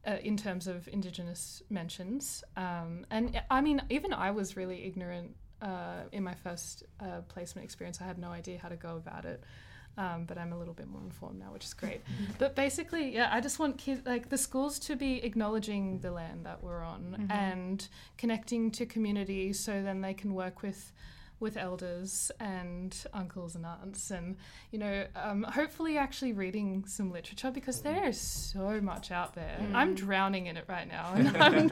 uh, 0.05 0.17
in 0.23 0.37
terms 0.37 0.67
of 0.67 0.87
Indigenous 0.87 1.63
mentions, 1.69 2.43
um, 2.55 3.05
and 3.09 3.41
I 3.49 3.61
mean, 3.61 3.81
even 3.89 4.13
I 4.13 4.31
was 4.31 4.55
really 4.55 4.85
ignorant 4.85 5.35
uh, 5.61 6.03
in 6.11 6.23
my 6.23 6.33
first 6.33 6.83
uh, 6.99 7.21
placement 7.27 7.65
experience. 7.65 8.01
I 8.01 8.05
had 8.05 8.17
no 8.17 8.29
idea 8.29 8.57
how 8.57 8.69
to 8.69 8.75
go 8.75 8.95
about 8.97 9.25
it. 9.25 9.43
Um, 9.97 10.25
but 10.25 10.37
I'm 10.37 10.51
a 10.51 10.57
little 10.57 10.73
bit 10.73 10.89
more 10.89 11.01
informed 11.01 11.39
now, 11.39 11.53
which 11.53 11.63
is 11.63 11.73
great. 11.73 12.01
But 12.37 12.53
basically, 12.53 13.15
yeah, 13.15 13.29
I 13.31 13.39
just 13.39 13.59
want 13.59 13.77
kids, 13.77 14.01
like 14.05 14.27
the 14.27 14.37
schools, 14.37 14.77
to 14.79 14.97
be 14.97 15.23
acknowledging 15.23 15.99
the 15.99 16.11
land 16.11 16.45
that 16.45 16.61
we're 16.61 16.83
on 16.83 17.27
and 17.29 17.87
connecting 18.17 18.71
to 18.71 18.85
community, 18.85 19.53
so 19.53 19.81
then 19.81 20.01
they 20.01 20.13
can 20.13 20.33
work 20.33 20.61
with 20.61 20.91
with 21.39 21.57
elders 21.57 22.31
and 22.39 22.95
uncles 23.13 23.55
and 23.55 23.65
aunts, 23.65 24.09
and 24.11 24.37
you 24.71 24.79
know, 24.79 25.05
um, 25.15 25.43
hopefully, 25.43 25.97
actually 25.97 26.31
reading 26.33 26.85
some 26.87 27.11
literature 27.11 27.51
because 27.51 27.81
there 27.81 28.07
is 28.07 28.19
so 28.19 28.79
much 28.81 29.11
out 29.11 29.35
there. 29.35 29.57
I'm 29.73 29.95
drowning 29.95 30.47
in 30.47 30.55
it 30.57 30.65
right 30.67 30.87
now, 30.87 31.11
and 31.13 31.35
I'm, 31.37 31.71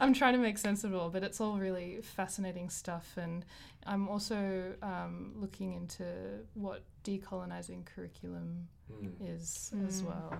I'm 0.00 0.12
trying 0.14 0.34
to 0.34 0.38
make 0.40 0.58
sense 0.58 0.84
of 0.84 0.92
it 0.92 0.96
all. 0.96 1.08
But 1.10 1.22
it's 1.24 1.40
all 1.40 1.58
really 1.58 2.00
fascinating 2.02 2.68
stuff, 2.68 3.16
and 3.16 3.44
I'm 3.86 4.08
also 4.08 4.74
um, 4.82 5.32
looking 5.36 5.72
into 5.72 6.04
what 6.54 6.82
decolonizing 7.04 7.84
curriculum 7.86 8.68
is 9.20 9.72
as 9.86 10.02
Mm. 10.02 10.06
well. 10.06 10.34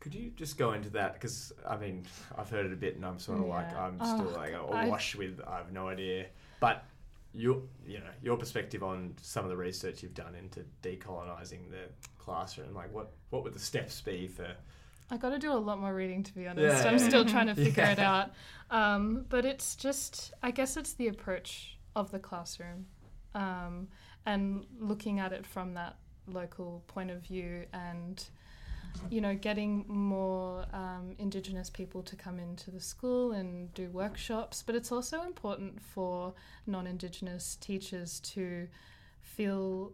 Could 0.00 0.14
you 0.14 0.30
just 0.36 0.58
go 0.58 0.72
into 0.74 0.90
that? 0.90 1.14
Because 1.14 1.50
I 1.66 1.78
mean, 1.78 2.04
I've 2.36 2.50
heard 2.50 2.66
it 2.66 2.72
a 2.74 2.76
bit, 2.76 2.96
and 2.96 3.06
I'm 3.06 3.18
sort 3.18 3.38
of 3.40 3.46
like 3.46 3.74
I'm 3.74 3.96
still 4.00 4.32
Oh, 4.34 4.38
like 4.38 4.52
I- 4.52 4.84
awash 4.84 5.14
with 5.16 5.40
I 5.46 5.56
have 5.56 5.72
no 5.72 5.88
idea. 5.88 6.26
But 6.60 6.84
your 7.34 7.60
you 7.86 7.98
know 7.98 8.10
your 8.22 8.36
perspective 8.36 8.82
on 8.82 9.14
some 9.20 9.44
of 9.44 9.50
the 9.50 9.56
research 9.56 10.02
you've 10.02 10.14
done 10.14 10.34
into 10.34 10.64
decolonizing 10.82 11.70
the 11.70 11.88
classroom, 12.18 12.74
like 12.74 12.92
what 12.92 13.12
what 13.30 13.42
would 13.44 13.52
the 13.54 13.58
steps 13.58 14.00
be 14.00 14.28
for? 14.28 14.54
I 15.10 15.18
got 15.18 15.30
to 15.30 15.38
do 15.38 15.52
a 15.52 15.54
lot 15.54 15.78
more 15.78 15.94
reading, 15.94 16.22
to 16.22 16.34
be 16.34 16.46
honest. 16.46 16.82
Yeah, 16.84 16.90
I'm 16.90 16.98
still 16.98 17.26
trying 17.26 17.48
to 17.48 17.54
figure 17.64 17.82
Yeah. 17.82 17.92
it 17.92 17.98
out. 17.98 18.30
Um, 18.70 19.26
but 19.28 19.44
it's 19.44 19.76
just, 19.76 20.32
I 20.42 20.50
guess 20.50 20.78
it's 20.78 20.94
the 20.94 21.08
approach 21.08 21.76
of 21.94 22.10
the 22.10 22.18
classroom 22.18 22.86
um, 23.34 23.88
and 24.24 24.64
looking 24.80 25.20
at 25.20 25.30
it 25.34 25.46
from 25.46 25.74
that 25.74 25.96
local 26.26 26.82
point 26.86 27.10
of 27.10 27.20
view 27.20 27.66
and 27.74 28.24
you 29.10 29.20
know, 29.20 29.34
getting 29.34 29.84
more 29.88 30.64
um, 30.72 31.14
Indigenous 31.18 31.70
people 31.70 32.02
to 32.04 32.16
come 32.16 32.38
into 32.38 32.70
the 32.70 32.80
school 32.80 33.32
and 33.32 33.72
do 33.74 33.90
workshops, 33.90 34.62
but 34.62 34.74
it's 34.74 34.92
also 34.92 35.22
important 35.22 35.80
for 35.82 36.34
non 36.66 36.86
Indigenous 36.86 37.56
teachers 37.56 38.20
to 38.20 38.68
feel 39.20 39.92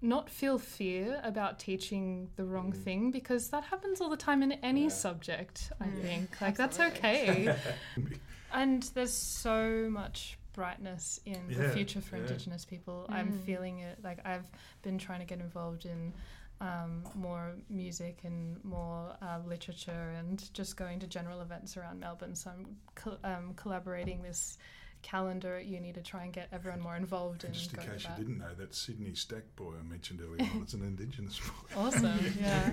not 0.00 0.30
feel 0.30 0.58
fear 0.58 1.20
about 1.24 1.58
teaching 1.58 2.28
the 2.36 2.44
wrong 2.44 2.70
Mm. 2.72 2.84
thing 2.84 3.10
because 3.10 3.48
that 3.50 3.64
happens 3.64 4.00
all 4.00 4.08
the 4.08 4.16
time 4.16 4.44
in 4.44 4.52
any 4.52 4.84
Yeah. 4.84 4.88
subject 4.90 5.72
i 5.80 5.86
Mm. 5.86 6.02
think 6.02 6.40
like 6.40 6.60
Absolutely. 6.60 7.46
that's 7.46 7.58
okay 7.58 8.16
and 8.52 8.84
there's 8.94 9.12
so 9.12 9.88
much 9.90 10.38
brightness 10.52 11.18
in 11.24 11.48
the 11.48 11.68
future 11.70 12.00
for 12.00 12.14
yeah. 12.16 12.22
indigenous 12.22 12.64
people 12.64 13.06
i'm 13.08 13.32
Mm. 13.32 13.40
feeling 13.44 13.78
it 13.80 13.98
like 14.04 14.18
i've 14.24 14.48
been 14.82 14.98
trying 14.98 15.18
to 15.18 15.26
get 15.26 15.40
involved 15.40 15.84
in 15.84 16.12
um, 16.60 17.04
more 17.14 17.54
music 17.70 18.20
and 18.24 18.62
more 18.64 19.16
uh, 19.22 19.38
literature 19.46 20.14
and 20.18 20.52
just 20.52 20.76
going 20.76 20.98
to 20.98 21.06
general 21.06 21.40
events 21.40 21.76
around 21.76 22.00
melbourne 22.00 22.34
so 22.34 22.50
i'm 22.50 22.76
col- 22.94 23.18
um, 23.24 23.54
collaborating 23.54 24.22
this 24.22 24.58
calendar 25.02 25.56
at 25.56 25.66
uni 25.66 25.92
to 25.92 26.02
try 26.02 26.24
and 26.24 26.32
get 26.32 26.48
everyone 26.50 26.80
more 26.80 26.96
involved 26.96 27.44
in 27.44 27.50
And 27.50 27.54
just 27.54 27.72
in 27.72 27.78
case 27.78 28.02
you 28.04 28.10
didn't 28.24 28.38
know, 28.38 28.52
that 28.58 28.74
Sydney 28.74 29.14
Stack 29.14 29.44
boy 29.54 29.74
I 29.78 29.82
mentioned 29.88 30.20
earlier 30.20 30.50
on, 30.52 30.62
it's 30.62 30.74
an 30.74 30.82
Indigenous 30.82 31.38
boy. 31.38 31.80
Awesome. 31.80 32.18
Yeah. 32.40 32.70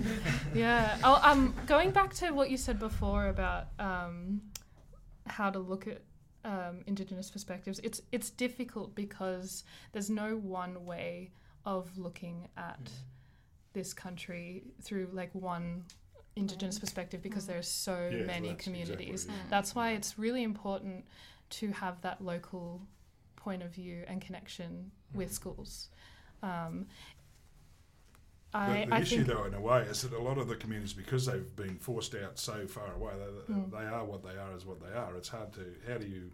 Yeah. 0.52 0.98
Oh, 1.04 1.20
um, 1.22 1.54
going 1.66 1.92
back 1.92 2.14
to 2.14 2.32
what 2.32 2.50
you 2.50 2.56
said 2.56 2.80
before 2.80 3.28
about 3.28 3.68
um, 3.78 4.40
how 5.28 5.50
to 5.50 5.60
look 5.60 5.86
at 5.86 6.02
um, 6.44 6.80
Indigenous 6.88 7.30
perspectives, 7.30 7.78
it's 7.84 8.02
it's 8.10 8.30
difficult 8.30 8.94
because 8.96 9.62
there's 9.92 10.10
no 10.10 10.36
one 10.36 10.84
way 10.84 11.30
of 11.64 11.96
looking 11.96 12.48
at 12.56 12.90
this 13.76 13.92
country 13.92 14.64
through 14.82 15.08
like 15.12 15.32
one 15.34 15.84
Indigenous 16.34 16.78
perspective 16.78 17.22
because 17.22 17.44
Mm. 17.44 17.48
there's 17.48 17.68
so 17.68 18.10
Yeah, 18.12 18.24
many 18.24 18.48
that's 18.50 18.64
communities. 18.64 19.24
exactly 19.24 19.46
it. 19.46 19.50
That's 19.50 19.74
why 19.74 19.92
it's 19.92 20.18
really 20.18 20.42
important 20.42 21.04
to 21.50 21.70
have 21.72 22.00
that 22.02 22.20
local 22.22 22.82
point 23.36 23.62
of 23.62 23.70
view 23.72 24.04
and 24.08 24.20
connection 24.20 24.90
with 25.14 25.32
schools. 25.32 25.88
Um, 26.42 26.86
I, 28.52 28.80
the 28.84 28.86
the 28.86 28.94
I 28.94 29.00
issue, 29.00 29.16
think 29.24 29.28
though, 29.28 29.44
in 29.44 29.54
a 29.54 29.60
way, 29.60 29.82
is 29.82 30.02
that 30.02 30.12
a 30.12 30.18
lot 30.18 30.38
of 30.38 30.48
the 30.48 30.56
communities, 30.56 30.92
because 30.94 31.26
they've 31.26 31.54
been 31.56 31.76
forced 31.76 32.14
out 32.14 32.38
so 32.38 32.66
far 32.66 32.92
away, 32.94 33.12
they, 33.18 33.52
Mm. 33.54 33.70
they 33.70 33.84
are 33.86 34.04
what 34.04 34.22
they 34.22 34.36
are, 34.36 34.54
is 34.56 34.64
what 34.64 34.80
they 34.80 34.92
are. 34.92 35.14
It's 35.16 35.28
hard 35.28 35.52
to 35.54 35.74
how 35.86 35.98
do 35.98 36.06
you 36.06 36.30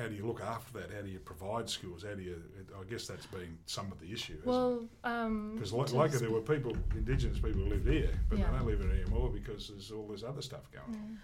how 0.00 0.08
do 0.08 0.14
you 0.14 0.26
look 0.26 0.40
after 0.40 0.78
that? 0.78 0.90
How 0.94 1.02
do 1.02 1.08
you 1.08 1.18
provide 1.18 1.68
schools? 1.68 2.02
How 2.02 2.14
do 2.14 2.22
you? 2.22 2.42
I 2.78 2.84
guess 2.90 3.06
that's 3.06 3.26
been 3.26 3.58
some 3.66 3.92
of 3.92 4.00
the 4.00 4.10
issue. 4.12 4.38
Well, 4.44 4.88
um, 5.04 5.54
because 5.54 5.72
like, 5.72 5.92
like 5.92 6.12
there 6.12 6.30
were 6.30 6.40
people, 6.40 6.74
Indigenous 6.94 7.38
people 7.38 7.62
who 7.62 7.66
lived 7.70 7.88
here, 7.88 8.10
but 8.28 8.38
Yeah. 8.38 8.50
they 8.50 8.56
don't 8.58 8.66
live 8.66 8.80
here 8.80 8.90
anymore 8.90 9.30
because 9.30 9.68
there's 9.68 9.90
all 9.90 10.06
this 10.08 10.22
other 10.22 10.42
stuff 10.42 10.70
going 10.72 10.96
on. 10.96 11.18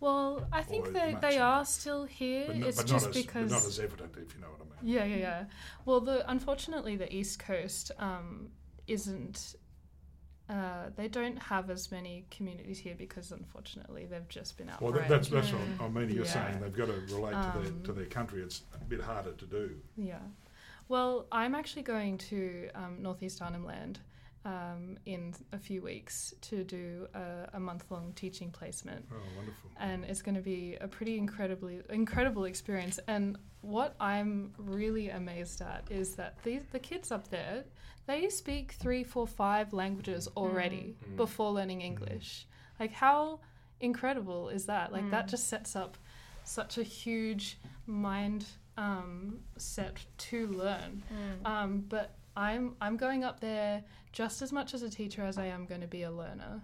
well, 0.00 0.46
I 0.52 0.62
think 0.62 0.92
they, 0.92 1.16
they 1.20 1.38
are 1.38 1.64
still 1.64 2.04
here. 2.04 2.52
No, 2.54 2.66
it's 2.68 2.84
just 2.84 3.08
as, 3.08 3.14
because 3.14 3.50
but 3.50 3.56
not 3.56 3.66
as 3.66 3.80
evident, 3.80 4.12
if 4.16 4.34
you 4.34 4.40
know 4.40 4.48
what 4.48 4.60
I 4.60 4.82
mean. 4.84 4.94
yeah, 4.94 5.04
yeah, 5.04 5.16
yeah. 5.16 5.44
Well, 5.84 6.00
the 6.00 6.30
unfortunately 6.30 6.96
the 6.96 7.12
East 7.14 7.38
Coast 7.40 7.90
um, 7.98 8.50
isn't. 8.86 9.56
Uh, 10.48 10.90
they 10.96 11.08
don't 11.08 11.38
have 11.38 11.70
as 11.70 11.90
many 11.90 12.26
communities 12.30 12.78
here 12.78 12.94
because 12.98 13.32
unfortunately 13.32 14.04
they've 14.04 14.28
just 14.28 14.58
been 14.58 14.68
out. 14.68 14.82
Well, 14.82 14.92
that, 14.92 15.08
that's 15.08 15.28
that's 15.28 15.48
Mm. 15.48 15.78
what 15.78 15.86
I 15.86 15.88
mean. 15.88 16.10
You're 16.10 16.26
Yeah. 16.26 16.30
saying 16.32 16.60
they've 16.60 16.76
got 16.76 16.86
to 16.86 16.92
relate 17.14 17.32
to 17.32 17.52
their 17.60 17.72
Um, 17.72 17.82
to 17.84 17.92
their 17.94 18.04
country. 18.06 18.42
It's 18.42 18.62
a 18.74 18.84
bit 18.84 19.00
harder 19.00 19.32
to 19.32 19.46
do. 19.46 19.80
Yeah. 19.96 20.18
Well, 20.88 21.26
I'm 21.32 21.54
actually 21.54 21.82
going 21.82 22.18
to 22.18 22.68
um, 22.74 22.98
Northeast 23.00 23.40
Arnhem 23.40 23.64
Land 23.64 24.00
um, 24.44 24.98
in 25.06 25.34
a 25.52 25.58
few 25.58 25.80
weeks 25.82 26.34
to 26.42 26.64
do 26.64 27.06
a, 27.14 27.48
a 27.54 27.60
month 27.60 27.84
long 27.90 28.12
teaching 28.14 28.50
placement. 28.50 29.04
Oh, 29.10 29.16
wonderful. 29.36 29.70
and 29.78 30.04
it's 30.04 30.22
going 30.22 30.34
to 30.34 30.42
be 30.42 30.76
a 30.80 30.86
pretty 30.88 31.16
incredibly 31.18 31.80
incredible 31.90 32.44
experience. 32.44 32.98
And 33.08 33.38
what 33.62 33.94
I'm 34.00 34.52
really 34.58 35.08
amazed 35.10 35.60
at 35.62 35.84
is 35.90 36.14
that 36.16 36.34
these 36.44 36.62
the 36.72 36.78
kids 36.78 37.10
up 37.10 37.28
there 37.30 37.64
they 38.06 38.28
speak 38.28 38.72
three, 38.72 39.02
four, 39.02 39.26
five 39.26 39.72
languages 39.72 40.28
already 40.36 40.94
Mm. 41.08 41.16
before 41.16 41.50
learning 41.52 41.80
English. 41.80 42.46
Like 42.78 42.92
how 42.92 43.40
incredible 43.80 44.50
is 44.50 44.66
that? 44.66 44.92
Like 44.92 45.10
that 45.10 45.26
Mm. 45.26 45.30
just 45.30 45.48
sets 45.48 45.74
up 45.74 45.96
such 46.44 46.76
a 46.76 46.82
huge 46.82 47.58
mind 47.86 48.44
um, 48.76 49.38
set 49.56 50.04
to 50.18 50.48
learn. 50.48 51.02
Mm. 51.10 51.46
Um, 51.48 51.80
but 51.88 52.16
I'm 52.36 52.74
I'm 52.80 52.96
going 52.96 53.24
up 53.24 53.40
there 53.40 53.82
just 54.12 54.42
as 54.42 54.52
much 54.52 54.74
as 54.74 54.82
a 54.82 54.90
teacher 54.90 55.22
as 55.24 55.38
I 55.38 55.46
am 55.46 55.66
going 55.66 55.80
to 55.80 55.86
be 55.86 56.02
a 56.02 56.10
learner, 56.10 56.62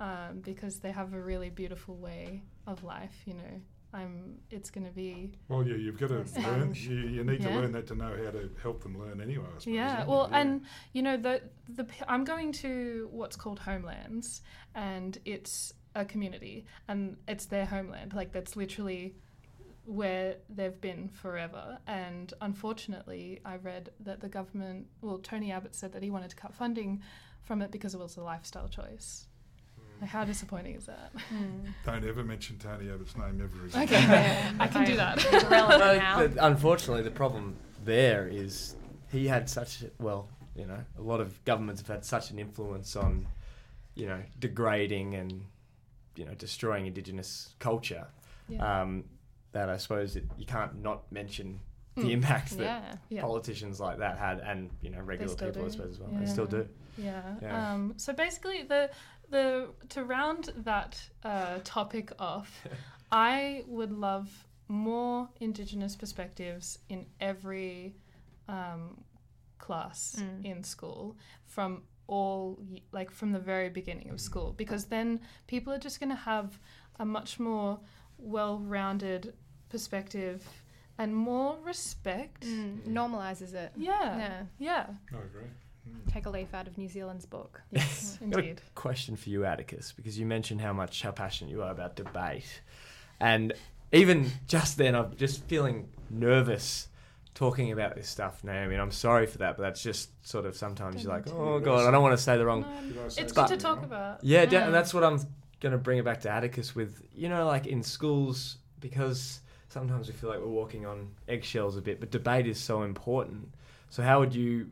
um, 0.00 0.40
because 0.42 0.80
they 0.80 0.90
have 0.90 1.12
a 1.14 1.20
really 1.20 1.50
beautiful 1.50 1.96
way 1.96 2.42
of 2.66 2.82
life. 2.82 3.14
You 3.24 3.34
know, 3.34 3.60
I'm. 3.92 4.38
It's 4.50 4.70
going 4.70 4.86
to 4.86 4.92
be 4.92 5.32
Well, 5.48 5.66
yeah, 5.66 5.76
you've 5.76 5.98
got 5.98 6.08
to 6.08 6.24
learn. 6.40 6.74
You, 6.74 6.96
you 6.96 7.24
need 7.24 7.42
to 7.42 7.50
learn 7.50 7.72
that 7.72 7.86
to 7.88 7.94
know 7.94 8.16
how 8.24 8.30
to 8.30 8.50
help 8.62 8.82
them 8.82 8.98
learn 8.98 9.20
anyway. 9.20 9.44
I 9.44 9.58
suppose, 9.58 9.74
yeah. 9.74 10.04
Well, 10.04 10.28
you? 10.28 10.36
and 10.36 10.60
you 10.92 11.02
know 11.02 11.16
the 11.16 11.42
the 11.68 11.84
p- 11.84 12.04
I'm 12.08 12.24
going 12.24 12.52
to 12.52 13.08
what's 13.12 13.36
called 13.36 13.60
homelands, 13.60 14.42
and 14.74 15.18
it's 15.24 15.72
a 15.94 16.04
community, 16.04 16.66
and 16.88 17.16
it's 17.28 17.46
their 17.46 17.66
homeland. 17.66 18.14
Like 18.14 18.32
that's 18.32 18.56
literally 18.56 19.14
where 19.84 20.36
they've 20.48 20.80
been 20.80 21.08
forever. 21.08 21.78
And 21.86 22.32
unfortunately, 22.40 23.40
I 23.44 23.56
read 23.56 23.90
that 24.00 24.20
the 24.20 24.28
government, 24.28 24.86
well, 25.00 25.18
Tony 25.18 25.50
Abbott 25.52 25.74
said 25.74 25.92
that 25.92 26.02
he 26.02 26.10
wanted 26.10 26.30
to 26.30 26.36
cut 26.36 26.54
funding 26.54 27.02
from 27.42 27.62
it 27.62 27.70
because 27.70 27.94
it 27.94 27.98
was 27.98 28.16
a 28.16 28.22
lifestyle 28.22 28.68
choice. 28.68 29.26
Like, 30.00 30.10
how 30.10 30.24
disappointing 30.24 30.74
is 30.76 30.86
that? 30.86 31.12
Mm. 31.32 31.72
don't 31.86 32.04
ever 32.04 32.24
mention 32.24 32.58
Tony 32.58 32.90
Abbott's 32.90 33.16
name 33.16 33.40
ever 33.42 33.66
again. 33.66 33.82
Okay. 33.84 34.00
Yeah, 34.02 34.52
I 34.58 34.66
can 34.68 34.84
do 34.86 34.96
that. 34.96 35.18
It's 35.32 35.44
relevant 35.44 35.78
No, 35.80 35.96
now. 35.98 36.26
the- 36.26 36.46
unfortunately, 36.46 37.02
the 37.02 37.10
problem 37.10 37.56
there 37.84 38.26
is 38.28 38.74
he 39.10 39.26
had 39.26 39.48
such 39.48 39.84
well, 39.98 40.28
you 40.56 40.66
know, 40.66 40.78
a 40.98 41.02
lot 41.02 41.20
of 41.20 41.42
governments 41.44 41.80
have 41.80 41.88
had 41.88 42.04
such 42.04 42.30
an 42.30 42.38
influence 42.38 42.94
on, 42.96 43.26
you 43.94 44.06
know, 44.06 44.20
degrading 44.38 45.14
and, 45.14 45.44
you 46.16 46.24
know, 46.24 46.34
destroying 46.34 46.86
Indigenous 46.86 47.54
culture. 47.58 48.06
Yeah. 48.48 48.82
Um, 48.82 49.04
that 49.52 49.68
I 49.68 49.76
suppose 49.76 50.16
it, 50.16 50.24
you 50.36 50.46
can't 50.46 50.82
not 50.82 51.10
mention 51.12 51.60
the 51.94 52.02
Mm. 52.04 52.10
impacts 52.12 52.52
that 52.54 52.64
yeah. 52.64 52.94
Yeah. 53.10 53.20
politicians 53.22 53.78
like 53.78 53.98
that 53.98 54.18
had, 54.18 54.40
and 54.40 54.70
you 54.80 54.88
know, 54.90 55.00
regular 55.00 55.32
still 55.32 55.48
people, 55.52 55.66
I 55.66 55.70
suppose 55.70 55.90
as 55.92 56.00
well. 56.00 56.10
Yeah. 56.12 56.20
They 56.20 56.26
still 56.26 56.46
do. 56.46 56.68
Yeah. 56.96 57.22
Yeah. 57.42 57.72
Um, 57.72 57.94
so 57.98 58.12
basically, 58.14 58.62
the 58.62 58.90
the 59.28 59.68
to 59.90 60.04
round 60.04 60.52
that 60.64 61.00
uh, 61.22 61.58
topic 61.64 62.12
off, 62.18 62.64
I 63.12 63.64
would 63.66 63.92
love 63.92 64.28
more 64.68 65.28
Indigenous 65.40 65.94
perspectives 65.96 66.78
in 66.88 67.04
every 67.20 67.94
um, 68.48 69.04
class 69.58 70.16
Mm. 70.18 70.44
in 70.46 70.62
school 70.64 71.16
from 71.44 71.82
all 72.06 72.58
like 72.92 73.10
from 73.10 73.32
the 73.32 73.38
very 73.38 73.68
beginning 73.68 74.08
of 74.10 74.18
school 74.20 74.52
because 74.56 74.86
then 74.86 75.20
people 75.46 75.72
are 75.72 75.78
just 75.78 76.00
going 76.00 76.10
to 76.10 76.16
have 76.16 76.58
a 76.98 77.04
much 77.04 77.38
more 77.38 77.78
well-rounded 78.18 79.34
perspective 79.72 80.46
and 80.98 81.16
more 81.16 81.56
respect. 81.64 82.42
Mm. 82.46 82.82
Normalizes 82.86 83.54
it. 83.54 83.72
Yeah. 83.76 84.16
Yeah. 84.18 84.42
Yeah. 84.58 84.86
I 85.12 85.16
agree. 85.16 85.48
Mm. 85.88 86.12
Take 86.12 86.26
a 86.26 86.30
leaf 86.30 86.54
out 86.54 86.68
of 86.68 86.78
New 86.78 86.88
Zealand's 86.88 87.26
book. 87.26 87.60
Yes, 87.72 88.18
Got 88.30 88.36
a 88.36 88.38
indeed. 88.42 88.60
question 88.76 89.16
for 89.16 89.30
you, 89.30 89.44
Atticus, 89.44 89.92
because 89.96 90.16
you 90.18 90.26
mentioned 90.26 90.60
how 90.60 90.72
much 90.72 91.02
how 91.02 91.10
passionate 91.10 91.50
you 91.50 91.62
are 91.62 91.72
about 91.72 91.96
debate, 91.96 92.60
and 93.18 93.52
even 93.92 94.30
just 94.46 94.76
then, 94.78 94.94
I'm 94.94 95.16
just 95.16 95.42
feeling 95.48 95.88
nervous 96.08 96.88
talking 97.34 97.72
about 97.72 97.94
this 97.96 98.08
stuff, 98.08 98.44
Naomi. 98.44 98.74
And 98.74 98.82
I'm 98.82 98.90
sorry 98.90 99.26
for 99.26 99.38
that, 99.38 99.56
but 99.56 99.62
that's 99.62 99.82
just 99.82 100.10
sort 100.26 100.44
of 100.46 100.54
sometimes 100.56 100.96
Don't 100.96 101.04
you're 101.04 101.12
like, 101.14 101.28
oh 101.32 101.58
god, 101.60 101.86
I 101.88 101.90
don't 101.90 102.02
want 102.02 102.16
to 102.16 102.22
say 102.22 102.36
the 102.38 102.46
wrong. 102.46 102.64
No, 102.94 103.08
say 103.08 103.22
it's 103.22 103.32
good 103.32 103.48
to 103.48 103.56
talk 103.56 103.76
wrong? 103.76 103.84
about. 103.86 104.22
Yeah, 104.24 104.44
de- 104.46 104.56
Mm. 104.56 104.66
and 104.66 104.74
that's 104.74 104.92
what 104.94 105.02
I'm 105.04 105.18
going 105.60 105.72
to 105.72 105.78
bring 105.78 105.98
it 105.98 106.04
back 106.04 106.20
to 106.22 106.30
Atticus 106.30 106.74
with. 106.74 107.02
You 107.14 107.28
know, 107.28 107.44
like 107.46 107.66
in 107.66 107.82
schools, 107.82 108.58
because 108.80 109.40
sometimes 109.72 110.06
we 110.06 110.12
feel 110.12 110.28
like 110.28 110.38
we're 110.38 110.46
walking 110.46 110.84
on 110.84 111.08
eggshells 111.28 111.76
a 111.76 111.80
bit, 111.80 111.98
but 111.98 112.10
debate 112.10 112.46
is 112.46 112.60
so 112.60 112.82
important. 112.82 113.48
So, 113.88 114.02
how 114.02 114.20
would 114.20 114.34
you, 114.34 114.70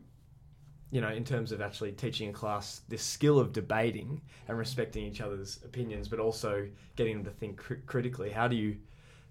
you 0.91 1.01
know, 1.01 1.09
in 1.09 1.23
terms 1.23 1.51
of 1.51 1.59
actually 1.59 1.93
teaching 1.93 2.29
a 2.29 2.33
class 2.33 2.81
this 2.87 3.01
skill 3.01 3.39
of 3.39 3.51
debating 3.51 4.21
and 4.47 4.57
respecting 4.57 5.03
each 5.05 5.19
other's 5.19 5.59
opinions, 5.65 6.07
but 6.07 6.19
also 6.19 6.67
getting 6.95 7.15
them 7.15 7.25
to 7.25 7.31
think 7.31 7.57
cri- 7.57 7.81
critically? 7.85 8.29
How 8.29 8.47
do 8.47 8.55
you 8.55 8.77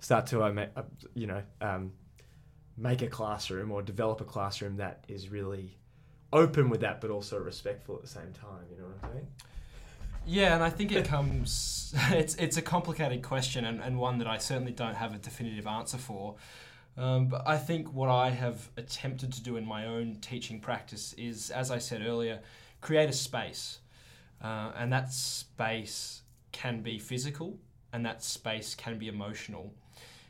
start 0.00 0.26
to, 0.28 0.42
uh, 0.42 0.66
uh, 0.76 0.82
you 1.14 1.26
know, 1.26 1.42
um, 1.60 1.92
make 2.76 3.02
a 3.02 3.06
classroom 3.06 3.70
or 3.70 3.82
develop 3.82 4.20
a 4.20 4.24
classroom 4.24 4.76
that 4.78 5.04
is 5.06 5.28
really 5.28 5.78
open 6.32 6.68
with 6.68 6.80
that, 6.80 7.00
but 7.00 7.10
also 7.10 7.38
respectful 7.38 7.94
at 7.94 8.02
the 8.02 8.08
same 8.08 8.32
time? 8.32 8.64
You 8.70 8.78
know 8.78 8.88
what 8.88 9.04
I'm 9.04 9.12
saying? 9.12 9.26
Yeah, 10.31 10.55
and 10.55 10.62
I 10.62 10.70
think 10.70 10.93
it 10.93 11.07
comes. 11.07 11.76
It's 12.12 12.37
it's 12.37 12.57
a 12.57 12.62
complicated 12.62 13.20
question 13.20 13.64
and, 13.64 13.81
and 13.83 13.99
one 13.99 14.18
that 14.18 14.28
I 14.28 14.39
certainly 14.39 14.70
don't 14.70 14.95
have 14.95 15.12
a 15.12 15.18
definitive 15.18 15.66
answer 15.66 15.99
for. 15.99 16.37
Um, 16.97 17.26
but 17.26 17.43
I 17.49 17.57
think 17.57 17.93
what 17.93 18.09
I 18.09 18.31
have 18.31 18.68
attempted 18.76 19.33
to 19.33 19.43
do 19.43 19.57
in 19.57 19.66
my 19.66 19.87
own 19.87 20.18
teaching 20.20 20.61
practice 20.61 21.14
is, 21.14 21.51
as 21.51 21.72
I 21.72 21.78
said 21.78 22.07
earlier, 22.07 22.39
create 22.81 23.09
a 23.09 23.12
space. 23.12 23.81
Uh, 24.41 24.70
and 24.76 24.93
that 24.93 25.12
space 25.12 26.22
can 26.53 26.81
be 26.81 27.01
physical 27.01 27.59
and 27.93 28.07
that 28.07 28.22
space 28.22 28.76
can 28.76 28.99
be 28.99 29.09
emotional. 29.09 29.74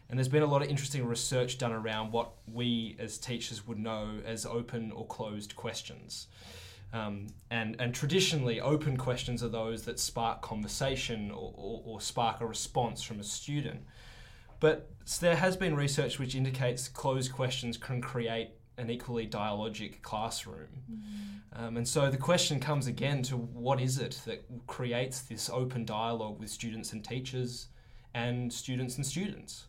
And 0.08 0.18
there's 0.18 0.28
been 0.28 0.42
a 0.42 0.52
lot 0.54 0.62
of 0.62 0.68
interesting 0.68 1.04
research 1.04 1.58
done 1.58 1.72
around 1.72 2.10
what 2.10 2.30
we 2.50 2.96
as 2.98 3.18
teachers 3.18 3.66
would 3.66 3.78
know 3.78 4.14
as 4.24 4.46
open 4.46 4.92
or 4.92 5.06
closed 5.06 5.56
questions. 5.56 6.26
Um, 6.92 7.28
and, 7.50 7.76
and 7.78 7.94
traditionally, 7.94 8.60
open 8.60 8.96
questions 8.96 9.42
are 9.42 9.48
those 9.48 9.82
that 9.84 10.00
spark 10.00 10.42
conversation 10.42 11.30
or, 11.30 11.52
or, 11.56 11.82
or 11.84 12.00
spark 12.00 12.40
a 12.40 12.46
response 12.46 13.02
from 13.02 13.20
a 13.20 13.24
student. 13.24 13.80
But 14.58 14.90
there 15.20 15.36
has 15.36 15.56
been 15.56 15.74
research 15.74 16.18
which 16.18 16.34
indicates 16.34 16.88
closed 16.88 17.32
questions 17.32 17.76
can 17.76 18.00
create 18.00 18.50
an 18.76 18.90
equally 18.90 19.26
dialogic 19.26 20.02
classroom. 20.02 20.68
Mm. 20.90 21.60
Um, 21.60 21.76
and 21.76 21.86
so 21.86 22.10
the 22.10 22.16
question 22.16 22.60
comes 22.60 22.86
again 22.86 23.22
to 23.24 23.36
what 23.36 23.80
is 23.80 23.98
it 23.98 24.20
that 24.26 24.44
creates 24.66 25.22
this 25.22 25.50
open 25.50 25.84
dialogue 25.84 26.38
with 26.38 26.50
students 26.50 26.92
and 26.92 27.04
teachers 27.04 27.68
and 28.14 28.52
students 28.52 28.96
and 28.96 29.06
students? 29.06 29.66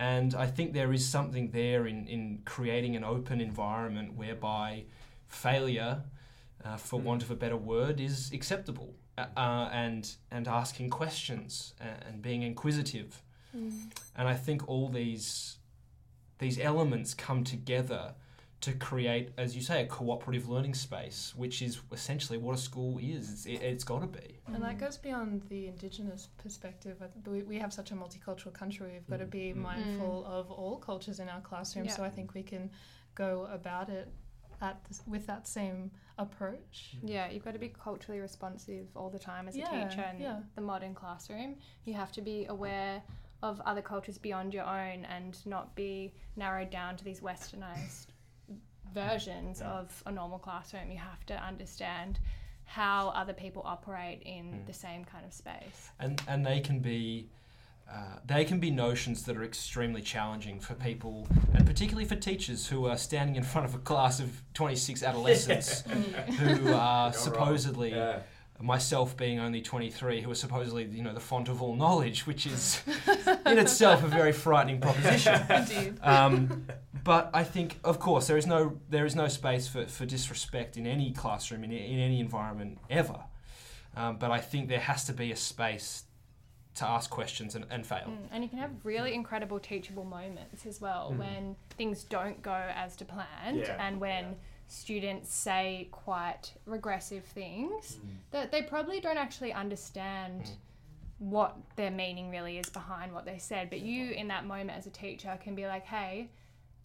And 0.00 0.34
I 0.34 0.46
think 0.46 0.72
there 0.72 0.92
is 0.92 1.06
something 1.06 1.50
there 1.50 1.86
in, 1.86 2.06
in 2.06 2.42
creating 2.44 2.94
an 2.94 3.04
open 3.04 3.40
environment 3.40 4.14
whereby 4.14 4.84
failure, 5.26 6.02
uh, 6.64 6.76
for 6.76 7.00
mm. 7.00 7.04
want 7.04 7.22
of 7.22 7.30
a 7.30 7.36
better 7.36 7.56
word, 7.56 8.00
is 8.00 8.30
acceptable. 8.32 8.94
Uh, 9.16 9.26
uh, 9.36 9.68
and 9.72 10.16
and 10.30 10.46
asking 10.46 10.90
questions 10.90 11.74
and, 11.80 12.04
and 12.06 12.22
being 12.22 12.42
inquisitive, 12.42 13.20
mm. 13.56 13.72
and 14.14 14.28
I 14.28 14.34
think 14.34 14.68
all 14.68 14.88
these 14.88 15.58
these 16.38 16.58
elements 16.58 17.14
come 17.14 17.42
together 17.42 18.14
to 18.60 18.72
create, 18.72 19.30
as 19.38 19.54
you 19.54 19.62
say, 19.62 19.82
a 19.82 19.86
cooperative 19.86 20.48
learning 20.48 20.74
space, 20.74 21.32
which 21.36 21.62
is 21.62 21.80
essentially 21.92 22.38
what 22.38 22.56
a 22.56 22.58
school 22.58 22.98
is. 22.98 23.46
It's, 23.46 23.46
it, 23.46 23.62
has 23.62 23.84
got 23.84 24.00
to 24.00 24.06
be. 24.08 24.40
And 24.48 24.62
that 24.62 24.78
goes 24.78 24.96
beyond 24.96 25.42
the 25.48 25.68
Indigenous 25.68 26.28
perspective. 26.38 26.96
We, 27.24 27.42
we 27.42 27.58
have 27.58 27.72
such 27.72 27.92
a 27.92 27.94
multicultural 27.94 28.52
country. 28.52 28.90
We've 28.94 29.06
got 29.08 29.20
to 29.20 29.26
be 29.26 29.52
mm. 29.52 29.56
mindful 29.56 30.26
mm. 30.28 30.30
of 30.30 30.50
all 30.50 30.76
cultures 30.76 31.20
in 31.20 31.28
our 31.28 31.40
classroom. 31.40 31.84
Yeah. 31.84 31.94
So 31.94 32.02
I 32.02 32.10
think 32.10 32.34
we 32.34 32.42
can 32.42 32.70
go 33.14 33.48
about 33.52 33.90
it 33.90 34.08
at 34.60 34.82
this, 34.88 35.02
with 35.06 35.26
that 35.26 35.46
same 35.46 35.90
approach. 36.18 36.96
Yeah, 37.02 37.30
you've 37.30 37.44
got 37.44 37.54
to 37.54 37.58
be 37.58 37.68
culturally 37.68 38.20
responsive 38.20 38.86
all 38.96 39.10
the 39.10 39.18
time 39.18 39.48
as 39.48 39.56
a 39.56 39.60
yeah, 39.60 39.88
teacher 39.88 40.04
in 40.14 40.20
yeah. 40.20 40.40
the 40.54 40.60
modern 40.60 40.94
classroom. 40.94 41.56
You 41.84 41.94
have 41.94 42.12
to 42.12 42.22
be 42.22 42.46
aware 42.48 43.02
of 43.42 43.60
other 43.60 43.82
cultures 43.82 44.18
beyond 44.18 44.52
your 44.52 44.64
own 44.64 45.04
and 45.04 45.38
not 45.46 45.74
be 45.76 46.12
narrowed 46.36 46.70
down 46.70 46.96
to 46.96 47.04
these 47.04 47.20
westernized 47.20 48.08
versions 48.92 49.60
yeah. 49.60 49.70
of 49.70 50.02
a 50.06 50.12
normal 50.12 50.38
classroom. 50.38 50.90
You 50.90 50.98
have 50.98 51.24
to 51.26 51.34
understand 51.34 52.18
how 52.64 53.08
other 53.10 53.32
people 53.32 53.62
operate 53.64 54.22
in 54.24 54.44
mm. 54.44 54.66
the 54.66 54.72
same 54.72 55.04
kind 55.04 55.24
of 55.24 55.32
space. 55.32 55.90
And 56.00 56.20
and 56.28 56.44
they 56.44 56.60
can 56.60 56.80
be 56.80 57.30
uh, 57.90 58.18
they 58.24 58.44
can 58.44 58.60
be 58.60 58.70
notions 58.70 59.22
that 59.24 59.36
are 59.36 59.44
extremely 59.44 60.02
challenging 60.02 60.60
for 60.60 60.74
people, 60.74 61.26
and 61.54 61.66
particularly 61.66 62.04
for 62.04 62.16
teachers 62.16 62.68
who 62.68 62.86
are 62.86 62.98
standing 62.98 63.36
in 63.36 63.42
front 63.42 63.66
of 63.66 63.74
a 63.74 63.78
class 63.78 64.20
of 64.20 64.42
26 64.54 65.02
adolescents 65.02 65.80
who 66.38 66.72
are 66.72 67.12
supposedly 67.12 67.90
yeah 67.90 68.20
myself 68.60 69.16
being 69.16 69.38
only 69.38 69.62
23, 69.62 70.20
who 70.20 70.30
are 70.30 70.34
supposedly, 70.34 70.84
you 70.84 71.02
know, 71.02 71.14
the 71.14 71.20
font 71.20 71.48
of 71.48 71.62
all 71.62 71.76
knowledge, 71.76 72.26
which 72.26 72.46
is 72.46 72.82
in 73.46 73.58
itself 73.58 74.02
a 74.02 74.08
very 74.08 74.32
frightening 74.32 74.80
proposition. 74.80 75.40
Indeed. 75.50 75.98
Um, 76.02 76.66
but 77.04 77.30
I 77.32 77.44
think, 77.44 77.78
of 77.84 78.00
course, 78.00 78.26
there 78.26 78.36
is 78.36 78.46
no 78.46 78.78
there 78.90 79.06
is 79.06 79.14
no 79.14 79.28
space 79.28 79.68
for, 79.68 79.86
for 79.86 80.04
disrespect 80.04 80.76
in 80.76 80.86
any 80.86 81.12
classroom 81.12 81.64
in, 81.64 81.72
in 81.72 81.98
any 81.98 82.20
environment 82.20 82.78
ever. 82.90 83.20
Um, 83.96 84.16
but 84.16 84.30
I 84.30 84.38
think 84.38 84.68
there 84.68 84.80
has 84.80 85.04
to 85.04 85.12
be 85.12 85.32
a 85.32 85.36
space 85.36 86.04
to 86.78 86.86
ask 86.86 87.10
questions 87.10 87.54
and, 87.54 87.64
and 87.70 87.86
fail. 87.86 88.06
Mm, 88.08 88.28
and 88.32 88.42
you 88.42 88.50
can 88.50 88.58
have 88.58 88.70
really 88.84 89.14
incredible 89.14 89.58
teachable 89.58 90.04
moments 90.04 90.66
as 90.66 90.80
well 90.80 91.12
mm. 91.12 91.18
when 91.18 91.56
things 91.76 92.04
don't 92.04 92.42
go 92.42 92.52
as 92.52 92.96
to 92.96 93.04
planned 93.04 93.58
yeah. 93.58 93.86
and 93.86 94.00
when. 94.00 94.24
Yeah 94.24 94.34
students 94.68 95.34
say 95.34 95.88
quite 95.90 96.52
regressive 96.66 97.24
things 97.24 97.96
mm. 97.96 98.10
that 98.30 98.52
they 98.52 98.62
probably 98.62 99.00
don't 99.00 99.16
actually 99.16 99.52
understand 99.52 100.42
mm. 100.42 100.50
what 101.18 101.56
their 101.76 101.90
meaning 101.90 102.30
really 102.30 102.58
is 102.58 102.68
behind 102.68 103.12
what 103.12 103.24
they 103.24 103.38
said. 103.38 103.70
But 103.70 103.80
you, 103.80 104.10
in 104.10 104.28
that 104.28 104.44
moment 104.44 104.78
as 104.78 104.86
a 104.86 104.90
teacher, 104.90 105.38
can 105.42 105.54
be 105.54 105.66
like, 105.66 105.86
hey, 105.86 106.28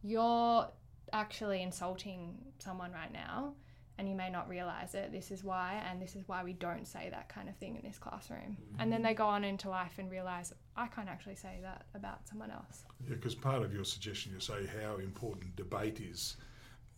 you're 0.02 0.66
actually 1.12 1.62
insulting 1.62 2.38
someone 2.58 2.94
right 2.94 3.12
now. 3.12 3.54
And 4.00 4.10
you 4.10 4.16
may 4.16 4.30
not 4.30 4.50
realize 4.50 4.96
it. 4.96 5.12
This 5.12 5.30
is 5.30 5.44
why, 5.44 5.84
and 5.89 6.02
this 6.02 6.16
is 6.16 6.28
why 6.28 6.44
we 6.44 6.54
don't 6.54 6.88
say 6.88 7.10
that 7.12 7.30
kind 7.30 7.48
of 7.48 7.56
thing 7.58 7.76
in 7.76 7.88
this 7.88 8.00
classroom. 8.00 8.58
Mm. 8.58 8.76
And 8.80 8.91
then 8.91 9.04
they 9.04 9.14
go 9.14 9.28
on 9.28 9.44
into 9.44 9.70
life 9.70 10.00
and 10.00 10.10
realize 10.10 10.52
I 10.76 10.88
can't 10.88 11.08
actually 11.08 11.36
say 11.36 11.60
that 11.62 11.86
about 11.94 12.28
someone 12.28 12.50
else. 12.50 12.86
Yeah, 13.08 13.16
because 13.16 13.36
part 13.36 13.62
of 13.62 13.72
your 13.72 13.86
suggestion, 13.86 14.32
you 14.34 14.39
say 14.39 14.68
how 14.82 14.98
important 14.98 15.56
debate 15.56 16.00
is 16.00 16.38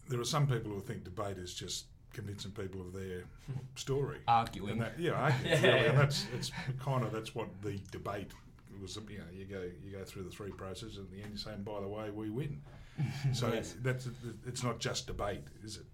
there 0.10 0.20
are 0.20 0.26
some 0.26 0.48
people 0.48 0.72
who 0.72 0.80
think 0.80 1.04
debate 1.04 1.38
is 1.38 1.54
just 1.54 1.86
convincing 2.14 2.52
people 2.52 2.82
of 2.82 2.93
their 2.93 3.24
story, 3.76 4.20
arguing. 4.28 4.80
That, 4.80 5.00
yeah, 5.00 5.12
arguing. 5.14 5.64
yeah. 5.64 5.74
Really, 5.74 5.88
and 5.88 5.98
that's 5.98 6.26
it's 6.36 6.52
kind 6.80 7.04
of 7.04 7.12
that's 7.12 7.36
what 7.36 7.48
the 7.62 7.80
debate 7.91 8.32
was. 8.82 8.98
You 9.10 9.20
know, 9.20 9.24
you 9.34 9.46
go 9.46 9.64
you 9.84 9.91
go 9.98 10.04
through 10.04 10.24
the 10.24 10.30
three 10.30 10.52
processes, 10.52 10.98
and 10.98 11.08
at 11.08 11.12
the 11.12 11.22
end 11.22 11.30
you're 11.32 11.38
saying, 11.38 11.64
by 11.64 11.82
the 11.82 11.88
way, 11.88 12.10
we 12.10 12.30
win. 12.30 12.62
so 13.34 13.52
yes. 13.54 13.76
that's 13.82 14.08
it's 14.48 14.64
not 14.64 14.80
just 14.80 15.08
debate, 15.08 15.43
is 15.64 15.78
it? 15.78 15.86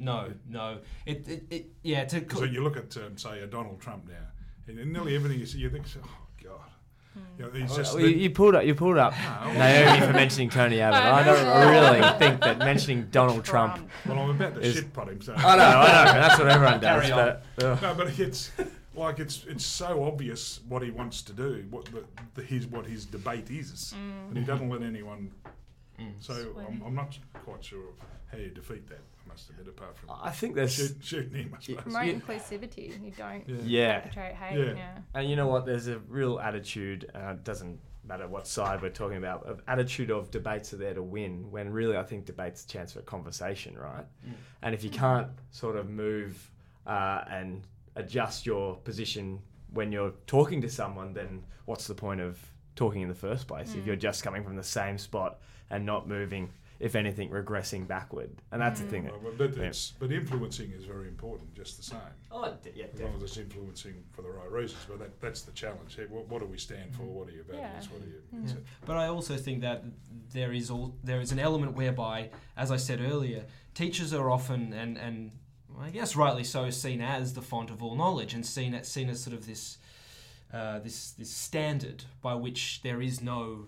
No, 0.00 0.32
no. 0.48 0.78
It, 1.04 1.28
it, 1.28 1.44
it 1.50 1.66
yeah. 1.82 2.04
To 2.06 2.24
so 2.34 2.44
you 2.44 2.64
look 2.64 2.76
at 2.76 2.96
um, 2.96 3.18
say 3.18 3.40
a 3.40 3.46
Donald 3.46 3.80
Trump 3.80 4.08
now, 4.08 4.26
and 4.66 4.92
nearly 4.92 5.14
everything 5.14 5.38
you 5.38 5.46
see, 5.46 5.58
you 5.58 5.68
think, 5.68 5.86
oh 6.02 6.08
God, 6.42 6.60
you, 7.38 7.44
know, 7.44 7.66
just 7.66 7.94
well, 7.94 8.06
you, 8.06 8.30
pulled 8.30 8.54
up. 8.54 8.64
You 8.64 8.74
pulled 8.74 8.96
up 8.96 9.12
no. 9.44 9.52
Naomi 9.52 10.06
for 10.06 10.12
mentioning 10.12 10.48
Tony 10.48 10.80
Abbott. 10.80 11.00
I 11.00 11.22
don't 11.24 12.00
really 12.00 12.18
think 12.18 12.40
that 12.40 12.58
mentioning 12.58 13.08
Donald 13.10 13.44
Trump. 13.44 13.76
Trump. 13.76 13.90
Well, 14.06 14.18
I'm 14.18 14.30
about 14.30 14.54
to 14.54 14.60
is, 14.62 14.76
shit 14.76 14.92
pot 14.92 15.08
him. 15.08 15.20
So. 15.20 15.34
I 15.34 15.56
know, 15.56 15.62
I 15.62 16.04
know. 16.04 16.12
That's 16.12 16.38
what 16.38 16.48
everyone 16.48 16.80
does. 16.80 17.10
But, 17.10 17.82
no, 17.82 17.94
but 17.94 18.18
it's 18.18 18.50
like 18.94 19.18
it's 19.18 19.44
it's 19.48 19.64
so 19.64 20.04
obvious 20.04 20.60
what 20.68 20.82
he 20.82 20.90
wants 20.90 21.22
to 21.22 21.32
do, 21.32 21.66
what 21.70 21.86
the, 21.86 22.04
the 22.34 22.42
his 22.42 22.66
what 22.66 22.86
his 22.86 23.04
debate 23.04 23.50
is, 23.50 23.94
mm. 23.96 24.28
and 24.28 24.38
he 24.38 24.44
doesn't 24.44 24.68
let 24.68 24.82
anyone. 24.82 25.30
Mm. 26.00 26.12
So 26.20 26.54
I'm, 26.66 26.82
I'm, 26.86 26.94
not 26.94 27.18
quite 27.44 27.62
sure 27.62 27.92
how 28.32 28.38
you 28.38 28.48
defeat 28.48 28.88
that 28.88 29.00
must 29.30 29.50
admit, 29.50 29.68
apart 29.68 29.96
from 29.96 30.10
I 30.22 30.30
think 30.30 30.54
there's 30.54 30.74
shoot, 30.74 30.96
shooting 31.02 31.32
him. 31.32 31.54
I 31.56 31.62
suppose. 31.62 31.82
Promote 31.82 32.22
inclusivity. 32.22 33.04
You 33.04 33.12
don't 33.16 33.48
yeah. 33.48 34.00
perpetrate 34.00 34.34
hate. 34.34 34.58
Yeah. 34.58 34.72
yeah. 34.74 34.98
And 35.14 35.30
you 35.30 35.36
know 35.36 35.46
what? 35.46 35.66
There's 35.66 35.88
a 35.88 35.98
real 35.98 36.38
attitude. 36.40 37.10
Uh, 37.14 37.34
doesn't 37.42 37.78
matter 38.04 38.26
what 38.26 38.46
side 38.46 38.82
we're 38.82 38.90
talking 38.90 39.18
about. 39.18 39.44
Of 39.46 39.62
attitude 39.68 40.10
of 40.10 40.30
debates 40.30 40.72
are 40.72 40.76
there 40.76 40.94
to 40.94 41.02
win. 41.02 41.50
When 41.50 41.70
really, 41.70 41.96
I 41.96 42.02
think 42.02 42.26
debates 42.26 42.64
a 42.64 42.68
chance 42.68 42.92
for 42.92 43.02
conversation, 43.02 43.76
right? 43.78 44.04
Mm. 44.26 44.32
And 44.62 44.74
if 44.74 44.82
you 44.82 44.90
can't 44.90 45.28
sort 45.50 45.76
of 45.76 45.88
move 45.88 46.50
uh, 46.86 47.24
and 47.30 47.66
adjust 47.96 48.46
your 48.46 48.76
position 48.76 49.40
when 49.72 49.92
you're 49.92 50.12
talking 50.26 50.60
to 50.62 50.68
someone, 50.68 51.12
then 51.12 51.44
what's 51.66 51.86
the 51.86 51.94
point 51.94 52.20
of 52.20 52.38
talking 52.74 53.02
in 53.02 53.08
the 53.08 53.14
first 53.14 53.46
place? 53.46 53.70
Mm. 53.70 53.78
If 53.78 53.86
you're 53.86 53.96
just 53.96 54.22
coming 54.22 54.42
from 54.42 54.56
the 54.56 54.64
same 54.64 54.98
spot 54.98 55.40
and 55.70 55.86
not 55.86 56.08
moving 56.08 56.50
if 56.80 56.96
anything, 56.96 57.28
regressing 57.28 57.86
backward. 57.86 58.30
And 58.50 58.60
that's 58.60 58.80
mm. 58.80 58.84
the 58.84 58.90
thing. 58.90 59.04
That, 59.04 59.22
well, 59.22 59.32
but, 59.36 59.56
yeah. 59.56 59.70
but 59.98 60.10
influencing 60.10 60.72
is 60.72 60.84
very 60.84 61.08
important, 61.08 61.54
just 61.54 61.76
the 61.76 61.82
same. 61.82 61.98
Oh, 62.32 62.54
d- 62.62 62.70
yeah, 62.74 62.86
As 62.92 63.00
long 63.00 63.14
as 63.16 63.22
it's 63.22 63.36
influencing 63.36 64.02
for 64.12 64.22
the 64.22 64.30
right 64.30 64.50
reasons. 64.50 64.80
But 64.88 64.98
that, 65.00 65.20
that's 65.20 65.42
the 65.42 65.52
challenge. 65.52 65.94
Hey, 65.94 66.06
what, 66.08 66.26
what, 66.28 66.40
do 66.40 66.46
we 66.46 66.56
stand 66.56 66.94
for? 66.94 67.02
What 67.02 67.28
are 67.28 67.32
your 67.32 67.44
values? 67.44 67.62
Yeah. 67.70 67.92
What 67.92 68.02
are 68.02 68.06
you? 68.06 68.54
Mm. 68.54 68.56
But 68.86 68.96
I 68.96 69.08
also 69.08 69.36
think 69.36 69.60
that 69.60 69.84
there 70.32 70.52
is 70.52 70.70
all 70.70 70.94
there 71.04 71.20
is 71.20 71.32
an 71.32 71.38
element 71.38 71.76
whereby, 71.76 72.30
as 72.56 72.70
I 72.70 72.76
said 72.76 73.00
earlier, 73.00 73.44
teachers 73.74 74.14
are 74.14 74.30
often 74.30 74.72
and 74.72 74.96
and 74.96 75.32
I 75.78 75.90
guess 75.90 76.16
rightly 76.16 76.44
so 76.44 76.70
seen 76.70 77.00
as 77.02 77.34
the 77.34 77.42
font 77.42 77.70
of 77.70 77.82
all 77.82 77.94
knowledge 77.94 78.34
and 78.34 78.44
seen 78.44 78.74
as, 78.74 78.88
seen 78.88 79.08
as 79.10 79.22
sort 79.22 79.36
of 79.36 79.46
this 79.46 79.78
uh, 80.52 80.78
this 80.78 81.12
this 81.12 81.30
standard 81.30 82.04
by 82.22 82.34
which 82.34 82.80
there 82.82 83.02
is 83.02 83.20
no 83.20 83.66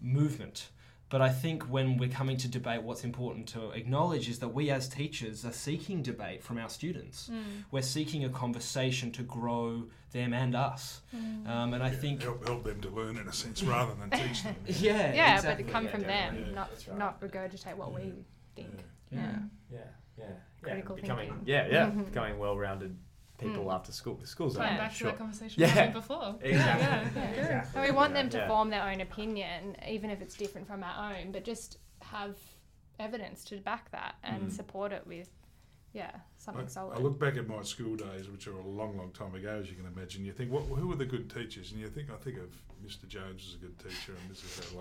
movement. 0.00 0.68
But 1.10 1.22
I 1.22 1.30
think 1.30 1.62
when 1.64 1.96
we're 1.96 2.10
coming 2.10 2.36
to 2.38 2.48
debate, 2.48 2.82
what's 2.82 3.02
important 3.02 3.48
to 3.48 3.70
acknowledge 3.70 4.28
is 4.28 4.40
that 4.40 4.48
we 4.48 4.70
as 4.70 4.88
teachers 4.88 5.44
are 5.44 5.52
seeking 5.52 6.02
debate 6.02 6.42
from 6.42 6.58
our 6.58 6.68
students. 6.68 7.30
Mm. 7.32 7.64
We're 7.70 7.80
seeking 7.80 8.24
a 8.24 8.28
conversation 8.28 9.10
to 9.12 9.22
grow 9.22 9.84
them 10.12 10.34
and 10.34 10.54
us. 10.54 11.00
Mm. 11.16 11.48
Um, 11.48 11.74
and 11.74 11.82
I 11.82 11.90
think 11.90 12.22
help, 12.22 12.46
help, 12.46 12.64
them 12.64 12.80
to 12.82 12.90
learn 12.90 13.16
in 13.16 13.26
a 13.26 13.32
sense 13.32 13.62
rather 13.62 13.94
than 13.94 14.10
teach 14.10 14.42
them. 14.42 14.56
yeah, 14.66 15.14
yeah, 15.14 15.36
exactly. 15.36 15.64
but 15.64 15.72
come 15.72 15.84
yeah, 15.84 15.90
from 15.90 16.02
them, 16.02 16.44
yeah, 16.46 16.54
not 16.54 16.70
right. 16.88 16.98
not 16.98 17.20
regurgitate 17.20 17.76
what 17.76 17.94
we 17.94 18.12
think. 18.54 18.84
Yeah, 19.10 19.38
yeah, 19.72 19.78
yeah. 20.18 20.24
Critical 20.62 20.96
becoming, 20.96 21.28
thinking. 21.28 21.46
Yeah, 21.46 21.68
yeah, 21.70 21.86
becoming 22.10 22.38
well-rounded 22.38 22.96
people 23.38 23.64
mm. 23.64 23.74
after 23.74 23.92
school. 23.92 24.16
The 24.16 24.26
Schools 24.26 24.56
are 24.56 24.60
back 24.60 24.94
to 24.96 25.04
that 25.04 25.18
conversation 25.18 25.62
yeah. 25.62 25.68
we 25.68 25.72
had 25.72 25.92
before. 25.92 26.34
Exactly. 26.40 26.84
Yeah, 26.88 27.08
yeah. 27.14 27.34
yeah. 27.34 27.58
exactly. 27.58 27.82
we 27.82 27.90
want 27.92 28.14
them 28.14 28.28
to 28.30 28.46
form 28.46 28.70
their 28.70 28.82
own 28.82 29.00
opinion, 29.00 29.76
even 29.88 30.10
if 30.10 30.20
it's 30.20 30.36
different 30.36 30.66
from 30.66 30.82
our 30.82 31.12
own, 31.14 31.32
but 31.32 31.44
just 31.44 31.78
have 32.02 32.36
evidence 32.98 33.44
to 33.44 33.58
back 33.58 33.90
that 33.92 34.16
and 34.24 34.48
mm. 34.48 34.52
support 34.52 34.92
it 34.92 35.06
with 35.06 35.28
yeah, 35.98 36.12
something 36.36 36.64
I, 36.64 36.68
solid. 36.68 36.96
I 36.96 37.00
look 37.00 37.18
back 37.18 37.36
at 37.36 37.48
my 37.48 37.60
school 37.62 37.96
days, 37.96 38.30
which 38.30 38.46
are 38.46 38.52
a 38.52 38.66
long, 38.66 38.96
long 38.96 39.10
time 39.10 39.34
ago, 39.34 39.58
as 39.60 39.68
you 39.68 39.74
can 39.74 39.86
imagine. 39.86 40.24
You 40.24 40.30
think, 40.32 40.52
what, 40.52 40.62
who 40.62 40.86
were 40.86 40.94
the 40.94 41.04
good 41.04 41.28
teachers? 41.28 41.72
And 41.72 41.80
you 41.80 41.88
think, 41.88 42.08
I 42.10 42.16
think 42.16 42.38
of 42.38 42.50
Mr. 42.86 43.08
Jones 43.08 43.44
as 43.48 43.54
a 43.54 43.56
good 43.58 43.76
teacher, 43.80 44.12
and 44.12 44.30
this 44.30 44.44
is 44.44 44.60
that, 44.60 44.76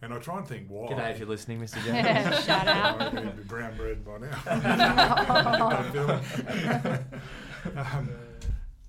and 0.00 0.14
I 0.14 0.18
try 0.18 0.38
and 0.38 0.48
think 0.48 0.68
why. 0.68 0.88
G'day 0.88 1.10
if 1.10 1.18
you're 1.18 1.28
listening, 1.28 1.60
Mr. 1.60 1.84
Jones. 2.24 2.44
Shout 2.44 2.66
out. 2.66 3.02
I'd 3.02 3.36
be 3.36 3.42
brown 3.42 3.76
bread 3.76 4.02
by 4.02 4.16
now. 4.18 4.30
um, 7.76 8.08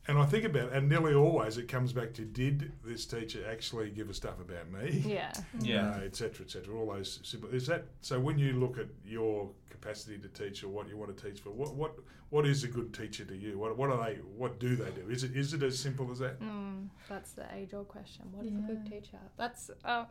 and 0.08 0.18
I 0.18 0.26
think 0.26 0.46
about, 0.46 0.74
and 0.74 0.90
nearly 0.90 1.14
always 1.14 1.58
it 1.58 1.68
comes 1.68 1.94
back 1.94 2.14
to, 2.14 2.24
did 2.24 2.72
this 2.84 3.06
teacher 3.06 3.46
actually 3.50 3.90
give 3.92 4.10
a 4.10 4.14
stuff 4.14 4.40
about 4.40 4.72
me? 4.72 5.04
yeah. 5.06 5.32
Yeah. 5.60 5.92
uh, 5.92 6.02
et 6.04 6.16
cetera, 6.16 6.46
et 6.46 6.52
cetera. 6.52 6.76
All 6.76 6.92
those 6.92 7.20
simple. 7.24 7.50
Is 7.50 7.68
that 7.68 7.86
so? 8.02 8.20
When 8.20 8.40
you 8.40 8.54
look 8.54 8.78
at 8.78 8.88
your 9.06 9.50
capacity 9.70 10.18
to 10.18 10.28
teach 10.28 10.64
or 10.64 10.70
what 10.70 10.90
you 10.90 10.98
want 10.98 11.16
to 11.16 11.30
teach 11.30 11.42
for, 11.42 11.50
what 11.50 11.76
what 11.76 11.96
what 12.30 12.46
is 12.46 12.64
a 12.64 12.68
good 12.68 12.94
teacher 12.94 13.26
to 13.26 13.36
you? 13.36 13.58
What 13.58 13.78
what 13.78 13.90
are 13.90 14.04
they? 14.06 14.16
What 14.38 14.60
do 14.60 14.76
they 14.76 14.90
do? 14.92 15.10
Is 15.10 15.24
it 15.24 15.36
is 15.36 15.54
it 15.54 15.62
as 15.64 15.78
simple 15.78 16.12
as 16.12 16.20
that? 16.20 16.40
Mm, 16.42 16.88
that's 17.08 17.34
the 17.34 17.46
age 17.54 17.74
old 17.74 17.88
question. 17.88 18.26
What 18.32 18.46
is 18.46 18.54
a 18.54 18.62
good 18.62 18.86
teacher? 18.90 19.20
That's 19.38 19.70
um, 19.86 20.08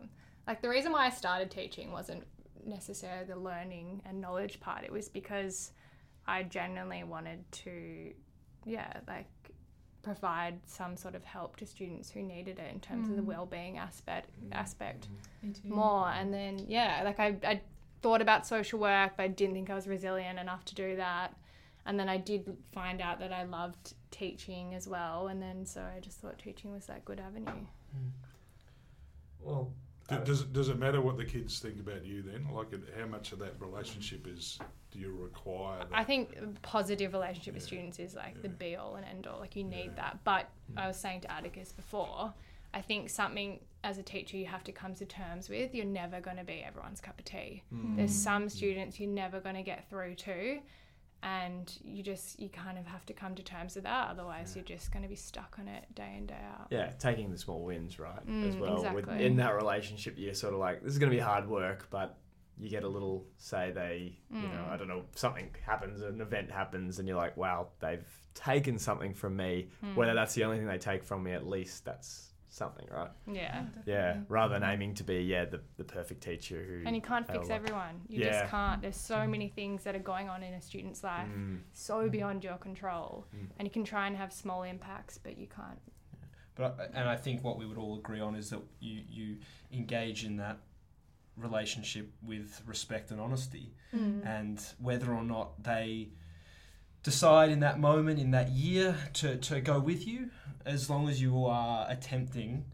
like 0.46 0.62
the 0.62 0.68
reason 0.68 0.92
why 0.92 1.06
I 1.06 1.10
started 1.10 1.50
teaching 1.50 1.90
wasn't 1.90 2.24
necessarily 2.64 3.24
the 3.24 3.36
learning 3.36 4.02
and 4.04 4.20
knowledge 4.20 4.60
part. 4.60 4.84
It 4.84 4.92
was 4.92 5.08
because 5.08 5.72
I 6.26 6.42
genuinely 6.42 7.02
wanted 7.04 7.50
to, 7.52 8.12
yeah, 8.64 8.92
like 9.08 9.26
provide 10.02 10.58
some 10.66 10.96
sort 10.96 11.14
of 11.14 11.24
help 11.24 11.56
to 11.56 11.66
students 11.66 12.10
who 12.10 12.22
needed 12.22 12.58
it 12.58 12.72
in 12.72 12.80
terms 12.80 13.08
of 13.08 13.16
the 13.16 13.22
Mm. 13.22 13.26
well-being 13.26 13.78
aspect 13.78 14.30
mm. 14.42 14.48
aspect 14.54 15.08
mm-hmm. 15.08 15.48
Me 15.48 15.52
too. 15.54 15.68
more. 15.68 16.08
And 16.08 16.32
then 16.32 16.64
yeah 16.68 17.02
like 17.04 17.20
I, 17.20 17.36
I 17.44 17.60
thought 18.02 18.22
about 18.22 18.46
social 18.46 18.78
work 18.78 19.12
but 19.16 19.22
I 19.24 19.28
didn't 19.28 19.54
think 19.54 19.68
I 19.70 19.74
was 19.74 19.86
resilient 19.86 20.38
enough 20.38 20.64
to 20.66 20.74
do 20.74 20.96
that. 20.96 21.34
And 21.86 21.98
then 21.98 22.08
I 22.08 22.18
did 22.18 22.56
find 22.72 23.00
out 23.00 23.18
that 23.20 23.32
I 23.32 23.44
loved 23.44 23.94
teaching 24.10 24.74
as 24.74 24.86
well. 24.88 25.28
And 25.28 25.40
then 25.40 25.64
so 25.66 25.80
I 25.82 26.00
just 26.00 26.18
thought 26.20 26.38
teaching 26.38 26.72
was 26.72 26.86
that 26.86 27.04
good 27.04 27.20
avenue. 27.20 27.50
Hmm. 27.50 28.08
Well, 29.40 29.72
Do, 30.10 30.16
uh, 30.16 30.24
does 30.24 30.40
it 30.42 30.52
does 30.52 30.68
it 30.68 30.78
matter 30.78 31.00
what 31.00 31.16
the 31.16 31.24
kids 31.24 31.58
think 31.58 31.80
about 31.80 32.04
you 32.04 32.22
then? 32.22 32.46
Like, 32.52 32.68
how 32.98 33.06
much 33.06 33.32
of 33.32 33.38
that 33.38 33.54
relationship 33.60 34.26
is 34.26 34.58
do 34.90 34.98
you 34.98 35.12
require? 35.16 35.78
That? 35.78 35.88
I 35.92 36.04
think 36.04 36.60
positive 36.62 37.12
relationship 37.12 37.54
with 37.54 37.62
students 37.62 37.98
is 37.98 38.14
like 38.14 38.42
the 38.42 38.48
be 38.48 38.76
all 38.76 38.96
and 38.96 39.06
end 39.06 39.26
all 39.26 39.38
like 39.40 39.56
you 39.56 39.64
need 39.64 39.92
Yeah. 39.96 40.02
that 40.02 40.18
but 40.24 40.48
Mm. 40.72 40.78
I 40.82 40.86
was 40.86 40.96
saying 40.96 41.22
to 41.22 41.32
Atticus 41.32 41.72
before 41.72 42.32
I 42.72 42.80
think 42.80 43.10
something 43.10 43.58
as 43.82 43.98
a 43.98 44.02
teacher 44.04 44.36
you 44.36 44.46
have 44.46 44.62
to 44.64 44.72
come 44.72 44.94
to 44.94 45.04
terms 45.06 45.48
with 45.48 45.74
you're 45.74 45.84
never 45.84 46.20
going 46.20 46.36
to 46.36 46.44
be 46.44 46.62
everyone's 46.62 47.00
cup 47.00 47.18
of 47.18 47.24
tea 47.24 47.62
mm. 47.74 47.96
there's 47.96 48.14
some 48.14 48.48
students 48.48 49.00
you're 49.00 49.10
never 49.10 49.40
going 49.40 49.56
to 49.56 49.62
get 49.62 49.88
through 49.90 50.14
to 50.14 50.60
and 51.22 51.78
you 51.84 52.02
just 52.02 52.40
you 52.40 52.48
kind 52.48 52.78
of 52.78 52.86
have 52.86 53.04
to 53.06 53.12
come 53.12 53.34
to 53.34 53.42
terms 53.42 53.74
with 53.74 53.84
that 53.84 54.08
otherwise 54.08 54.56
you're 54.56 54.64
just 54.64 54.90
going 54.92 55.02
to 55.02 55.08
be 55.08 55.14
stuck 55.16 55.56
on 55.58 55.68
it 55.68 55.84
day 55.94 56.14
in 56.16 56.24
day 56.26 56.34
out 56.58 56.66
yeah, 56.70 56.90
taking 56.98 57.30
the 57.30 57.36
small 57.38 57.62
wins, 57.64 57.98
right, 57.98 58.18
as 58.44 58.54
Mm, 58.54 58.58
well. 58.60 58.76
With, 58.94 59.04
exactly. 59.04 59.26
in 59.26 59.36
that 59.36 59.54
relationship, 59.54 60.14
you're 60.16 60.34
sort 60.34 60.54
of 60.54 60.60
like, 60.60 60.82
this 60.82 60.92
is 60.92 60.98
going 60.98 61.10
to 61.10 61.16
be 61.16 61.20
hard 61.22 61.48
work, 61.48 61.88
but 61.90 62.16
you 62.58 62.68
get 62.68 62.84
a 62.84 62.88
little 62.88 63.24
say 63.38 63.70
they, 63.72 64.18
you 64.30 64.42
know, 64.42 64.48
Mm. 64.48 64.70
I 64.70 64.76
don't 64.76 64.88
know, 64.88 65.04
something 65.14 65.50
happens, 65.64 66.00
an 66.02 66.20
event 66.20 66.50
happens, 66.50 66.98
and 66.98 67.08
you're 67.08 67.16
like, 67.16 67.36
wow, 67.36 67.68
they've 67.80 68.06
taken 68.34 68.78
something 68.78 69.14
from 69.14 69.36
me. 69.36 69.68
Mm. 69.84 69.96
Whether 69.96 70.14
that's 70.14 70.34
the 70.34 70.44
only 70.44 70.58
thing 70.58 70.66
they 70.66 70.78
take 70.78 71.02
from 71.04 71.22
me, 71.22 71.32
at 71.32 71.46
least 71.46 71.84
that's 71.84 72.29
something, 72.50 72.86
right? 72.90 73.10
yeah. 73.26 73.64
Yeah, 73.86 74.18
rather 74.28 74.54
than 74.58 74.68
aiming 74.68 74.94
to 74.96 75.04
be, 75.04 75.22
yeah, 75.22 75.44
the, 75.46 75.60
the 75.76 75.84
perfect 75.84 76.20
teacher 76.22 76.62
who. 76.62 76.82
and 76.86 76.94
you 76.96 77.00
can't 77.02 77.26
fix 77.26 77.46
they'll- 77.48 77.56
everyone. 77.56 78.02
You 78.08 78.24
Yeah. 78.24 78.40
just 78.40 78.50
can't. 78.50 78.82
There's 78.82 78.96
so 78.96 79.26
many 79.26 79.48
things 79.48 79.84
that 79.84 79.94
are 79.94 80.00
going 80.00 80.28
on 80.28 80.42
in 80.42 80.52
a 80.54 80.60
student's 80.60 81.02
life 81.04 81.28
Mm, 81.28 81.60
so 81.72 82.08
beyond 82.08 82.42
your 82.44 82.56
control. 82.58 83.26
Mm. 83.34 83.46
and 83.58 83.66
you 83.68 83.72
can 83.72 83.84
try 83.84 84.06
and 84.08 84.16
have 84.16 84.32
small 84.32 84.64
impacts 84.64 85.16
but 85.16 85.38
you 85.38 85.46
can't. 85.46 85.78
But 86.56 86.90
and 86.92 87.08
I 87.08 87.16
think 87.16 87.42
what 87.44 87.56
we 87.56 87.64
would 87.66 87.78
all 87.78 87.96
agree 87.98 88.20
on 88.20 88.34
is 88.34 88.50
that 88.50 88.60
you 88.80 89.02
you 89.08 89.36
engage 89.72 90.24
in 90.24 90.36
that 90.38 90.58
relationship 91.36 92.12
with 92.22 92.60
respect 92.66 93.10
and 93.12 93.20
honesty, 93.20 93.72
Mm. 93.94 94.26
and 94.26 94.60
whether 94.78 95.12
or 95.14 95.22
not 95.22 95.62
they 95.62 96.10
decide 97.02 97.50
in 97.50 97.60
that 97.60 97.78
moment 97.80 98.18
in 98.20 98.30
that 98.32 98.50
year 98.50 98.96
to, 99.14 99.36
to 99.36 99.60
go 99.60 99.78
with 99.80 100.06
you, 100.06 100.30
as 100.66 100.90
long 100.90 101.08
as 101.08 101.20
you 101.20 101.46
are 101.46 101.86
attempting 101.88 102.64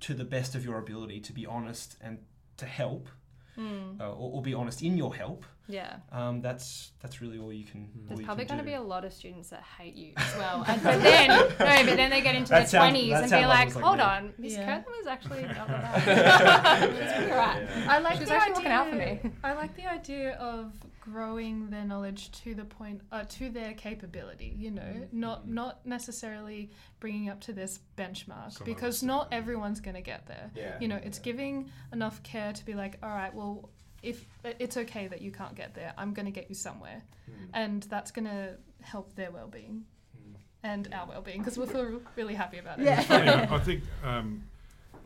to 0.00 0.14
the 0.14 0.24
best 0.24 0.54
of 0.54 0.64
your 0.64 0.78
ability 0.78 1.20
to 1.20 1.32
be 1.32 1.46
honest 1.46 1.96
and 2.00 2.18
to 2.56 2.66
help, 2.66 3.08
Mm. 3.56 4.00
uh, 4.00 4.04
or, 4.12 4.34
or 4.34 4.42
be 4.42 4.54
honest 4.54 4.82
in 4.82 4.96
your 4.96 5.16
help. 5.16 5.44
Yeah 5.68 5.96
Um, 6.10 6.40
that's 6.40 6.92
that's 7.00 7.20
really 7.20 7.38
all 7.38 7.52
you 7.52 7.64
can. 7.64 7.88
There's 7.94 8.02
all 8.02 8.08
there's 8.08 8.20
you 8.20 8.24
probably 8.26 8.44
going 8.46 8.58
to 8.58 8.64
be 8.64 8.74
a 8.74 8.80
lot 8.82 9.04
of 9.04 9.12
students 9.12 9.50
that 9.50 9.62
hate 9.78 9.94
you 9.94 10.12
as 10.16 10.36
well 10.38 10.64
and, 10.66 10.82
but 10.82 11.02
then 11.02 11.28
no 11.28 11.48
but 11.58 11.96
then 11.96 12.10
they 12.10 12.20
get 12.22 12.34
into 12.34 12.50
their 12.50 12.62
20s 12.62 13.12
and 13.22 13.30
be 13.30 13.46
like 13.46 13.74
like 13.74 13.84
hold 13.84 13.98
me." 13.98 14.02
on 14.02 14.32
miss 14.38 14.52
Yeah. 14.54 14.78
Kirkland 14.78 14.96
was 14.98 15.06
actually 15.06 15.42
blah, 15.44 15.66
blah, 15.66 15.80
blah. 15.80 16.78
Pretty 16.86 17.30
right 17.30 17.62
Yeah. 17.62 17.86
I 17.88 17.98
like 17.98 18.14
She 18.14 18.20
was 18.20 18.28
the 18.28 18.34
actually 18.34 18.52
idea, 18.52 18.54
looking 18.56 18.72
out 18.72 18.88
for 18.90 18.96
me. 18.96 19.20
I 19.44 19.52
like 19.52 19.76
the 19.76 19.86
idea 19.86 20.32
of 20.36 20.72
growing 21.00 21.70
their 21.70 21.84
knowledge 21.84 22.30
to 22.42 22.54
the 22.54 22.64
point, 22.64 23.00
uh, 23.12 23.24
to 23.28 23.48
their 23.48 23.72
capability. 23.72 24.54
You 24.58 24.70
know, 24.72 24.82
Mm. 24.82 25.12
not 25.12 25.48
not 25.48 25.86
necessarily 25.86 26.70
bringing 27.00 27.28
up 27.30 27.40
to 27.42 27.52
this 27.52 27.80
benchmark 27.96 28.52
Some 28.52 28.64
because 28.66 29.02
not 29.02 29.28
yeah. 29.30 29.38
everyone's 29.38 29.80
going 29.80 29.94
to 29.96 30.02
get 30.02 30.26
there. 30.26 30.50
Yeah. 30.54 30.76
You 30.80 30.88
know, 30.88 31.00
it's 31.02 31.18
giving 31.18 31.70
enough 31.92 32.22
care 32.22 32.52
to 32.52 32.64
be 32.64 32.74
like, 32.74 32.98
all 33.02 33.08
right, 33.10 33.34
well, 33.34 33.70
if 34.02 34.24
it's 34.44 34.76
okay 34.76 35.08
that 35.08 35.20
you 35.22 35.30
can't 35.32 35.54
get 35.54 35.74
there, 35.74 35.92
I'm 35.98 36.12
going 36.14 36.26
to 36.26 36.32
get 36.32 36.48
you 36.48 36.54
somewhere, 36.54 37.02
Mm. 37.28 37.50
and 37.52 37.82
that's 37.84 38.10
going 38.10 38.24
to 38.26 38.56
help 38.80 39.14
their 39.14 39.30
well-being 39.30 39.84
Mm. 40.16 40.34
and 40.62 40.94
our 40.94 41.06
well-being 41.06 41.38
because 41.40 41.58
we'll 41.58 41.66
feel 41.66 42.00
really 42.16 42.34
happy 42.34 42.58
about 42.58 42.78
it. 42.80 42.84
Yeah. 42.86 43.04
Yeah, 43.08 43.46
I 43.54 43.58
think 43.58 43.82
um, 44.04 44.44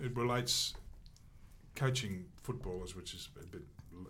it 0.02 0.14
relates 0.16 0.74
coaching 1.74 2.26
footballers, 2.42 2.94
which 2.94 3.14
is 3.14 3.28
a 3.40 3.46
bit, 3.46 3.62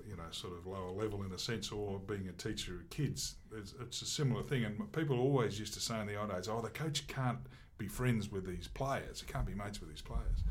you 0.06 0.16
know, 0.16 0.22
sort 0.30 0.52
of 0.54 0.66
lower 0.66 0.90
level 0.90 1.22
in 1.22 1.32
a 1.32 1.38
sense, 1.38 1.70
or 1.70 1.98
being 2.00 2.28
a 2.28 2.32
teacher 2.32 2.74
of 2.74 2.90
kids. 2.90 3.36
It's, 3.56 3.74
it's 3.80 4.02
a 4.02 4.06
similar 4.06 4.42
thing, 4.42 4.64
and 4.64 4.90
people 4.92 5.18
always 5.18 5.58
used 5.58 5.74
to 5.74 5.80
say 5.80 6.00
in 6.00 6.06
the 6.06 6.16
old 6.16 6.30
days, 6.30 6.48
"Oh, 6.48 6.60
the 6.60 6.70
coach 6.70 7.06
can't 7.06 7.38
be 7.78 7.86
friends 7.88 8.30
with 8.30 8.46
these 8.46 8.68
players. 8.68 9.20
He 9.20 9.26
can't 9.32 9.46
be 9.46 9.54
mates 9.54 9.80
with 9.80 9.90
these 9.90 10.02
players," 10.02 10.42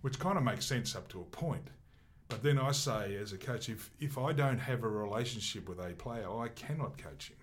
which 0.00 0.18
kind 0.18 0.38
of 0.38 0.44
makes 0.44 0.64
sense 0.64 0.96
up 0.96 1.08
to 1.08 1.20
a 1.20 1.24
point. 1.24 1.68
But 2.30 2.42
then 2.42 2.58
I 2.58 2.70
say, 2.72 3.16
as 3.16 3.32
a 3.32 3.38
coach, 3.38 3.68
if 3.68 3.90
if 4.00 4.16
I 4.16 4.32
don't 4.32 4.58
have 4.58 4.84
a 4.84 4.88
relationship 4.88 5.68
with 5.68 5.78
a 5.80 5.92
player, 5.94 6.28
I 6.30 6.48
cannot 6.48 6.96
coach 6.96 7.30
him. 7.30 7.36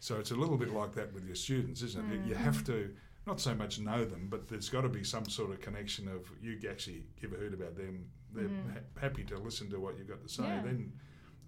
So 0.00 0.18
it's 0.20 0.30
a 0.32 0.34
little 0.36 0.56
bit 0.58 0.72
like 0.72 0.92
that 0.94 1.12
with 1.12 1.24
your 1.24 1.34
students, 1.36 1.82
isn't 1.82 2.12
it? 2.12 2.20
You- 2.24 2.30
You 2.30 2.34
have 2.34 2.62
to 2.64 2.94
not 3.26 3.40
so 3.40 3.54
much 3.54 3.78
know 3.78 4.04
them, 4.04 4.26
but 4.28 4.48
there's 4.48 4.68
got 4.68 4.80
to 4.82 4.88
be 4.88 5.04
some 5.04 5.24
sort 5.28 5.50
of 5.52 5.60
connection 5.60 6.08
of 6.08 6.28
you 6.42 6.58
actually 6.68 7.04
give 7.20 7.32
a 7.32 7.36
hoot 7.36 7.54
about 7.54 7.76
them. 7.76 8.10
They're 8.34 8.48
Mm. 8.48 8.72
ha- 8.72 9.00
happy 9.00 9.24
to 9.24 9.38
listen 9.38 9.70
to 9.70 9.78
what 9.78 9.96
you've 9.96 10.08
got 10.08 10.20
to 10.22 10.28
say. 10.28 10.42
Yeah. 10.42 10.62
Then 10.62 10.92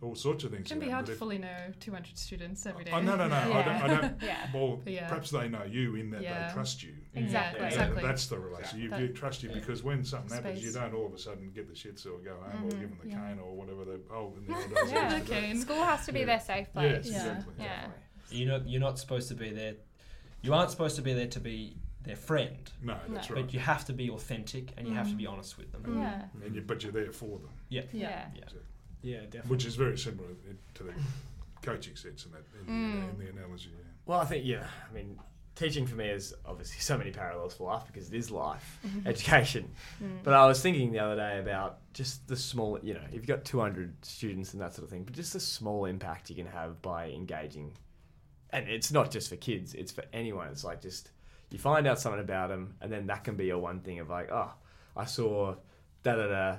all 0.03 0.15
sorts 0.15 0.45
of 0.45 0.51
things. 0.51 0.67
It 0.67 0.69
can 0.69 0.81
be 0.81 0.91
hard 0.91 1.07
to 1.07 1.15
fully 1.15 1.39
know 1.39 1.73
200 1.81 2.19
students 2.19 2.67
every 2.67 2.85
day. 2.85 2.91
Oh, 2.93 3.01
no, 3.01 3.17
no, 3.17 3.27
no. 3.29 3.35
I 3.37 3.63
don't. 3.63 3.69
I 3.83 3.87
don't 3.89 4.15
yeah 4.23 4.47
well, 4.53 4.81
Yeah. 4.85 5.09
perhaps 5.09 5.31
they 5.31 5.49
know 5.49 5.65
you 5.65 5.95
in 5.97 6.11
that 6.11 6.23
Yeah. 6.23 6.49
they 6.49 6.53
trust 6.53 6.83
you. 6.83 6.95
Exactly. 7.15 7.61
Yeah, 7.61 7.67
Yeah, 7.67 7.73
exactly. 7.73 8.03
That's 8.03 8.27
the 8.27 8.39
relation. 8.39 8.81
You, 8.81 8.95
you 8.97 9.09
trust 9.09 9.43
you 9.43 9.51
because 9.51 9.83
when 9.83 10.05
something 10.05 10.35
happens, 10.35 10.63
you 10.63 10.73
don't 10.73 10.93
all 10.95 11.07
of 11.07 11.15
a 11.15 11.19
sudden 11.19 11.51
get 11.55 11.69
the 11.69 11.75
shits 11.75 12.05
or 12.07 12.19
go 12.19 12.35
home 12.35 12.65
or 12.65 12.69
Mhm. 12.71 12.81
give 12.81 12.91
them 12.91 12.99
the 13.03 13.09
Yeah. 13.09 13.29
cane 13.29 13.39
or 13.39 13.55
whatever. 13.57 13.85
The 13.85 14.01
oh, 14.13 14.35
in 14.39 14.47
the 14.47 14.55
old 14.55 14.75
days. 14.75 14.93
Yeah. 14.93 15.09
they 15.09 15.15
used 15.17 15.27
to 15.27 15.33
do. 15.33 15.37
Okay. 15.39 15.55
school 15.55 15.85
has 15.85 16.07
to 16.07 16.13
be 16.13 16.21
Yeah. 16.21 16.27
their 16.27 16.41
safe 16.41 16.69
Yes, 16.75 17.03
place 17.03 17.07
Yeah. 17.11 17.17
exactly. 17.33 17.55
Yeah. 17.59 17.87
You're 18.31 18.49
not 18.59 18.69
you're 18.69 18.81
not 18.81 18.99
supposed 18.99 19.29
to 19.29 19.35
be 19.35 19.51
there. 19.51 19.75
You 20.43 20.53
aren't 20.55 20.71
supposed 20.71 20.97
to 20.97 21.03
be 21.03 21.13
there 21.15 21.27
to 21.29 21.41
be 21.41 21.77
their 22.03 22.17
friend, 22.17 22.71
No, 22.83 22.99
that's 23.09 23.31
No. 23.31 23.37
right. 23.37 23.45
but 23.47 23.55
you 23.55 23.61
have 23.61 23.87
to 23.87 23.95
be 23.95 24.11
authentic 24.11 24.73
and 24.77 24.87
you 24.87 24.93
have 24.95 25.09
to 25.09 25.15
be 25.15 25.25
Mm. 25.25 25.31
honest 25.33 25.57
with 25.57 25.73
them. 25.73 25.83
yeah 25.99 26.27
And 26.45 26.55
you, 26.55 26.61
but 26.61 26.83
you're 26.83 26.93
there 26.93 27.13
for 27.13 27.39
them. 27.39 27.49
Yeah. 27.71 27.83
yeah 27.93 28.29
Yeah. 28.35 28.45
Yeah, 29.05 29.21
definitely. 29.21 29.51
which 29.51 29.65
is 29.67 29.75
very 29.77 29.99
similar 29.99 30.29
to 30.75 30.83
the 30.83 30.93
coaching 31.63 31.95
sense 31.97 32.25
in 32.27 32.33
that 32.33 32.43
in, 32.59 32.67
the, 32.67 32.73
Mm. 32.73 33.11
in 33.11 33.19
the 33.27 33.31
analogy. 33.33 33.71
Yeah. 33.77 33.85
Well, 34.07 34.21
I 34.21 34.25
think 34.25 34.45
yeah. 34.45 34.67
I 34.91 34.93
mean, 34.95 35.19
teaching 35.55 35.87
for 35.87 35.95
me 35.95 36.07
is 36.09 36.35
obviously 36.47 36.81
so 36.81 36.99
many 36.99 37.11
parallels 37.11 37.55
for 37.55 37.65
life 37.73 37.85
because 37.87 38.09
it 38.13 38.17
is 38.17 38.31
life, 38.31 38.81
education. 39.07 39.71
Mm. 40.03 40.23
But 40.25 40.35
I 40.35 40.47
was 40.47 40.61
thinking 40.61 40.91
the 40.91 40.99
other 41.01 41.17
day 41.17 41.39
about 41.39 41.79
just 41.93 42.27
the 42.27 42.37
small, 42.37 42.79
you 42.83 42.95
know, 42.95 43.03
if 43.09 43.15
you've 43.15 43.27
got 43.27 43.45
200 43.45 44.05
students 44.05 44.53
and 44.53 44.61
that 44.63 44.75
sort 44.75 44.85
of 44.85 44.91
thing, 44.91 45.05
but 45.05 45.15
just 45.15 45.33
the 45.33 45.41
small 45.41 45.85
impact 45.85 46.29
you 46.31 46.37
can 46.37 46.47
have 46.47 46.81
by 46.83 47.11
engaging. 47.11 47.73
And 48.51 48.69
it's 48.69 48.91
not 48.93 49.11
just 49.11 49.29
for 49.29 49.37
kids; 49.37 49.75
it's 49.75 49.93
for 49.93 50.05
anyone. 50.13 50.49
It's 50.49 50.65
like 50.65 50.81
just 50.81 51.11
you 51.51 51.59
find 51.59 51.87
out 51.87 51.99
something 52.01 52.21
about 52.21 52.49
them, 52.49 52.75
and 52.81 52.91
then 52.91 53.07
that 53.09 53.25
can 53.25 53.37
be 53.37 53.47
your 53.47 53.59
one 53.59 53.81
thing 53.81 53.99
of 54.01 54.09
like, 54.09 54.31
oh, 54.33 54.53
I 54.97 55.05
saw 55.07 55.55
da 56.05 56.17
da 56.17 56.27
da 56.29 56.57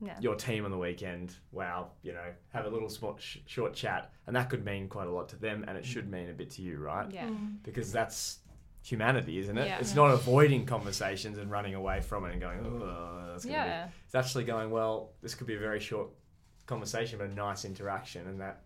yeah 0.00 0.16
your 0.20 0.34
team 0.36 0.64
on 0.64 0.70
the 0.70 0.78
weekend. 0.78 1.34
Wow, 1.52 1.90
you 2.02 2.12
know, 2.12 2.32
have 2.52 2.64
a 2.66 2.68
little 2.68 2.88
small, 2.88 3.16
sh- 3.18 3.38
short 3.46 3.74
chat, 3.74 4.12
and 4.26 4.34
that 4.36 4.48
could 4.50 4.64
mean 4.64 4.88
quite 4.88 5.06
a 5.06 5.10
lot 5.12 5.28
to 5.30 5.36
them, 5.36 5.64
and 5.66 5.76
it 5.76 5.84
should 5.84 6.10
mean 6.10 6.30
a 6.30 6.32
bit 6.32 6.50
to 6.52 6.62
you, 6.62 6.78
right? 6.78 7.10
yeah 7.10 7.26
Mm. 7.28 7.62
Because 7.62 7.90
that's 7.92 8.38
humanity, 8.82 9.38
isn't 9.38 9.58
it? 9.58 9.66
Yeah. 9.66 9.78
It's 9.80 9.90
Yeah. 9.90 10.02
not 10.02 10.10
avoiding 10.12 10.64
conversations 10.66 11.36
and 11.38 11.50
running 11.50 11.74
away 11.74 12.00
from 12.00 12.24
it 12.24 12.32
and 12.32 12.40
going, 12.40 12.60
oh, 12.64 13.26
that's 13.32 13.44
gonna 13.44 13.56
be. 13.56 13.68
yeah 13.68 13.88
It's 14.06 14.14
actually 14.14 14.44
going, 14.44 14.70
well, 14.70 15.12
this 15.20 15.34
could 15.34 15.46
be 15.46 15.56
a 15.56 15.58
very 15.58 15.80
short 15.80 16.08
conversation, 16.66 17.18
but 17.18 17.28
a 17.28 17.34
nice 17.34 17.64
interaction, 17.64 18.26
and 18.28 18.40
that 18.40 18.62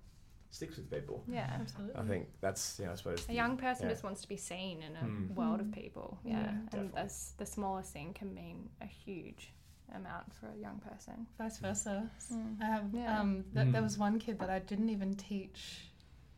sticks 0.51 0.77
with 0.77 0.91
people. 0.91 1.25
Yeah. 1.27 1.49
Absolutely. 1.61 1.97
I 1.97 2.03
think 2.07 2.29
that's 2.43 2.79
you 2.79 2.85
know 2.85 2.93
I 2.93 2.95
suppose 2.97 3.25
A 3.25 3.29
the- 3.29 3.33
young 3.35 3.57
person 3.57 3.85
yeah. 3.87 3.93
just 3.93 4.05
wants 4.05 4.21
to 4.21 4.29
be 4.29 4.37
seen 4.37 4.83
in 4.83 4.95
a 4.97 5.01
Mm. 5.01 5.35
world 5.35 5.61
of 5.61 5.67
Mm. 5.69 5.73
people. 5.75 6.19
Yeah, 6.25 6.33
Yeah. 6.41 6.49
and 6.51 6.71
definitely. 6.71 7.09
the 7.39 7.47
smallest 7.47 7.93
thing 7.95 8.13
can 8.13 8.35
mean 8.35 8.69
a 8.83 8.87
huge 8.87 9.55
amount 9.95 10.33
for 10.35 10.47
a 10.49 10.57
young 10.61 10.79
person. 10.81 11.27
Vice 11.39 11.59
versa. 11.59 12.09
Mm. 12.33 12.63
I 12.63 12.67
have 12.67 12.85
Yeah. 12.93 13.21
um 13.21 13.45
th- 13.55 13.73
there 13.73 13.81
Mm. 13.81 13.85
was 13.85 13.99
one 13.99 14.19
kid 14.19 14.39
that 14.41 14.51
I 14.51 14.59
didn't 14.59 14.89
even 14.91 15.15
teach 15.15 15.89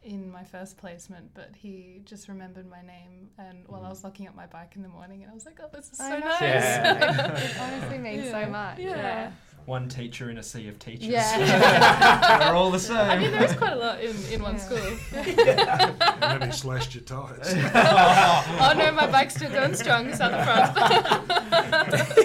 in 0.02 0.30
my 0.30 0.44
first 0.44 0.76
placement, 0.76 1.32
but 1.32 1.50
he 1.56 2.02
just 2.04 2.28
remembered 2.28 2.68
my 2.68 2.82
name 2.82 3.30
and 3.38 3.66
while 3.66 3.82
I 3.82 3.86
Mm. 3.86 3.90
was 3.90 4.04
locking 4.04 4.28
up 4.28 4.34
my 4.34 4.46
bike 4.46 4.72
in 4.76 4.82
the 4.82 4.88
morning 4.88 5.22
and 5.22 5.30
I 5.30 5.34
was 5.34 5.46
like, 5.46 5.58
Oh, 5.62 5.68
this 5.72 5.90
is 5.92 5.98
so 5.98 6.08
know. 6.10 6.18
nice. 6.18 6.40
Yeah. 6.42 7.36
it 7.44 7.60
honestly 7.60 7.98
means 8.06 8.30
so 8.30 8.46
much. 8.46 8.78
Yeah. 8.78 8.96
Yeah. 8.96 9.30
One 9.66 9.88
teacher 9.88 10.28
in 10.28 10.36
a 10.36 10.42
sea 10.42 10.68
of 10.68 10.78
teachers. 10.78 11.06
Yeah. 11.08 11.38
They're 12.38 12.54
all 12.54 12.70
the 12.70 12.78
same. 12.78 12.96
I 12.98 13.18
mean 13.18 13.30
there 13.30 13.44
is 13.44 13.54
quite 13.56 13.72
a 13.72 13.76
lot 13.76 13.98
in, 14.02 14.14
in 14.30 14.42
one 14.42 14.56
Yeah. 14.56 14.60
school. 14.60 14.92
and 15.14 16.40
then 16.40 16.42
he 16.50 16.52
slashed 16.54 16.94
your 16.94 17.04
tyres. 17.04 17.48
oh 17.54 18.74
no, 18.76 18.92
my 18.92 19.06
bike's 19.10 19.36
still 19.36 19.50
going 19.50 19.74
strong, 19.74 20.08
it's 20.10 20.20
at 20.20 20.32
the 20.32 20.44
front. 20.44 22.23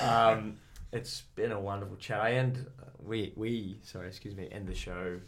Um, 0.00 0.56
it's 0.92 1.22
been 1.34 1.52
a 1.52 1.60
wonderful 1.60 1.96
chat. 1.96 2.20
I 2.20 2.32
end 2.32 2.66
we 3.04 3.32
we 3.36 3.78
sorry 3.82 4.06
excuse 4.08 4.34
me 4.36 4.48
end 4.52 4.66
the 4.66 4.74
show 4.74 5.18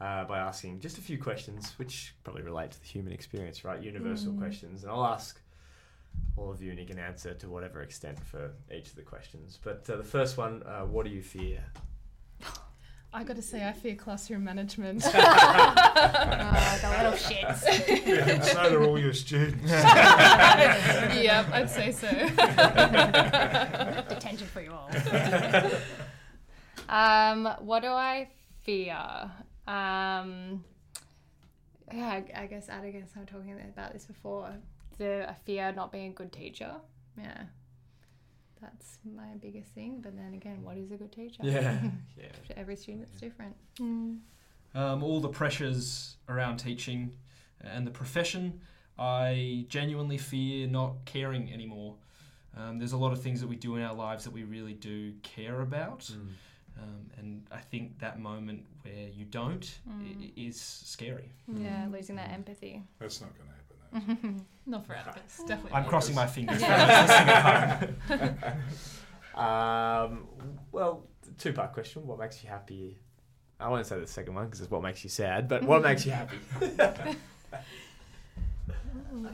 uh, 0.00 0.24
by 0.24 0.38
asking 0.38 0.80
just 0.80 0.98
a 0.98 1.00
few 1.00 1.18
questions, 1.18 1.72
which 1.78 2.14
probably 2.24 2.42
relate 2.42 2.72
to 2.72 2.80
the 2.80 2.86
human 2.86 3.12
experience, 3.12 3.64
right? 3.64 3.80
Universal 3.82 4.32
Mm. 4.32 4.38
questions, 4.38 4.82
and 4.82 4.92
I'll 4.92 5.04
ask 5.06 5.40
all 6.36 6.50
of 6.50 6.62
you, 6.62 6.70
and 6.70 6.78
you 6.78 6.86
can 6.86 6.98
answer 6.98 7.34
to 7.34 7.48
whatever 7.48 7.82
extent 7.82 8.18
for 8.24 8.52
each 8.72 8.88
of 8.88 8.96
the 8.96 9.02
questions. 9.02 9.58
But 9.62 9.88
uh, 9.88 9.96
the 9.96 10.04
first 10.04 10.36
one, 10.36 10.62
uh, 10.64 10.82
what 10.84 11.06
do 11.06 11.10
you 11.10 11.22
fear? 11.22 11.64
I 13.16 13.22
gotta 13.22 13.42
say 13.42 13.64
I 13.64 13.72
fear 13.72 13.94
classroom 13.94 14.42
management. 14.42 15.04
Oh, 15.06 15.10
the 16.82 16.88
little 16.90 17.12
shits. 17.12 17.62
yeah, 18.04 18.28
and 18.28 18.44
so 18.44 18.70
do 18.70 18.84
all 18.84 18.98
your 18.98 19.12
students. 19.12 19.62
yep, 19.70 21.46
I'd 21.52 21.70
say 21.70 21.92
so. 21.92 22.08
Detention 24.08 24.48
for 24.48 24.62
you 24.62 24.72
all. 24.72 24.90
um, 26.88 27.54
what 27.60 27.82
do 27.82 27.88
I 27.88 28.30
fear? 28.62 28.98
Um, 29.68 30.64
yeah, 31.92 32.08
I, 32.08 32.24
I 32.34 32.46
guess 32.46 32.68
Ad 32.68 32.84
against 32.84 33.16
I'm 33.16 33.26
talking 33.26 33.52
about 33.52 33.92
this 33.92 34.06
before. 34.06 34.50
The 34.98 35.30
I 35.30 35.34
fear 35.46 35.70
not 35.70 35.92
being 35.92 36.10
a 36.10 36.14
good 36.14 36.32
teacher. 36.32 36.72
Yeah, 37.16 37.44
that's 38.64 38.98
my 39.04 39.36
biggest 39.40 39.70
thing. 39.74 40.00
But 40.02 40.16
then 40.16 40.34
again, 40.34 40.62
what 40.62 40.76
is 40.76 40.90
a 40.90 40.96
good 40.96 41.12
teacher? 41.12 41.42
Yeah, 41.42 41.78
yeah. 42.18 42.24
Every 42.56 42.76
student's 42.76 43.12
different. 43.20 43.54
Mm. 43.80 44.18
um, 44.74 45.02
all 45.02 45.20
the 45.20 45.28
pressures 45.28 46.16
around 46.28 46.56
teaching 46.58 47.14
and 47.60 47.86
the 47.86 47.90
profession, 47.90 48.60
I 48.98 49.66
genuinely 49.68 50.18
fear 50.18 50.66
not 50.66 51.04
caring 51.04 51.52
anymore. 51.52 51.94
Um, 52.56 52.78
there's 52.78 52.92
a 52.92 52.96
lot 52.96 53.12
of 53.12 53.20
things 53.22 53.40
that 53.40 53.48
we 53.48 53.56
do 53.56 53.76
in 53.76 53.82
our 53.82 53.94
lives 53.94 54.24
that 54.24 54.32
we 54.32 54.44
really 54.44 54.74
do 54.74 55.12
care 55.22 55.60
about, 55.60 56.00
Mm. 56.00 56.28
um, 56.82 57.10
and 57.18 57.46
I 57.50 57.58
think 57.70 57.98
that 57.98 58.18
moment 58.20 58.64
where 58.82 59.08
you 59.08 59.24
don't 59.24 59.66
i- 59.86 59.90
Mm. 59.90 60.32
is 60.36 60.60
scary. 60.60 61.30
Yeah, 61.48 61.86
Mm. 61.86 61.92
losing 61.92 62.16
that 62.16 62.30
empathy. 62.30 62.82
That's 63.00 63.20
not 63.20 63.30
going 63.36 63.48
to 63.48 63.54
happen. 63.54 63.63
Though. 63.94 64.34
Not 64.66 64.86
for 64.86 64.94
adults, 64.94 65.38
definitely. 65.46 65.72
I'm 65.72 65.84
crossing 65.84 66.14
my 66.14 66.26
fingers. 66.26 66.60
Yeah. 66.62 67.76
those 67.80 68.18
listening 68.18 68.38
at 68.38 68.58
home. 69.34 70.14
um, 70.14 70.28
well, 70.72 71.04
two 71.38 71.52
part 71.52 71.72
question. 71.72 72.06
What 72.06 72.18
makes 72.18 72.42
you 72.42 72.48
happy? 72.48 72.98
I 73.60 73.68
won't 73.68 73.86
say 73.86 73.98
the 74.00 74.06
second 74.06 74.34
one 74.34 74.46
because 74.46 74.60
it's 74.60 74.70
what 74.70 74.82
makes 74.82 75.04
you 75.04 75.10
sad, 75.10 75.48
but 75.48 75.62
what 75.62 75.82
makes 75.82 76.04
you 76.04 76.12
happy? 76.12 76.36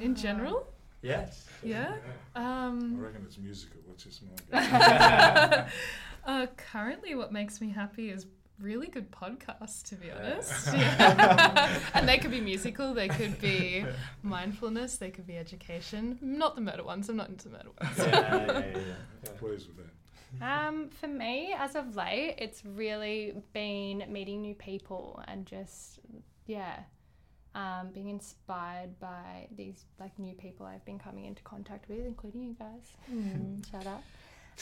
In 0.01 0.15
general, 0.15 0.67
yes. 1.03 1.47
yeah. 1.63 1.95
I 2.35 2.67
Um, 2.67 2.99
reckon 3.01 3.23
it's 3.25 3.39
musical. 3.39 3.81
It's 3.93 4.05
just 4.05 4.23
my 4.53 5.67
uh, 6.27 6.47
currently, 6.57 7.15
what 7.15 7.33
makes 7.33 7.61
me 7.63 7.71
happy 7.71 8.11
is 8.11 8.27
really 8.61 8.89
good 8.89 9.11
podcast 9.11 9.85
to 9.89 9.97
be 9.97 10.11
honest. 10.11 10.73
Yeah. 10.73 11.81
and 11.95 12.09
they 12.09 12.19
could 12.19 12.31
be 12.31 12.41
musical, 12.41 12.95
they 12.95 13.09
could 13.09 13.41
be 13.41 13.85
mindfulness, 14.23 14.97
they 14.97 15.11
could 15.11 15.27
be 15.27 15.37
education. 15.37 16.19
Not 16.21 16.55
the 16.55 16.61
murder 16.61 16.85
ones. 16.85 17.09
I'm 17.09 17.17
not 17.17 17.29
into 17.29 17.49
murder 17.49 17.71
ones. 17.81 17.99
Yeah, 17.99 18.05
yeah, 18.07 18.47
yeah, 18.47 18.59
yeah, 18.59 18.79
yeah. 19.25 19.31
Pleased 19.39 19.69
with 19.69 19.77
that. 19.79 19.91
Um, 20.41 20.91
for 20.91 21.09
me, 21.09 21.55
as 21.59 21.75
of 21.75 21.97
late, 21.97 22.37
it's 22.39 22.65
really 22.65 23.35
been 23.53 24.05
meeting 24.09 24.43
new 24.43 24.55
people 24.55 25.23
and 25.27 25.45
just 25.45 25.99
yeah, 26.47 26.81
um, 27.55 27.91
being 27.93 28.09
inspired 28.09 28.99
by 29.01 29.49
these 29.57 29.85
like 29.99 30.17
new 30.19 30.35
people 30.35 30.67
I've 30.67 30.85
been 30.85 30.99
coming 30.99 31.25
into 31.25 31.43
contact 31.43 31.89
with, 31.89 32.07
including 32.07 32.43
you 32.43 32.55
guys. 32.59 32.93
Mm. 33.13 33.69
Shout 33.71 33.87
out. 33.87 34.03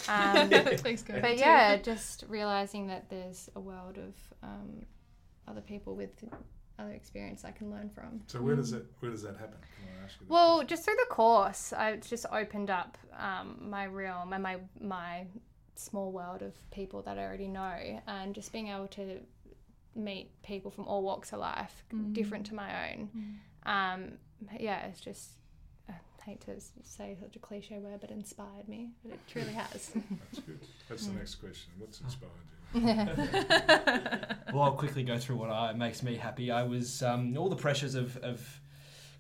Um, 0.09 0.49
Thanks, 0.79 1.03
guys. 1.03 1.21
but 1.23 1.39
yeah, 1.39 1.77
just 1.93 2.25
realizing 2.29 2.87
that 2.89 3.09
there's 3.11 3.49
a 3.57 3.61
world 3.61 3.99
of 3.99 4.15
um, 4.43 4.85
other 5.47 5.61
people 5.61 5.95
with 5.97 6.11
other 6.79 6.93
experience 6.93 7.45
I 7.45 7.51
can 7.51 7.71
learn 7.71 7.89
from. 7.91 8.21
So 8.29 8.41
where 8.41 8.55
does 8.57 8.71
that 8.71 8.85
where 9.01 9.11
does 9.11 9.23
that 9.23 9.37
happen? 9.37 9.57
Can 9.77 9.89
I 10.01 10.05
ask 10.05 10.15
you 10.21 10.27
that 10.27 10.33
Well, 10.33 10.57
question? 10.59 10.69
just 10.69 10.85
through 10.85 10.97
the 10.97 11.15
course, 11.15 11.73
I 11.73 11.91
it's 11.91 12.09
just 12.09 12.27
opened 12.31 12.71
up 12.71 12.97
um, 13.19 13.57
my 13.69 13.87
realm 13.87 14.33
and 14.33 14.43
my 14.43 14.59
my 14.81 15.27
small 15.75 16.13
world 16.13 16.43
of 16.43 16.55
people 16.71 17.03
that 17.03 17.19
I 17.19 17.23
already 17.25 17.49
know, 17.49 18.01
and 18.07 18.35
just 18.35 18.53
being 18.53 18.69
able 18.69 18.89
to 18.89 19.21
meet 19.95 20.31
people 20.43 20.71
from 20.71 20.87
all 20.87 21.03
walks 21.03 21.33
of 21.33 21.41
life, 21.41 21.83
Mm. 21.93 22.13
different 22.13 22.47
to 22.47 22.55
my 22.55 22.93
own. 22.93 23.11
Um, 23.65 24.13
yeah, 24.61 24.87
it's 24.87 25.01
just. 25.01 25.31
I 26.29 26.33
hate 26.33 26.41
to 26.43 26.61
say 26.83 27.17
such 27.19 27.37
a 27.37 27.39
cliche 27.39 27.79
word, 27.79 28.01
but 28.03 28.11
inspired 28.11 28.69
me. 28.69 28.91
But 29.03 29.15
it 29.15 29.21
truly 29.29 29.53
has. 29.55 29.93
That's 29.95 30.45
good. 30.45 30.61
That's 30.87 31.07
the 31.07 31.15
next 31.15 31.37
question. 31.37 31.73
What's 31.79 32.01
inspired 32.01 32.33
you? 32.75 32.81
Well, 34.53 34.63
I'll 34.63 34.73
quickly 34.73 35.03
go 35.03 35.19
through 35.19 35.37
what 35.37 35.51
I, 35.51 35.73
makes 35.73 36.03
me 36.03 36.17
happy. 36.17 36.51
I 36.51 36.65
was 36.65 37.03
um, 37.03 37.37
all 37.37 37.49
the 37.49 37.57
pressures 37.57 37.95
of, 37.95 38.17
of 38.19 38.61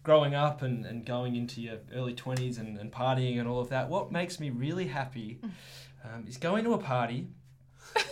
growing 0.02 0.34
up 0.34 0.62
and, 0.62 0.84
and 0.84 1.04
going 1.04 1.36
into 1.36 1.62
your 1.62 1.78
early 1.94 2.14
20s 2.14 2.58
and, 2.58 2.78
and 2.78 2.92
partying 2.92 3.38
and 3.38 3.48
all 3.48 3.60
of 3.60 3.70
that. 3.70 3.88
What 3.88 4.12
makes 4.12 4.38
me 4.38 4.50
really 4.50 4.86
happy 4.86 5.40
um, 6.04 6.26
is 6.26 6.36
going 6.36 6.64
to 6.64 6.74
a 6.74 6.78
party, 6.78 7.28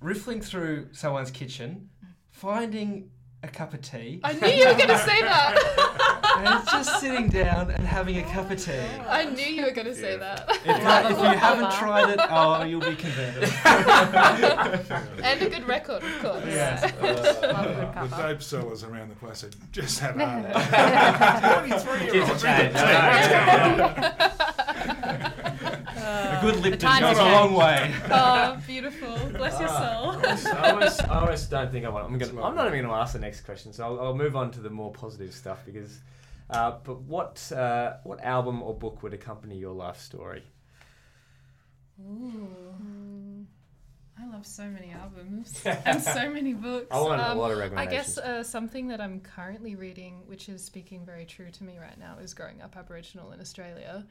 riffling 0.00 0.40
through 0.40 0.88
someone's 0.92 1.30
kitchen, 1.30 1.90
finding 2.30 3.10
a 3.42 3.48
cup 3.48 3.72
of 3.72 3.80
tea, 3.80 4.20
I 4.22 4.34
knew 4.34 4.48
you 4.48 4.66
were 4.66 4.74
going 4.74 4.88
to 4.88 4.98
say 4.98 5.18
that. 5.22 5.56
and 6.36 6.68
just 6.68 7.00
sitting 7.00 7.28
down 7.28 7.70
and 7.70 7.86
having 7.86 8.18
a 8.18 8.22
cup 8.24 8.50
of 8.50 8.62
tea. 8.62 8.72
I 9.08 9.24
knew 9.24 9.46
you 9.46 9.64
were 9.64 9.70
going 9.70 9.86
to 9.86 9.94
say 9.94 10.12
Yeah. 10.12 10.36
that. 10.36 10.50
If, 10.50 10.64
that, 10.64 11.10
if 11.10 11.16
you 11.18 11.24
haven't 11.38 11.72
tried 11.72 12.10
it, 12.10 12.20
oh, 12.28 12.62
you'll 12.64 12.80
be 12.80 12.94
converted. 12.96 13.44
and 15.24 15.40
a 15.42 15.48
good 15.48 15.66
record, 15.66 16.02
of 16.02 16.18
course. 16.20 16.44
Yes. 16.46 16.82
Love 16.82 17.66
a 17.66 17.74
the 17.74 18.16
cuppa. 18.16 18.18
dope 18.18 18.42
sellers 18.42 18.84
around 18.84 19.08
the 19.08 19.14
place 19.16 19.38
said, 19.38 19.56
just 19.72 19.98
have 20.00 20.16
a 20.18 21.60
23 21.80 22.02
year 22.02 22.12
Kids 22.12 22.28
old. 22.30 22.44
are 22.44 22.58
changed. 22.58 22.76
A 26.02 26.38
good 26.42 26.56
Lipton 26.56 26.78
times 26.78 27.00
goes 27.00 27.18
a 27.18 27.22
long 27.24 27.54
way. 27.54 27.94
Oh, 28.10 28.58
beautiful. 28.66 29.18
Bless 29.36 29.60
your 29.60 29.68
soul. 29.68 30.56
I 30.56 30.70
almost, 30.70 31.04
I 31.04 31.20
almost, 31.20 31.50
don't 31.50 31.72
think 31.72 31.84
I 31.84 31.88
want. 31.88 32.06
I'm 32.06 32.18
gonna. 32.18 32.42
I'm 32.42 32.54
not 32.54 32.66
even 32.66 32.80
going 32.80 32.94
to 32.94 33.00
ask 33.00 33.12
the 33.12 33.18
next 33.18 33.42
question, 33.42 33.72
so 33.72 33.84
I'll, 33.84 34.00
I'll 34.00 34.16
move 34.16 34.36
on 34.36 34.50
to 34.52 34.60
the 34.60 34.70
more 34.70 34.92
positive 34.92 35.34
stuff 35.34 35.64
because. 35.64 35.98
Uh, 36.48 36.78
but 36.82 37.02
what 37.02 37.52
uh, 37.52 37.94
what 38.02 38.20
album 38.24 38.60
or 38.62 38.74
book 38.74 39.04
would 39.04 39.14
accompany 39.14 39.56
your 39.56 39.72
life 39.72 40.00
story? 40.00 40.42
Ooh. 42.00 43.29
Mm. 44.20 44.24
I 44.28 44.32
love 44.32 44.46
so 44.46 44.64
many 44.64 44.90
albums 44.92 45.62
and 45.64 46.02
so 46.02 46.30
many 46.30 46.52
books. 46.52 46.86
I 46.90 47.00
want 47.00 47.20
a 47.20 47.30
Um, 47.30 47.38
lot 47.38 47.50
of 47.52 47.58
recommendations. 47.58 48.18
I 48.18 48.24
guess 48.24 48.26
uh, 48.40 48.42
something 48.42 48.88
that 48.88 49.00
I'm 49.00 49.20
currently 49.20 49.74
reading, 49.76 50.22
which 50.26 50.48
is 50.48 50.62
speaking 50.64 51.04
very 51.04 51.24
true 51.24 51.50
to 51.50 51.64
me 51.64 51.78
right 51.78 51.98
now, 51.98 52.16
is 52.22 52.34
Growing 52.34 52.60
Up 52.62 52.76
Aboriginal 52.76 53.32
in 53.32 53.40
Australia. 53.40 54.06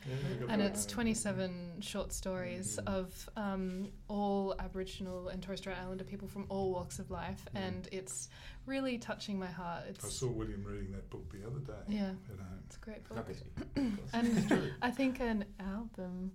And 0.47 0.62
it's 0.62 0.86
27 0.86 1.82
short 1.82 2.14
stories 2.14 2.80
Mhm. 2.84 2.88
of 2.93 3.30
um, 3.36 3.89
all 4.07 4.55
Aboriginal 4.60 5.30
and 5.30 5.41
Torres 5.41 5.60
Strait 5.60 5.78
Islander 5.78 6.03
people 6.03 6.28
from 6.28 6.45
all 6.49 6.72
walks 6.72 6.99
of 6.99 7.12
life. 7.12 7.45
Mhm. 7.53 7.60
And 7.68 7.89
it's 7.91 8.30
really 8.66 8.97
touching 8.97 9.39
my 9.39 9.47
heart. 9.47 9.84
It's, 9.89 10.05
I 10.05 10.10
saw 10.10 10.28
William 10.28 10.64
reading 10.64 10.91
that 10.91 11.10
book 11.10 11.30
the 11.32 11.45
other 11.45 11.60
day 11.60 11.74
yeah, 11.88 12.10
at 12.32 12.39
home. 12.39 12.60
it's 12.66 12.76
a 12.78 12.80
great 12.80 13.03
book. 13.07 13.18
Not 13.18 13.28
busy, 13.28 13.45
of 13.57 13.74
course. 13.97 14.10
And 14.14 14.72
I 14.82 14.91
think 14.91 15.20
an 15.20 15.45
album 15.60 16.32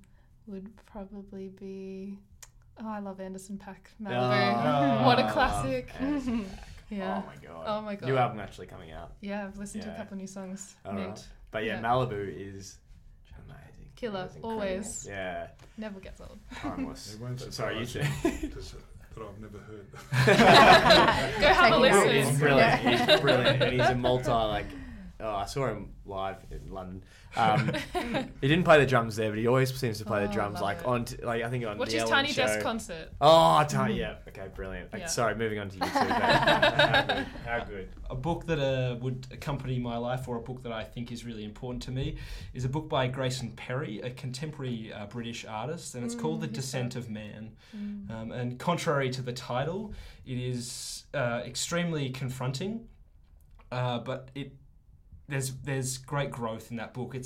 would 0.47 0.69
probably 0.87 1.49
be. 1.49 2.19
Oh, 2.83 2.89
I 2.89 2.99
love 2.99 3.21
Anderson 3.21 3.59
.Paak 3.59 3.87
Malibu. 4.03 5.01
Oh, 5.03 5.03
what 5.07 5.19
a 5.19 5.31
classic. 5.31 5.89
Yeah. 6.91 7.23
Oh 7.25 7.27
my 7.27 7.37
god. 7.49 7.65
Oh 7.67 7.81
my 7.81 7.95
god. 7.97 8.07
New 8.09 8.17
album 8.19 8.41
actually 8.41 8.67
coming 8.67 8.93
out. 8.93 9.13
Yeah, 9.23 9.47
I've 9.47 9.57
listened 9.59 9.85
to 9.85 9.93
a 9.93 9.97
couple 9.97 10.19
new 10.19 10.27
songs. 10.27 10.77
All 10.85 10.93
Neat. 10.93 11.07
right. 11.07 11.27
But 11.51 11.65
yeah, 11.65 11.77
Yeah. 11.77 11.83
Malibu 11.83 12.29
is 12.57 12.77
amazing. 13.47 13.89
Killer, 13.97 14.25
It's 14.27 14.37
always. 14.45 15.07
Yeah, 15.09 15.49
Never 15.79 15.99
gets 15.99 16.21
old. 16.21 16.39
timeless. 16.55 17.15
It 17.15 17.21
won't 17.21 17.41
Sorry, 17.53 17.79
you 17.79 17.85
surprise 17.87 18.23
two. 18.23 18.49
to, 18.49 18.59
s- 18.59 18.75
that 19.17 19.23
I've 19.25 19.41
never 19.41 19.59
heard. 19.59 19.87
Go 21.41 21.47
have 21.49 21.73
a 21.73 21.77
listen. 21.79 22.11
He's 22.15 22.39
brilliant. 22.39 22.83
Yeah. 22.85 23.07
He's 23.13 23.21
brilliant, 23.21 23.63
and 23.63 23.73
he's 23.81 23.89
a 23.91 23.95
multi 23.95 24.31
like. 24.31 24.67
Oh, 25.21 25.31
I 25.37 25.45
saw 25.47 25.69
him 25.69 25.91
live 26.05 26.39
in 26.51 26.73
London. 26.73 27.05
Um, 27.37 27.71
he 28.41 28.49
didn't 28.49 28.65
play 28.65 28.81
the 28.81 28.87
drums 28.87 29.15
there, 29.15 29.31
but 29.31 29.39
he 29.39 29.47
always 29.47 29.73
seems 29.73 29.99
to 29.99 30.05
play 30.05 30.25
Oh, 30.25 30.27
the 30.27 30.33
drums 30.33 30.55
love 30.55 30.63
like 30.63 30.79
it. 30.79 30.87
on, 30.87 31.05
t- 31.05 31.17
like 31.23 31.45
I 31.45 31.49
think 31.51 31.65
on 31.65 31.79
Watch 31.79 31.91
the 31.91 32.01
his 32.01 32.11
Tiny 32.11 32.29
show. 32.33 32.47
Desk 32.47 32.61
concert. 32.61 33.11
Oh, 33.21 33.65
tiny, 33.69 33.95
yeah. 34.01 34.17
Okay, 34.29 34.49
brilliant. 34.55 34.93
Like, 34.93 35.03
Yeah. 35.03 35.07
Sorry, 35.09 35.37
moving 35.37 35.61
on 35.61 35.69
to 35.69 35.75
you 35.77 35.81
two. 35.85 35.91
but 35.93 36.09
how 36.09 37.05
good? 37.07 37.27
How 37.47 37.65
good? 37.65 37.89
A 38.11 38.15
book 38.17 38.45
that 38.47 38.59
uh, 38.59 38.97
would 38.97 39.29
accompany 39.31 39.79
my 39.79 39.97
life, 39.97 40.27
or 40.27 40.37
a 40.37 40.41
book 40.43 40.63
that 40.65 40.73
I 40.73 40.83
think 40.83 41.13
is 41.13 41.25
really 41.25 41.45
important 41.45 41.83
to 41.85 41.93
me, 41.93 42.17
is 42.53 42.65
a 42.65 42.69
book 42.69 42.89
by 42.89 43.07
Grayson 43.07 43.53
Perry, 43.53 44.01
a 44.01 44.11
contemporary 44.11 44.93
uh, 44.93 45.07
British 45.07 45.45
artist, 45.45 45.95
and 45.95 46.05
it's 46.05 46.17
called 46.17 46.41
The 46.41 46.49
Mm, 46.49 46.53
Descent 46.55 46.97
of 46.97 47.09
Man. 47.09 47.53
Mm. 47.77 48.11
Um, 48.11 48.33
and 48.33 48.59
contrary 48.59 49.11
to 49.11 49.23
the 49.23 49.33
title, 49.33 49.95
it 50.27 50.39
is 50.39 51.05
uh, 51.15 51.43
extremely 51.47 52.11
confronting, 52.11 52.89
uh, 53.71 54.01
but 54.01 54.31
it 54.35 54.53
there's 55.29 55.53
there's 55.65 55.99
great 55.99 56.31
growth 56.31 56.71
in 56.71 56.77
that 56.77 56.95
book. 56.95 57.15
It 57.15 57.23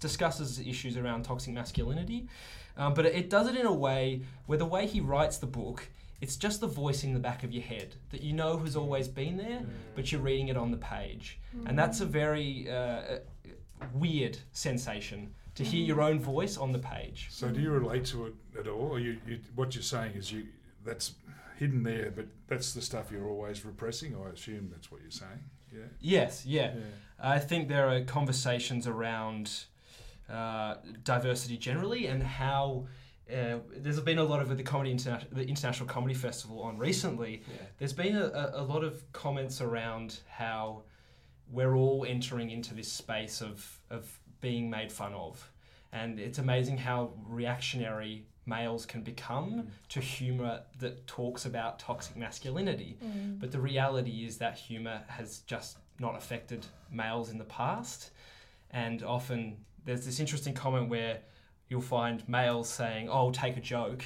discusses 0.00 0.58
issues 0.60 0.96
around 0.96 1.24
toxic 1.24 1.54
masculinity, 1.54 2.28
um, 2.76 2.94
but 2.94 3.06
it 3.06 3.30
does 3.30 3.48
it 3.48 3.56
in 3.56 3.66
a 3.66 3.72
way 3.72 4.22
where 4.46 4.58
the 4.58 4.66
way 4.66 4.86
he 4.86 5.00
writes 5.00 5.38
the 5.38 5.46
book, 5.46 5.88
it's 6.20 6.36
just 6.36 6.60
the 6.60 6.66
voice 6.66 7.04
in 7.04 7.12
the 7.12 7.20
back 7.20 7.44
of 7.44 7.52
your 7.52 7.62
head 7.62 7.94
that 8.10 8.22
you 8.22 8.32
know 8.32 8.58
has 8.58 8.76
always 8.76 9.08
been 9.08 9.36
there, 9.36 9.60
but 9.94 10.10
you're 10.10 10.20
reading 10.20 10.48
it 10.48 10.56
on 10.56 10.70
the 10.70 10.76
page, 10.78 11.38
and 11.66 11.78
that's 11.78 12.00
a 12.00 12.06
very 12.06 12.68
uh, 12.70 13.18
weird 13.92 14.38
sensation 14.52 15.34
to 15.54 15.64
hear 15.64 15.84
your 15.84 16.02
own 16.02 16.20
voice 16.20 16.58
on 16.58 16.70
the 16.70 16.78
page. 16.78 17.28
So 17.30 17.48
do 17.48 17.60
you 17.60 17.70
relate 17.70 18.04
to 18.06 18.26
it 18.26 18.34
at 18.60 18.68
all? 18.68 18.92
Or 18.92 18.98
you, 18.98 19.18
you, 19.26 19.38
what 19.54 19.74
you're 19.74 19.82
saying 19.82 20.12
is 20.14 20.30
you 20.30 20.46
that's 20.84 21.14
hidden 21.58 21.82
there, 21.82 22.12
but 22.14 22.26
that's 22.46 22.74
the 22.74 22.82
stuff 22.82 23.10
you're 23.10 23.28
always 23.28 23.64
repressing. 23.64 24.14
I 24.14 24.30
assume 24.30 24.68
that's 24.70 24.90
what 24.90 25.00
you're 25.00 25.10
saying. 25.10 25.40
Yeah. 25.76 25.84
Yes, 26.00 26.46
yeah. 26.46 26.74
Yeah. 26.74 26.82
I 27.18 27.38
think 27.38 27.68
there 27.68 27.88
are 27.88 28.00
conversations 28.02 28.86
around 28.86 29.64
uh, 30.30 30.76
diversity 31.04 31.56
generally 31.56 32.06
and 32.06 32.22
how 32.22 32.86
uh, 33.32 33.58
there's 33.76 34.00
been 34.00 34.18
a 34.18 34.24
lot 34.24 34.40
of 34.40 34.56
the 34.56 34.62
comedy 34.62 34.94
interna- 34.94 35.26
the 35.32 35.44
international 35.46 35.88
comedy 35.88 36.14
festival 36.14 36.60
on 36.62 36.78
recently. 36.78 37.42
There's 37.78 37.92
been 37.92 38.16
a, 38.16 38.26
a, 38.26 38.62
a 38.62 38.64
lot 38.64 38.84
of 38.84 39.10
comments 39.12 39.60
around 39.60 40.20
how 40.28 40.82
we're 41.50 41.74
all 41.74 42.04
entering 42.08 42.50
into 42.50 42.74
this 42.74 42.90
space 42.90 43.40
of 43.40 43.80
of 43.90 44.18
being 44.40 44.68
made 44.70 44.92
fun 44.92 45.12
of, 45.14 45.50
and 45.92 46.20
it's 46.20 46.38
amazing 46.38 46.76
how 46.78 47.12
reactionary 47.26 48.26
males 48.46 48.86
can 48.86 49.02
become 49.02 49.66
to 49.88 50.00
humor 50.00 50.62
that 50.78 51.06
talks 51.06 51.44
about 51.44 51.78
toxic 51.78 52.16
masculinity. 52.16 52.96
Mm. 53.04 53.40
But 53.40 53.50
the 53.50 53.60
reality 53.60 54.24
is 54.24 54.38
that 54.38 54.56
humour 54.56 55.02
has 55.08 55.40
just 55.40 55.78
not 55.98 56.16
affected 56.16 56.66
males 56.90 57.30
in 57.30 57.38
the 57.38 57.44
past. 57.44 58.10
And 58.70 59.02
often 59.02 59.56
there's 59.84 60.06
this 60.06 60.20
interesting 60.20 60.54
comment 60.54 60.88
where 60.88 61.20
you'll 61.68 61.80
find 61.80 62.26
males 62.28 62.68
saying, 62.68 63.08
oh, 63.08 63.32
take 63.32 63.56
a 63.56 63.60
joke. 63.60 64.04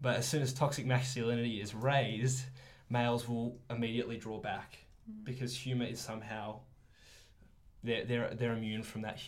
But 0.00 0.16
as 0.16 0.26
soon 0.26 0.42
as 0.42 0.52
toxic 0.52 0.86
masculinity 0.86 1.60
is 1.60 1.74
raised, 1.74 2.44
males 2.90 3.28
will 3.28 3.56
immediately 3.70 4.16
draw 4.16 4.38
back 4.38 4.78
because 5.22 5.56
humour 5.56 5.86
is 5.86 6.00
somehow. 6.00 6.60
They're, 7.82 8.04
they're, 8.04 8.34
they're 8.34 8.54
immune 8.54 8.82
from 8.82 9.02
that 9.02 9.18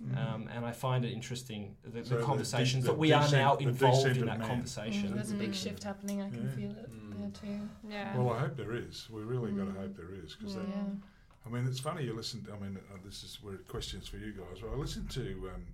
humour. 0.00 0.20
Um, 0.20 0.48
and 0.54 0.64
I 0.64 0.72
find 0.72 1.04
it 1.04 1.12
interesting 1.12 1.76
the, 1.84 2.04
So 2.04 2.10
the 2.14 2.16
the 2.20 2.22
conversations 2.24 2.84
de- 2.84 2.88
that 2.90 2.94
the 2.94 2.98
we 2.98 3.12
are 3.12 3.30
now 3.30 3.56
involved 3.56 4.06
in 4.16 4.26
that 4.26 4.38
man. 4.38 4.48
conversation. 4.48 5.10
Mm, 5.10 5.14
there's 5.14 5.30
a 5.32 5.34
big 5.34 5.50
Mm. 5.50 5.54
shift 5.54 5.82
happening. 5.84 6.22
I 6.22 6.30
can 6.30 6.44
Yeah. 6.44 6.50
feel 6.56 6.70
it 6.70 6.90
Mm. 6.90 7.18
there 7.18 7.30
too. 7.30 7.68
Yeah. 7.88 8.16
Well, 8.16 8.30
I 8.34 8.38
hope 8.40 8.56
there 8.56 8.74
is. 8.74 9.08
We 9.10 9.22
really 9.22 9.52
got 9.52 9.64
to 9.66 9.70
Mm. 9.72 9.76
hope 9.76 9.96
there 9.96 10.14
is 10.14 10.34
because 10.36 10.56
Mm. 10.56 10.68
Yeah. 10.68 10.84
I 11.46 11.48
mean 11.48 11.66
it's 11.66 11.80
funny 11.80 12.04
you 12.04 12.14
listen. 12.14 12.44
To, 12.44 12.52
I 12.52 12.58
mean 12.58 12.76
uh, 12.76 12.96
this 13.04 13.22
is 13.24 13.42
where 13.42 13.56
questions 13.68 14.08
for 14.08 14.16
you 14.18 14.32
guys. 14.32 14.58
But 14.60 14.70
I 14.70 14.74
listened 14.74 15.10
to 15.12 15.50
um, 15.54 15.66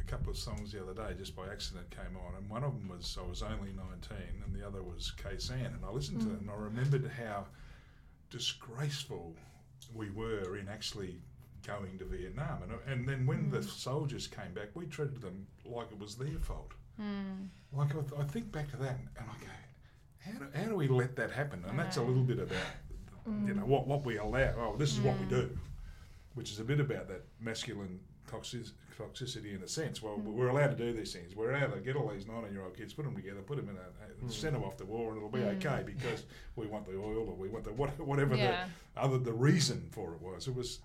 a 0.00 0.04
couple 0.04 0.30
of 0.30 0.36
songs 0.36 0.72
the 0.72 0.82
other 0.82 0.94
day 0.94 1.14
just 1.16 1.34
by 1.36 1.48
accident 1.48 1.88
came 1.90 2.16
on, 2.26 2.34
and 2.36 2.48
one 2.50 2.64
of 2.64 2.72
them 2.74 2.88
was 2.88 3.16
I 3.20 3.26
was 3.26 3.42
only 3.42 3.72
nineteen, 3.72 4.42
and 4.44 4.54
the 4.54 4.66
other 4.66 4.82
was 4.82 5.12
Khe 5.12 5.36
Sanh, 5.36 5.74
and 5.74 5.84
I 5.84 5.90
listened 5.90 6.20
to 6.22 6.26
Mm. 6.28 6.34
it 6.34 6.40
and 6.42 6.50
I 6.50 6.54
remembered 6.54 7.06
how 7.08 7.46
disgraceful 8.30 9.34
we 9.94 10.10
were 10.10 10.56
in 10.56 10.68
actually 10.68 11.20
going 11.66 11.98
to 11.98 12.04
Vietnam, 12.04 12.62
and 12.62 12.72
and 12.86 13.08
then 13.08 13.26
when 13.26 13.50
the 13.50 13.58
Mm. 13.58 13.64
soldiers 13.68 14.26
came 14.26 14.52
back, 14.54 14.68
we 14.74 14.86
treated 14.86 15.20
them 15.20 15.46
like 15.64 15.90
it 15.92 15.98
was 15.98 16.16
their 16.16 16.38
fault. 16.38 16.72
Mm. 17.00 17.48
Like 17.72 17.90
I, 17.94 18.00
th- 18.00 18.12
I 18.18 18.24
think 18.24 18.52
back 18.52 18.70
to 18.70 18.76
that, 18.78 18.98
and 19.16 19.26
I 19.30 19.34
go, 19.40 19.50
how 20.18 20.38
do, 20.38 20.46
how 20.54 20.64
do 20.68 20.76
we 20.76 20.88
let 20.88 21.16
that 21.16 21.30
happen? 21.30 21.64
And 21.66 21.78
that's 21.78 21.96
a 21.96 22.02
little 22.02 22.22
bit 22.22 22.38
about, 22.38 22.58
you 23.46 23.54
know, 23.54 23.64
what 23.64 23.86
what 23.86 24.04
we 24.04 24.18
allow. 24.18 24.54
Oh, 24.58 24.76
this 24.76 24.92
is 24.92 25.00
what 25.00 25.18
we 25.18 25.26
Mm. 25.26 25.30
do, 25.30 25.58
which 26.34 26.50
is 26.52 26.60
a 26.60 26.64
bit 26.64 26.80
about 26.80 27.08
that 27.08 27.22
masculine 27.40 28.00
toxic, 28.28 28.62
toxicity 28.98 29.54
in 29.54 29.62
a 29.62 29.68
sense. 29.68 30.00
Well, 30.02 30.16
Mm. 30.18 30.34
we're 30.34 30.48
allowed 30.48 30.76
to 30.76 30.76
do 30.76 30.92
these 30.92 31.12
things. 31.12 31.34
We're 31.34 31.52
allowed 31.54 31.72
to 31.74 31.80
get 31.80 31.96
all 31.96 32.08
these 32.08 32.26
nineteen-year-old 32.26 32.76
kids, 32.76 32.92
put 32.94 33.04
them 33.04 33.14
together, 33.16 33.42
put 33.42 33.56
them 33.56 33.68
in 33.68 33.76
a, 33.76 33.80
a 33.80 34.26
Mm. 34.26 34.30
send 34.32 34.54
them 34.56 34.62
off 34.64 34.76
to 34.78 34.84
war, 34.84 35.08
and 35.10 35.16
it'll 35.18 35.28
be 35.30 35.40
Mm. 35.40 35.56
okay 35.56 35.82
because 35.84 36.24
we 36.56 36.66
want 36.66 36.84
the 36.86 36.96
oil 36.98 37.28
or 37.30 37.34
we 37.36 37.48
want 37.48 37.64
the 37.64 37.72
what, 37.72 37.90
whatever 38.00 38.36
Yeah. 38.36 38.68
the 38.94 39.00
other 39.02 39.18
the 39.18 39.32
reason 39.32 39.88
for 39.90 40.14
it 40.14 40.20
was. 40.20 40.46
It 40.48 40.54
was. 40.54 40.80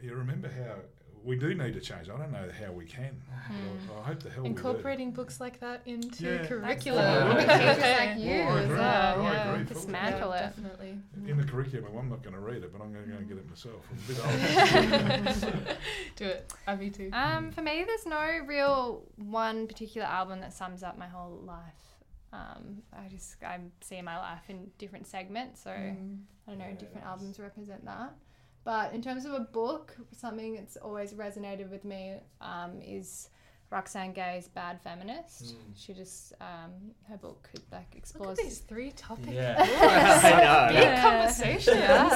You 0.00 0.14
remember 0.14 0.48
how 0.48 0.76
we 1.24 1.36
do 1.36 1.52
need 1.52 1.74
to 1.74 1.80
change. 1.80 2.08
I 2.08 2.16
don't 2.16 2.30
know 2.30 2.48
how 2.64 2.72
we 2.72 2.84
can. 2.86 3.20
but 3.28 3.54
Mm. 3.54 3.96
I, 3.96 4.00
I 4.00 4.02
hope 4.04 4.22
the 4.22 4.30
hell 4.30 4.42
we. 4.44 4.48
Incorporating 4.50 5.10
books 5.10 5.40
like 5.40 5.58
that 5.60 5.82
into 5.86 6.24
Yeah. 6.24 6.46
curriculum. 6.46 7.02
Yeah. 7.04 7.34
With 7.34 7.46
Yeah. 7.48 7.58
teachers 7.74 7.98
like 7.98 8.18
you 8.18 8.30
Well, 8.44 8.48
I 8.56 8.58
as 8.58 8.64
agree. 8.64 8.76
well. 8.78 9.20
I 9.20 9.32
Yeah. 9.32 9.52
agree 9.52 9.64
fully. 9.64 9.74
Dismantle 9.80 10.30
yeah, 10.30 10.36
it. 10.36 10.40
Definitely. 10.56 10.98
In 11.26 11.36
the 11.36 11.44
curriculum, 11.44 11.96
I'm 11.98 12.08
not 12.08 12.22
going 12.22 12.34
to 12.34 12.40
read 12.40 12.62
it, 12.62 12.72
but 12.72 12.80
I'm 12.80 12.92
going 12.92 13.04
to 13.04 13.10
go 13.10 13.16
and 13.16 13.28
get 13.28 13.38
it 13.38 13.48
myself. 13.48 13.84
I'm 13.90 13.98
a 13.98 14.06
bit 14.06 15.56
old. 15.66 15.76
Do 16.16 16.24
it. 16.26 16.52
I 16.66 16.76
me 16.76 16.90
too. 16.90 17.10
Um, 17.12 17.50
for 17.50 17.62
me, 17.62 17.84
there's 17.84 18.06
no 18.06 18.38
real 18.46 19.02
one 19.16 19.66
particular 19.66 20.06
album 20.06 20.40
that 20.40 20.52
sums 20.52 20.82
up 20.84 20.96
my 20.98 21.08
whole 21.08 21.40
life. 21.44 21.74
Um, 22.32 22.82
I 22.92 23.08
just 23.08 23.42
I 23.42 23.58
see 23.80 24.00
my 24.02 24.18
life 24.18 24.42
in 24.48 24.70
different 24.78 25.06
segments, 25.06 25.62
so 25.62 25.70
Mm. 25.70 26.20
I 26.46 26.50
don't 26.50 26.58
know, 26.58 26.66
Yeah, 26.66 26.74
different 26.74 27.06
albums 27.06 27.38
represent 27.40 27.84
that. 27.86 28.12
But 28.68 28.92
in 28.92 29.00
terms 29.00 29.24
of 29.24 29.32
a 29.32 29.40
book, 29.40 29.96
something 30.12 30.54
that's 30.54 30.76
always 30.76 31.14
resonated 31.14 31.70
with 31.70 31.86
me 31.86 32.16
um, 32.42 32.82
is 32.82 33.30
Roxane 33.70 34.14
Gay's 34.14 34.48
Bad 34.48 34.80
Feminist. 34.82 35.54
She 35.76 35.92
just 35.92 36.32
um, 36.40 36.70
her 37.06 37.18
book 37.18 37.50
like 37.70 37.82
Look 37.90 37.96
explores 37.98 38.38
at 38.38 38.44
these 38.44 38.58
three 38.60 38.92
topics. 38.92 39.28
Yeah. 39.28 39.56
I 39.58 40.30
know. 40.30 40.74
Big 40.74 40.82
Yeah. 40.84 41.02
conversation. 41.02 41.76
Yeah. 41.76 42.08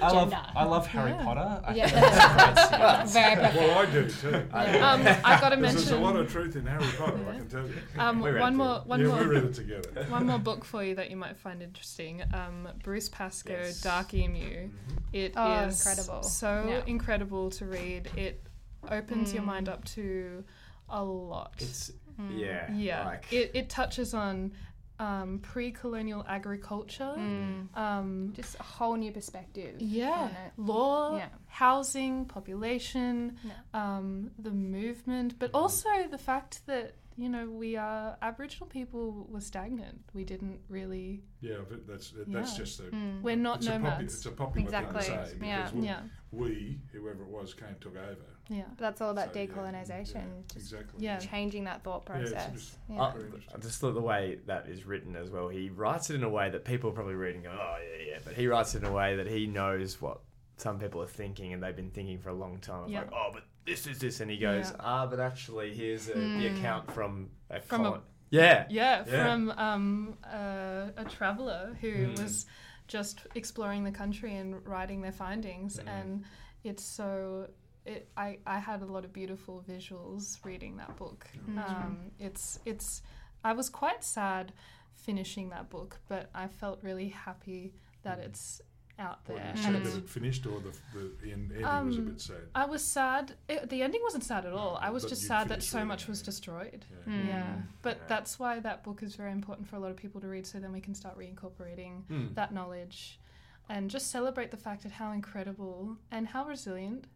I, 0.00 0.04
I, 0.04 0.08
I 0.08 0.10
love 0.12 0.34
I 0.56 0.64
love 0.64 0.86
Harry 0.88 1.10
Yeah. 1.12 1.22
Potter. 1.24 1.62
I 1.64 1.74
Yeah. 1.74 1.86
that's 1.90 2.72
a 2.72 2.76
great 2.76 3.08
series. 3.08 3.12
Very 3.14 3.34
profound. 3.36 3.56
well, 3.56 3.78
I 3.78 3.86
do 3.86 4.08
too. 4.10 4.48
I- 4.52 4.78
Um, 4.80 5.00
I 5.24 5.40
got 5.40 5.48
to 5.50 5.56
There's, 5.56 5.74
there's 5.74 5.90
a 5.90 5.96
lot 5.98 6.16
of 6.16 6.30
truth 6.30 6.56
in 6.56 6.66
Harry 6.66 6.84
Potter, 6.98 7.20
I 7.30 7.36
can 7.36 7.48
tell 7.48 7.66
you. 7.68 7.74
um, 7.98 8.18
one 8.20 8.56
more 8.56 8.80
one 8.84 9.00
yeah, 9.00 9.06
more 9.06 9.18
we 9.18 9.24
read 9.26 9.44
it 9.44 9.54
together. 9.54 10.06
one 10.08 10.26
more 10.26 10.38
book 10.40 10.64
for 10.64 10.82
you 10.82 10.96
that 10.96 11.08
you 11.08 11.16
might 11.16 11.36
find 11.36 11.62
interesting. 11.62 12.22
Um, 12.34 12.68
Bruce 12.82 13.08
Pascoe, 13.08 13.52
Yes. 13.52 13.80
Dark 13.80 14.12
Emu. 14.12 14.70
It 15.12 15.30
is 15.30 15.32
Oh, 15.36 15.62
incredible. 15.68 16.22
So 16.24 16.64
Yeah. 16.68 16.82
incredible 16.88 17.50
to 17.50 17.64
read. 17.64 18.10
It 18.16 18.42
opens 18.90 19.32
your 19.32 19.42
Mm. 19.42 19.46
mind 19.46 19.68
up 19.68 19.84
to 19.84 20.44
a 20.88 21.02
lot. 21.04 21.54
It's 21.58 21.90
Mm. 22.20 22.38
yeah. 22.38 22.72
yeah, 22.72 23.04
Like, 23.06 23.32
it, 23.32 23.50
it 23.54 23.68
touches 23.68 24.14
on 24.14 24.52
um, 25.00 25.40
pre-colonial 25.40 26.24
agriculture. 26.28 27.12
Mm. 27.18 27.76
Um, 27.76 28.32
Just 28.36 28.54
a 28.60 28.62
whole 28.62 28.94
new 28.94 29.10
perspective. 29.10 29.82
yeah, 29.82 30.28
law, 30.56 31.16
Yeah. 31.16 31.26
housing, 31.48 32.26
population, 32.26 33.36
Yeah. 33.42 33.52
um, 33.74 34.30
the 34.38 34.52
movement, 34.52 35.40
but 35.40 35.50
also 35.52 35.88
the 36.08 36.18
fact 36.18 36.64
that 36.66 36.94
you 37.16 37.28
know 37.28 37.48
we 37.48 37.76
are 37.76 38.16
Aboriginal 38.22 38.66
people 38.66 39.26
were 39.30 39.40
stagnant. 39.40 40.00
We 40.14 40.24
didn't 40.24 40.60
really. 40.68 41.22
Yeah, 41.40 41.58
but 41.68 41.86
that's 41.86 42.12
that's 42.26 42.52
Yeah. 42.52 42.56
just 42.64 42.80
a. 42.80 42.84
Mm. 42.84 43.22
We're 43.22 43.36
not 43.36 43.58
it's, 43.58 43.66
a 43.66 43.70
popu- 43.70 43.82
nomads. 43.82 44.14
it's 44.14 44.26
a 44.26 44.30
popular 44.32 44.64
Exactly, 44.66 45.02
thing 45.02 45.18
to 45.18 45.26
say 45.28 45.34
because 45.34 45.72
yeah. 45.72 45.80
we, 45.80 45.86
yeah, 45.86 46.00
we, 46.32 46.78
whoever 46.92 47.22
it 47.22 47.28
was, 47.28 47.54
came 47.54 47.76
took 47.80 47.96
over. 47.96 48.16
yeah. 48.48 48.62
But 48.70 48.78
that's 48.78 49.00
all 49.00 49.10
about 49.10 49.32
So, 49.32 49.40
decolonization, 49.46 50.14
yeah, 50.14 50.42
just 50.52 50.72
exactly. 50.72 51.04
Yeah. 51.04 51.18
changing 51.18 51.64
that 51.64 51.82
thought 51.84 52.04
Yeah, 52.08 52.16
it's 52.16 52.32
process. 52.32 52.76
Yeah. 52.88 53.00
I, 53.02 53.12
I 53.54 53.58
just 53.60 53.80
thought 53.80 53.92
the 53.94 54.00
way 54.00 54.38
that 54.46 54.66
is 54.68 54.84
written 54.84 55.14
as 55.16 55.30
well. 55.30 55.48
He 55.48 55.70
writes 55.70 56.10
it 56.10 56.14
in 56.16 56.24
a 56.24 56.28
way 56.28 56.50
that 56.50 56.64
people 56.64 56.90
are 56.90 56.94
probably 56.94 57.14
reading, 57.14 57.42
going, 57.42 57.58
"Oh 57.60 57.76
yeah, 57.80 58.10
yeah," 58.12 58.18
but 58.24 58.34
he 58.34 58.46
writes 58.48 58.74
it 58.74 58.82
in 58.82 58.88
a 58.88 58.92
way 58.92 59.16
that 59.16 59.26
he 59.28 59.46
knows 59.46 60.00
what 60.00 60.20
some 60.56 60.78
people 60.78 61.02
are 61.02 61.06
thinking, 61.06 61.52
and 61.52 61.62
they've 61.62 61.74
been 61.76 61.90
thinking 61.90 62.18
for 62.18 62.30
a 62.30 62.34
long 62.34 62.58
time. 62.58 62.84
It's 62.84 62.92
Yeah. 62.92 63.00
Like, 63.02 63.12
"Oh, 63.12 63.30
but 63.32 63.44
this 63.66 63.86
is 63.86 63.98
this," 63.98 64.20
and 64.20 64.30
he 64.30 64.36
goes, 64.38 64.70
Yeah. 64.70 64.76
"Ah, 64.80 65.06
but 65.06 65.20
actually, 65.20 65.74
here's 65.74 66.08
a, 66.08 66.14
the 66.14 66.20
Mm. 66.20 66.58
account 66.58 66.92
from 66.92 67.30
a 67.50 67.60
From 67.60 67.80
a- 67.80 67.84
colon- 67.84 68.02
yeah, 68.30 68.66
Yeah, 68.68 69.04
Yeah. 69.06 69.24
from 69.24 69.50
um, 69.52 70.18
uh, 70.24 70.90
a 70.96 71.04
traveller 71.08 71.76
who 71.80 71.92
Mm. 71.92 72.18
was 72.22 72.46
just 72.88 73.26
exploring 73.34 73.84
the 73.84 73.90
country 73.92 74.34
and 74.36 74.66
writing 74.66 75.00
their 75.02 75.12
findings, 75.12 75.78
Mm. 75.78 75.88
and 75.88 76.24
it's 76.64 76.82
so. 76.84 77.48
It, 77.86 78.08
I, 78.16 78.38
I 78.46 78.58
had 78.60 78.80
a 78.80 78.86
lot 78.86 79.04
of 79.04 79.12
beautiful 79.12 79.62
visuals 79.68 80.42
reading 80.42 80.78
that 80.78 80.96
book. 80.96 81.26
Mm. 81.46 81.58
Um, 81.70 82.10
it's 82.18 82.58
it's 82.64 83.02
I 83.44 83.52
was 83.52 83.68
quite 83.68 84.02
sad 84.02 84.52
finishing 84.94 85.50
that 85.50 85.68
book, 85.68 86.00
but 86.08 86.30
I 86.34 86.48
felt 86.48 86.82
really 86.82 87.10
happy 87.10 87.74
that 88.02 88.18
it's 88.20 88.62
out 88.98 89.18
Were 89.28 89.34
there. 89.36 89.52
you 89.56 89.64
and 89.66 89.84
that 89.86 89.96
it 89.96 90.08
finished, 90.08 90.46
or 90.46 90.60
the, 90.60 91.10
the 91.22 91.32
end, 91.32 91.50
ending 91.52 91.62
was 91.86 91.96
a 91.96 92.00
Um, 92.00 92.04
bit 92.06 92.20
sad? 92.20 92.36
I 92.54 92.64
was 92.66 92.82
sad. 92.84 93.34
It, 93.48 93.68
the 93.68 93.82
ending 93.82 94.00
wasn't 94.02 94.24
sad 94.24 94.44
at 94.46 94.52
all. 94.52 94.78
I 94.80 94.90
was 94.90 95.04
just 95.04 95.22
sad 95.22 95.48
that 95.48 95.62
so 95.62 95.78
reading 95.78 95.88
much 95.88 96.06
was 96.06 96.22
destroyed. 96.22 96.84
Yeah. 97.06 97.12
Mm. 97.12 97.26
Yeah, 97.28 97.52
but 97.82 97.96
Yeah. 97.96 98.02
that's 98.08 98.38
why 98.38 98.60
that 98.60 98.84
book 98.84 99.02
is 99.02 99.16
very 99.16 99.32
important 99.32 99.66
for 99.68 99.76
a 99.76 99.80
lot 99.80 99.90
of 99.90 99.96
people 99.96 100.20
to 100.20 100.28
read, 100.28 100.46
so 100.46 100.60
then 100.60 100.72
we 100.72 100.80
can 100.80 100.94
start 100.94 101.18
reincorporating 101.18 102.04
Mm. 102.08 102.34
that 102.34 102.52
knowledge 102.54 103.18
and 103.68 103.90
just 103.90 104.10
celebrate 104.10 104.50
the 104.50 104.56
fact 104.58 104.84
of 104.84 104.92
how 104.92 105.10
incredible 105.12 105.96
and 106.10 106.28
how 106.28 106.44
resilient 106.46 107.06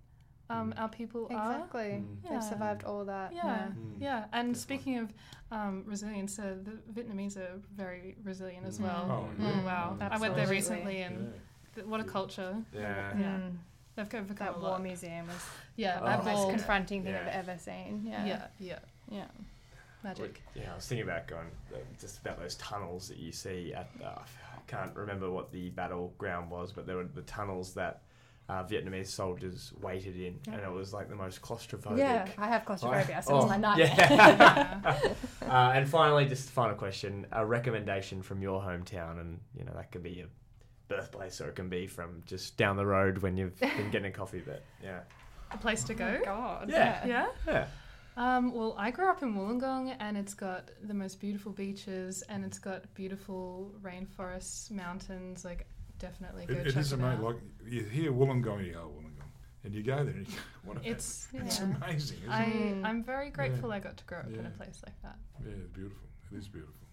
um, 0.51 0.72
Mm. 0.72 0.81
our 0.81 0.89
people 0.89 1.26
are. 1.31 1.53
Exactly. 1.57 1.81
Mm. 2.03 2.16
Yeah. 2.24 2.31
They've 2.33 2.43
survived 2.43 2.83
all 2.85 3.05
that. 3.05 3.35
Yeah, 3.35 3.68
Mm. 3.68 4.01
yeah. 4.01 4.16
And 4.33 4.55
Definitely. 4.55 4.55
speaking 4.55 4.99
of 4.99 5.12
um, 5.51 5.83
resilience, 5.87 6.39
uh, 6.39 6.57
the 6.62 6.72
Vietnamese 6.93 7.37
are 7.37 7.61
very 7.74 8.16
resilient 8.24 8.66
as 8.66 8.79
Mm. 8.79 8.83
well. 8.85 9.29
Oh, 9.39 9.43
Mm. 9.43 9.64
Wow, 9.64 9.97
Yeah. 10.01 10.09
I 10.11 10.18
went 10.18 10.37
there 10.37 10.47
recently, 10.47 11.03
and 11.03 11.16
th- 11.33 11.41
what 11.87 12.01
a 12.01 12.05
culture! 12.05 12.57
Yeah. 12.72 13.12
Yeah. 13.18 13.39
Mm. 13.39 13.57
They've 13.97 14.14
overcome 14.14 14.47
That 14.47 14.57
a 14.57 14.61
war 14.61 14.70
lot. 14.70 14.83
museum 14.83 15.26
was 15.26 15.45
Yeah, 15.76 15.99
Oh. 16.01 16.05
the 16.05 16.11
that 16.11 16.24
most 16.24 16.51
confronting 16.51 17.03
thing 17.03 17.12
Yeah. 17.14 17.20
I've 17.22 17.49
ever 17.49 17.59
seen. 17.59 18.05
Yeah. 18.07 18.24
Yeah, 18.24 18.47
yeah, 18.61 18.79
Yeah. 19.11 19.24
magic. 20.05 20.43
Yeah, 20.55 20.72
I 20.72 20.74
was 20.76 20.87
thinking 20.87 21.09
about 21.09 21.26
going 21.26 21.51
uh, 21.74 21.79
just 22.01 22.18
about 22.20 22.39
those 22.39 22.55
tunnels 22.57 23.09
that 23.09 23.18
you 23.18 23.33
see 23.33 23.74
at. 23.74 23.89
Uh, 24.03 24.07
I 24.20 24.61
can't 24.70 24.95
remember 24.95 25.31
what 25.31 25.51
the 25.51 25.70
battleground 25.70 26.51
was, 26.51 26.72
but 26.72 26.87
there 26.87 26.97
were 26.97 27.05
the 27.12 27.22
tunnels 27.22 27.74
that 27.74 28.03
uh, 28.49 28.64
Vietnamese 28.64 29.09
soldiers 29.09 29.72
waited 29.83 30.16
in, 30.16 30.39
and 30.51 30.62
it 30.62 30.70
was 30.70 30.95
like 30.95 31.09
the 31.11 31.14
most 31.16 31.43
claustrophobic. 31.43 31.99
Yeah, 31.99 32.26
I 32.39 32.49
have 32.49 32.64
claustrophobia, 32.64 33.20
so 33.22 33.35
Oh, 33.35 33.39
it's 33.41 33.49
my 33.49 33.57
nightmare. 33.59 33.87
Yeah. 33.99 35.01
uh, 35.43 35.72
and 35.74 35.89
finally, 35.89 36.24
just 36.26 36.49
a 36.49 36.53
final 36.53 36.74
question: 36.76 37.26
a 37.33 37.45
recommendation 37.45 38.22
from 38.22 38.41
your 38.41 38.61
hometown, 38.62 39.20
and 39.20 39.41
you 39.55 39.64
know 39.64 39.72
that 39.74 39.91
could 39.93 40.03
be 40.03 40.11
your 40.12 40.29
birthplace, 40.89 41.41
or 41.41 41.49
it 41.49 41.57
can 41.57 41.68
be 41.68 41.86
from 41.86 42.22
just 42.26 42.57
down 42.57 42.76
the 42.76 42.86
road 42.86 43.18
when 43.18 43.36
you've 43.36 43.59
been 43.61 43.91
getting 43.91 44.07
a 44.11 44.14
coffee. 44.14 44.43
But 44.45 44.64
yeah, 44.82 45.01
A 45.53 45.57
place 45.59 45.84
to 45.84 45.93
Oh 45.95 45.97
go. 45.97 46.18
my 46.18 46.24
God. 46.24 46.70
Yeah. 46.70 47.07
Yeah. 47.07 47.26
yeah, 47.47 47.66
Um, 48.16 48.53
well, 48.53 48.74
I 48.78 48.91
grew 48.91 49.09
up 49.09 49.22
in 49.22 49.34
Wollongong, 49.34 49.95
and 50.01 50.16
it's 50.16 50.34
got 50.34 50.70
the 50.82 50.95
most 50.95 51.20
beautiful 51.20 51.53
beaches, 51.53 52.22
and 52.28 52.45
it's 52.45 52.59
got 52.59 52.93
beautiful 52.95 53.72
rainforests, 53.82 54.70
mountains. 54.70 55.45
Like, 55.45 55.66
definitely 55.99 56.47
go 56.47 56.55
It, 56.55 56.66
it 56.68 56.72
check 56.72 56.84
it 56.86 56.93
amazing. 56.93 57.03
out. 57.05 57.22
Like 57.22 57.36
you 57.66 57.84
hear 57.84 58.12
Wollongong, 58.12 58.66
you 58.66 58.72
go 58.72 58.91
Wollongong, 58.97 59.30
and 59.64 59.74
you 59.74 59.82
go 59.82 59.97
there, 60.05 60.14
and 60.14 60.26
you 60.26 60.34
go, 60.34 60.41
what 60.64 60.76
a 60.78 60.91
It's 60.91 61.28
it's 61.34 61.61
amazing, 61.61 62.18
isn't 62.18 62.30
I 62.32 62.45
it? 62.45 62.84
I'm 62.84 63.05
very 63.05 63.30
grateful 63.30 63.72
I 63.72 63.78
got 63.78 63.97
to 63.99 64.05
grow 64.05 64.18
up 64.20 64.32
in 64.32 64.47
a 64.47 64.51
place 64.51 64.80
like 64.86 65.01
that. 65.03 65.16
Yeah, 65.45 65.53
it's 65.59 65.68
beautiful. 65.68 66.09
It 66.32 66.39
is 66.39 66.49
beautiful. 66.49 66.88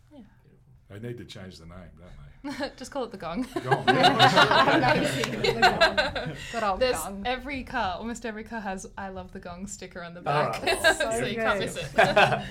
Yeah. 0.89 0.97
They 0.99 1.07
need 1.07 1.17
to 1.17 1.25
change 1.25 1.57
the 1.57 1.65
name, 1.65 1.77
don't 1.97 2.59
they? 2.59 2.69
Just 2.77 2.91
call 2.91 3.03
it 3.05 3.11
the 3.11 3.17
Gong. 3.17 3.47
Gong. 3.63 3.83
yeah. 3.87 4.93
Amazing. 4.93 5.41
The 5.41 5.61
gong. 5.61 6.35
Good 6.51 6.63
old 6.63 6.79
There's 6.79 6.97
gong. 6.97 7.23
every 7.25 7.63
car, 7.63 7.95
almost 7.97 8.23
every 8.25 8.43
car 8.43 8.59
has 8.59 8.85
"I 8.97 9.09
love 9.09 9.31
the 9.31 9.39
Gong" 9.39 9.65
sticker 9.65 10.03
on 10.03 10.13
the 10.13 10.19
Oh, 10.19 10.23
back, 10.23 10.55
so 10.81 11.11
so, 11.11 11.25
you 11.25 11.35
can't 11.37 11.59
miss 11.59 11.75
it. 11.75 12.45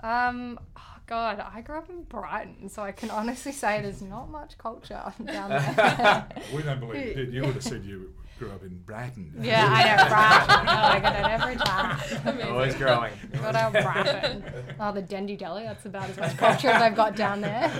Um, 0.00 0.60
oh 0.76 0.96
God, 1.06 1.40
I 1.52 1.60
grew 1.62 1.78
up 1.78 1.90
in 1.90 2.02
Brighton, 2.04 2.68
so 2.68 2.82
I 2.82 2.92
can 2.92 3.10
honestly 3.10 3.50
say 3.52 3.80
there's 3.82 4.02
not 4.02 4.30
much 4.30 4.56
culture 4.58 5.12
down 5.24 5.50
there. 5.50 6.26
we 6.54 6.62
don't 6.62 6.78
believe 6.80 7.06
you 7.08 7.14
did. 7.14 7.32
You 7.34 7.42
would 7.42 7.54
have 7.54 7.62
said 7.64 7.84
you 7.84 8.12
grew 8.38 8.50
up 8.50 8.62
in 8.62 8.76
Brighton. 8.84 9.32
yeah, 9.40 9.66
I 9.70 9.96
know, 9.96 10.08
Brighton. 10.08 10.68
Oh, 10.68 10.82
I 10.82 11.00
get 11.00 11.16
it 11.16 11.40
every 11.40 11.56
time. 11.56 12.50
always 12.52 12.74
growing. 12.74 13.12
Good 13.32 13.56
old 13.56 13.72
Brighton. 13.72 14.44
Oh, 14.78 14.92
the 14.92 15.02
Dendy 15.02 15.36
Deli, 15.36 15.64
that's 15.64 15.86
about 15.86 16.10
as 16.10 16.16
much 16.16 16.36
culture 16.36 16.68
as 16.68 16.82
I've 16.82 16.96
got 16.96 17.16
down 17.16 17.40
there. 17.40 17.72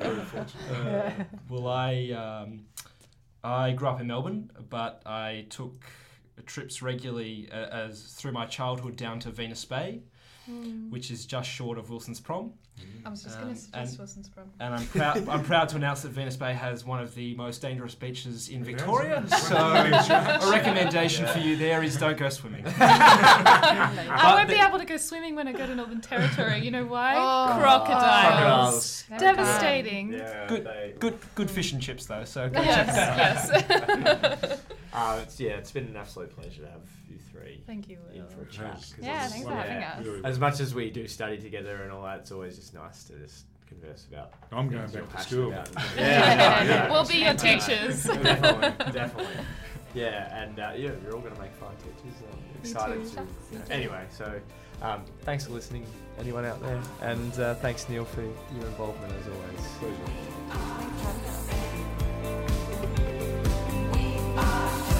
Uh, 0.00 1.10
well, 1.48 1.68
I 1.68 2.10
um, 2.10 2.66
I 3.42 3.72
grew 3.72 3.88
up 3.88 4.00
in 4.00 4.06
Melbourne, 4.06 4.50
but 4.68 5.02
I 5.06 5.46
took 5.50 5.84
trips 6.44 6.82
regularly 6.82 7.48
uh, 7.50 7.68
as 7.68 8.02
through 8.02 8.32
my 8.32 8.46
childhood 8.46 8.96
down 8.96 9.20
to 9.20 9.30
Venus 9.30 9.64
Bay, 9.64 10.00
which 10.90 11.10
is 11.10 11.26
just 11.26 11.48
short 11.48 11.78
of 11.78 11.90
Wilson's 11.90 12.20
Prom. 12.20 12.52
I 13.06 13.08
was 13.08 13.22
just 13.22 13.36
Um, 13.38 13.44
going 13.44 13.54
to 13.54 13.60
suggest 13.60 13.90
and- 13.92 13.98
Wilson's 13.98 14.28
Prom. 14.28 14.50
And 14.60 14.74
I'm 14.74 14.86
proud. 14.88 15.28
I'm 15.28 15.42
proud 15.52 15.68
to 15.70 15.76
announce 15.76 16.02
that 16.02 16.10
Venus 16.10 16.36
Bay 16.36 16.52
has 16.52 16.84
one 16.84 17.00
of 17.00 17.14
the 17.14 17.34
most 17.34 17.62
dangerous 17.62 17.94
beaches 17.94 18.48
in 18.50 18.62
Victoria. 18.64 19.24
So 19.28 19.54
one 19.54 19.76
of 19.78 19.84
the 19.84 19.90
beaches. 19.96 20.46
a 20.46 20.50
recommendation 20.50 21.26
for 21.26 21.38
you 21.38 21.56
there 21.56 21.82
is 21.82 21.96
don't 21.96 22.18
go 22.18 22.28
swimming. 22.28 22.64
I 22.78 24.34
won't 24.36 24.48
be 24.48 24.56
able 24.56 24.78
to 24.78 24.84
go 24.84 24.96
swimming 24.98 25.34
when 25.36 25.48
I 25.48 25.52
go 25.52 25.66
to 25.66 25.74
Northern 25.74 26.00
Territory. 26.02 26.60
You 26.64 26.70
know 26.70 26.84
why? 26.84 27.14
Oh. 27.16 27.58
Crocodiles. 27.60 29.04
Never 29.10 29.24
Devastating. 29.24 30.12
Yeah, 30.12 30.46
Good- 30.46 30.64
they- 30.64 30.94
Good, 30.98 31.18
good 31.34 31.50
fish 31.50 31.72
and 31.72 31.80
chips 31.82 32.06
though. 32.06 32.24
So 32.24 32.48
go 32.48 32.62
check 32.62 32.86
that 32.86 33.52
out. 33.54 33.62
yes. 34.42 34.60
Uh, 34.92 35.20
it's, 35.22 35.38
yeah, 35.40 35.50
it's 35.52 35.70
been 35.72 35.84
an 35.84 35.96
absolute 35.96 36.30
pleasure 36.34 36.62
to 36.62 36.68
have 36.70 36.82
you 37.10 37.18
three 37.32 37.62
Thank 37.66 37.88
you. 37.88 37.98
in 38.14 38.26
for 38.28 38.42
a 38.42 38.46
chat. 38.46 38.74
has. 38.74 38.92
'cause 38.94 39.04
Yeah, 39.04 39.26
thanks 39.28 39.46
for 39.46 39.54
having 39.54 39.82
us. 39.82 40.24
As 40.24 40.38
much 40.38 40.60
as 40.60 40.74
we 40.74 40.90
do 40.90 41.06
study 41.08 41.38
together 41.38 41.82
and 41.82 41.92
all 41.92 42.02
that, 42.04 42.20
it's 42.20 42.32
always 42.32 42.56
just 42.56 42.72
nice 42.74 43.04
to 43.04 43.18
just 43.18 43.46
converse 43.68 44.06
about. 44.10 44.32
I'm 44.52 44.68
going 44.68 44.86
back 44.90 45.10
to 45.12 45.18
school. 45.22 45.48
about. 45.52 45.68
Yeah, 45.96 46.56
I 46.60 46.64
know, 46.64 46.70
yeah. 46.74 46.90
We'll 46.90 47.04
be 47.06 47.16
your 47.18 47.34
teachers. 47.34 48.04
definitely, 48.04 48.92
definitely. 48.92 49.44
Yeah, 49.94 50.42
and 50.42 50.58
uh, 50.60 50.72
yeah, 50.76 50.90
you're 51.02 51.14
all 51.14 51.20
going 51.20 51.34
to 51.34 51.40
make 51.40 51.52
fine 51.54 51.74
teachers. 51.78 52.22
I'm 52.30 52.60
excited 52.60 53.02
too. 53.02 53.08
to. 53.10 53.14
Shucks. 53.16 53.28
you 53.52 53.58
know, 53.58 53.64
Anyway, 53.70 54.04
so 54.10 54.40
um, 54.82 55.04
thanks 55.22 55.46
for 55.46 55.52
listening, 55.52 55.86
anyone 56.18 56.44
out 56.44 56.60
there, 56.62 56.80
and 57.02 57.32
uh, 57.40 57.54
thanks 57.56 57.88
Neil 57.88 58.04
for 58.04 58.22
your 58.22 58.66
involvement 58.66 59.12
as 59.14 59.26
always. 59.26 59.60
Pleasure. 59.78 59.96
Thanks 60.50 61.95
I 64.38 64.95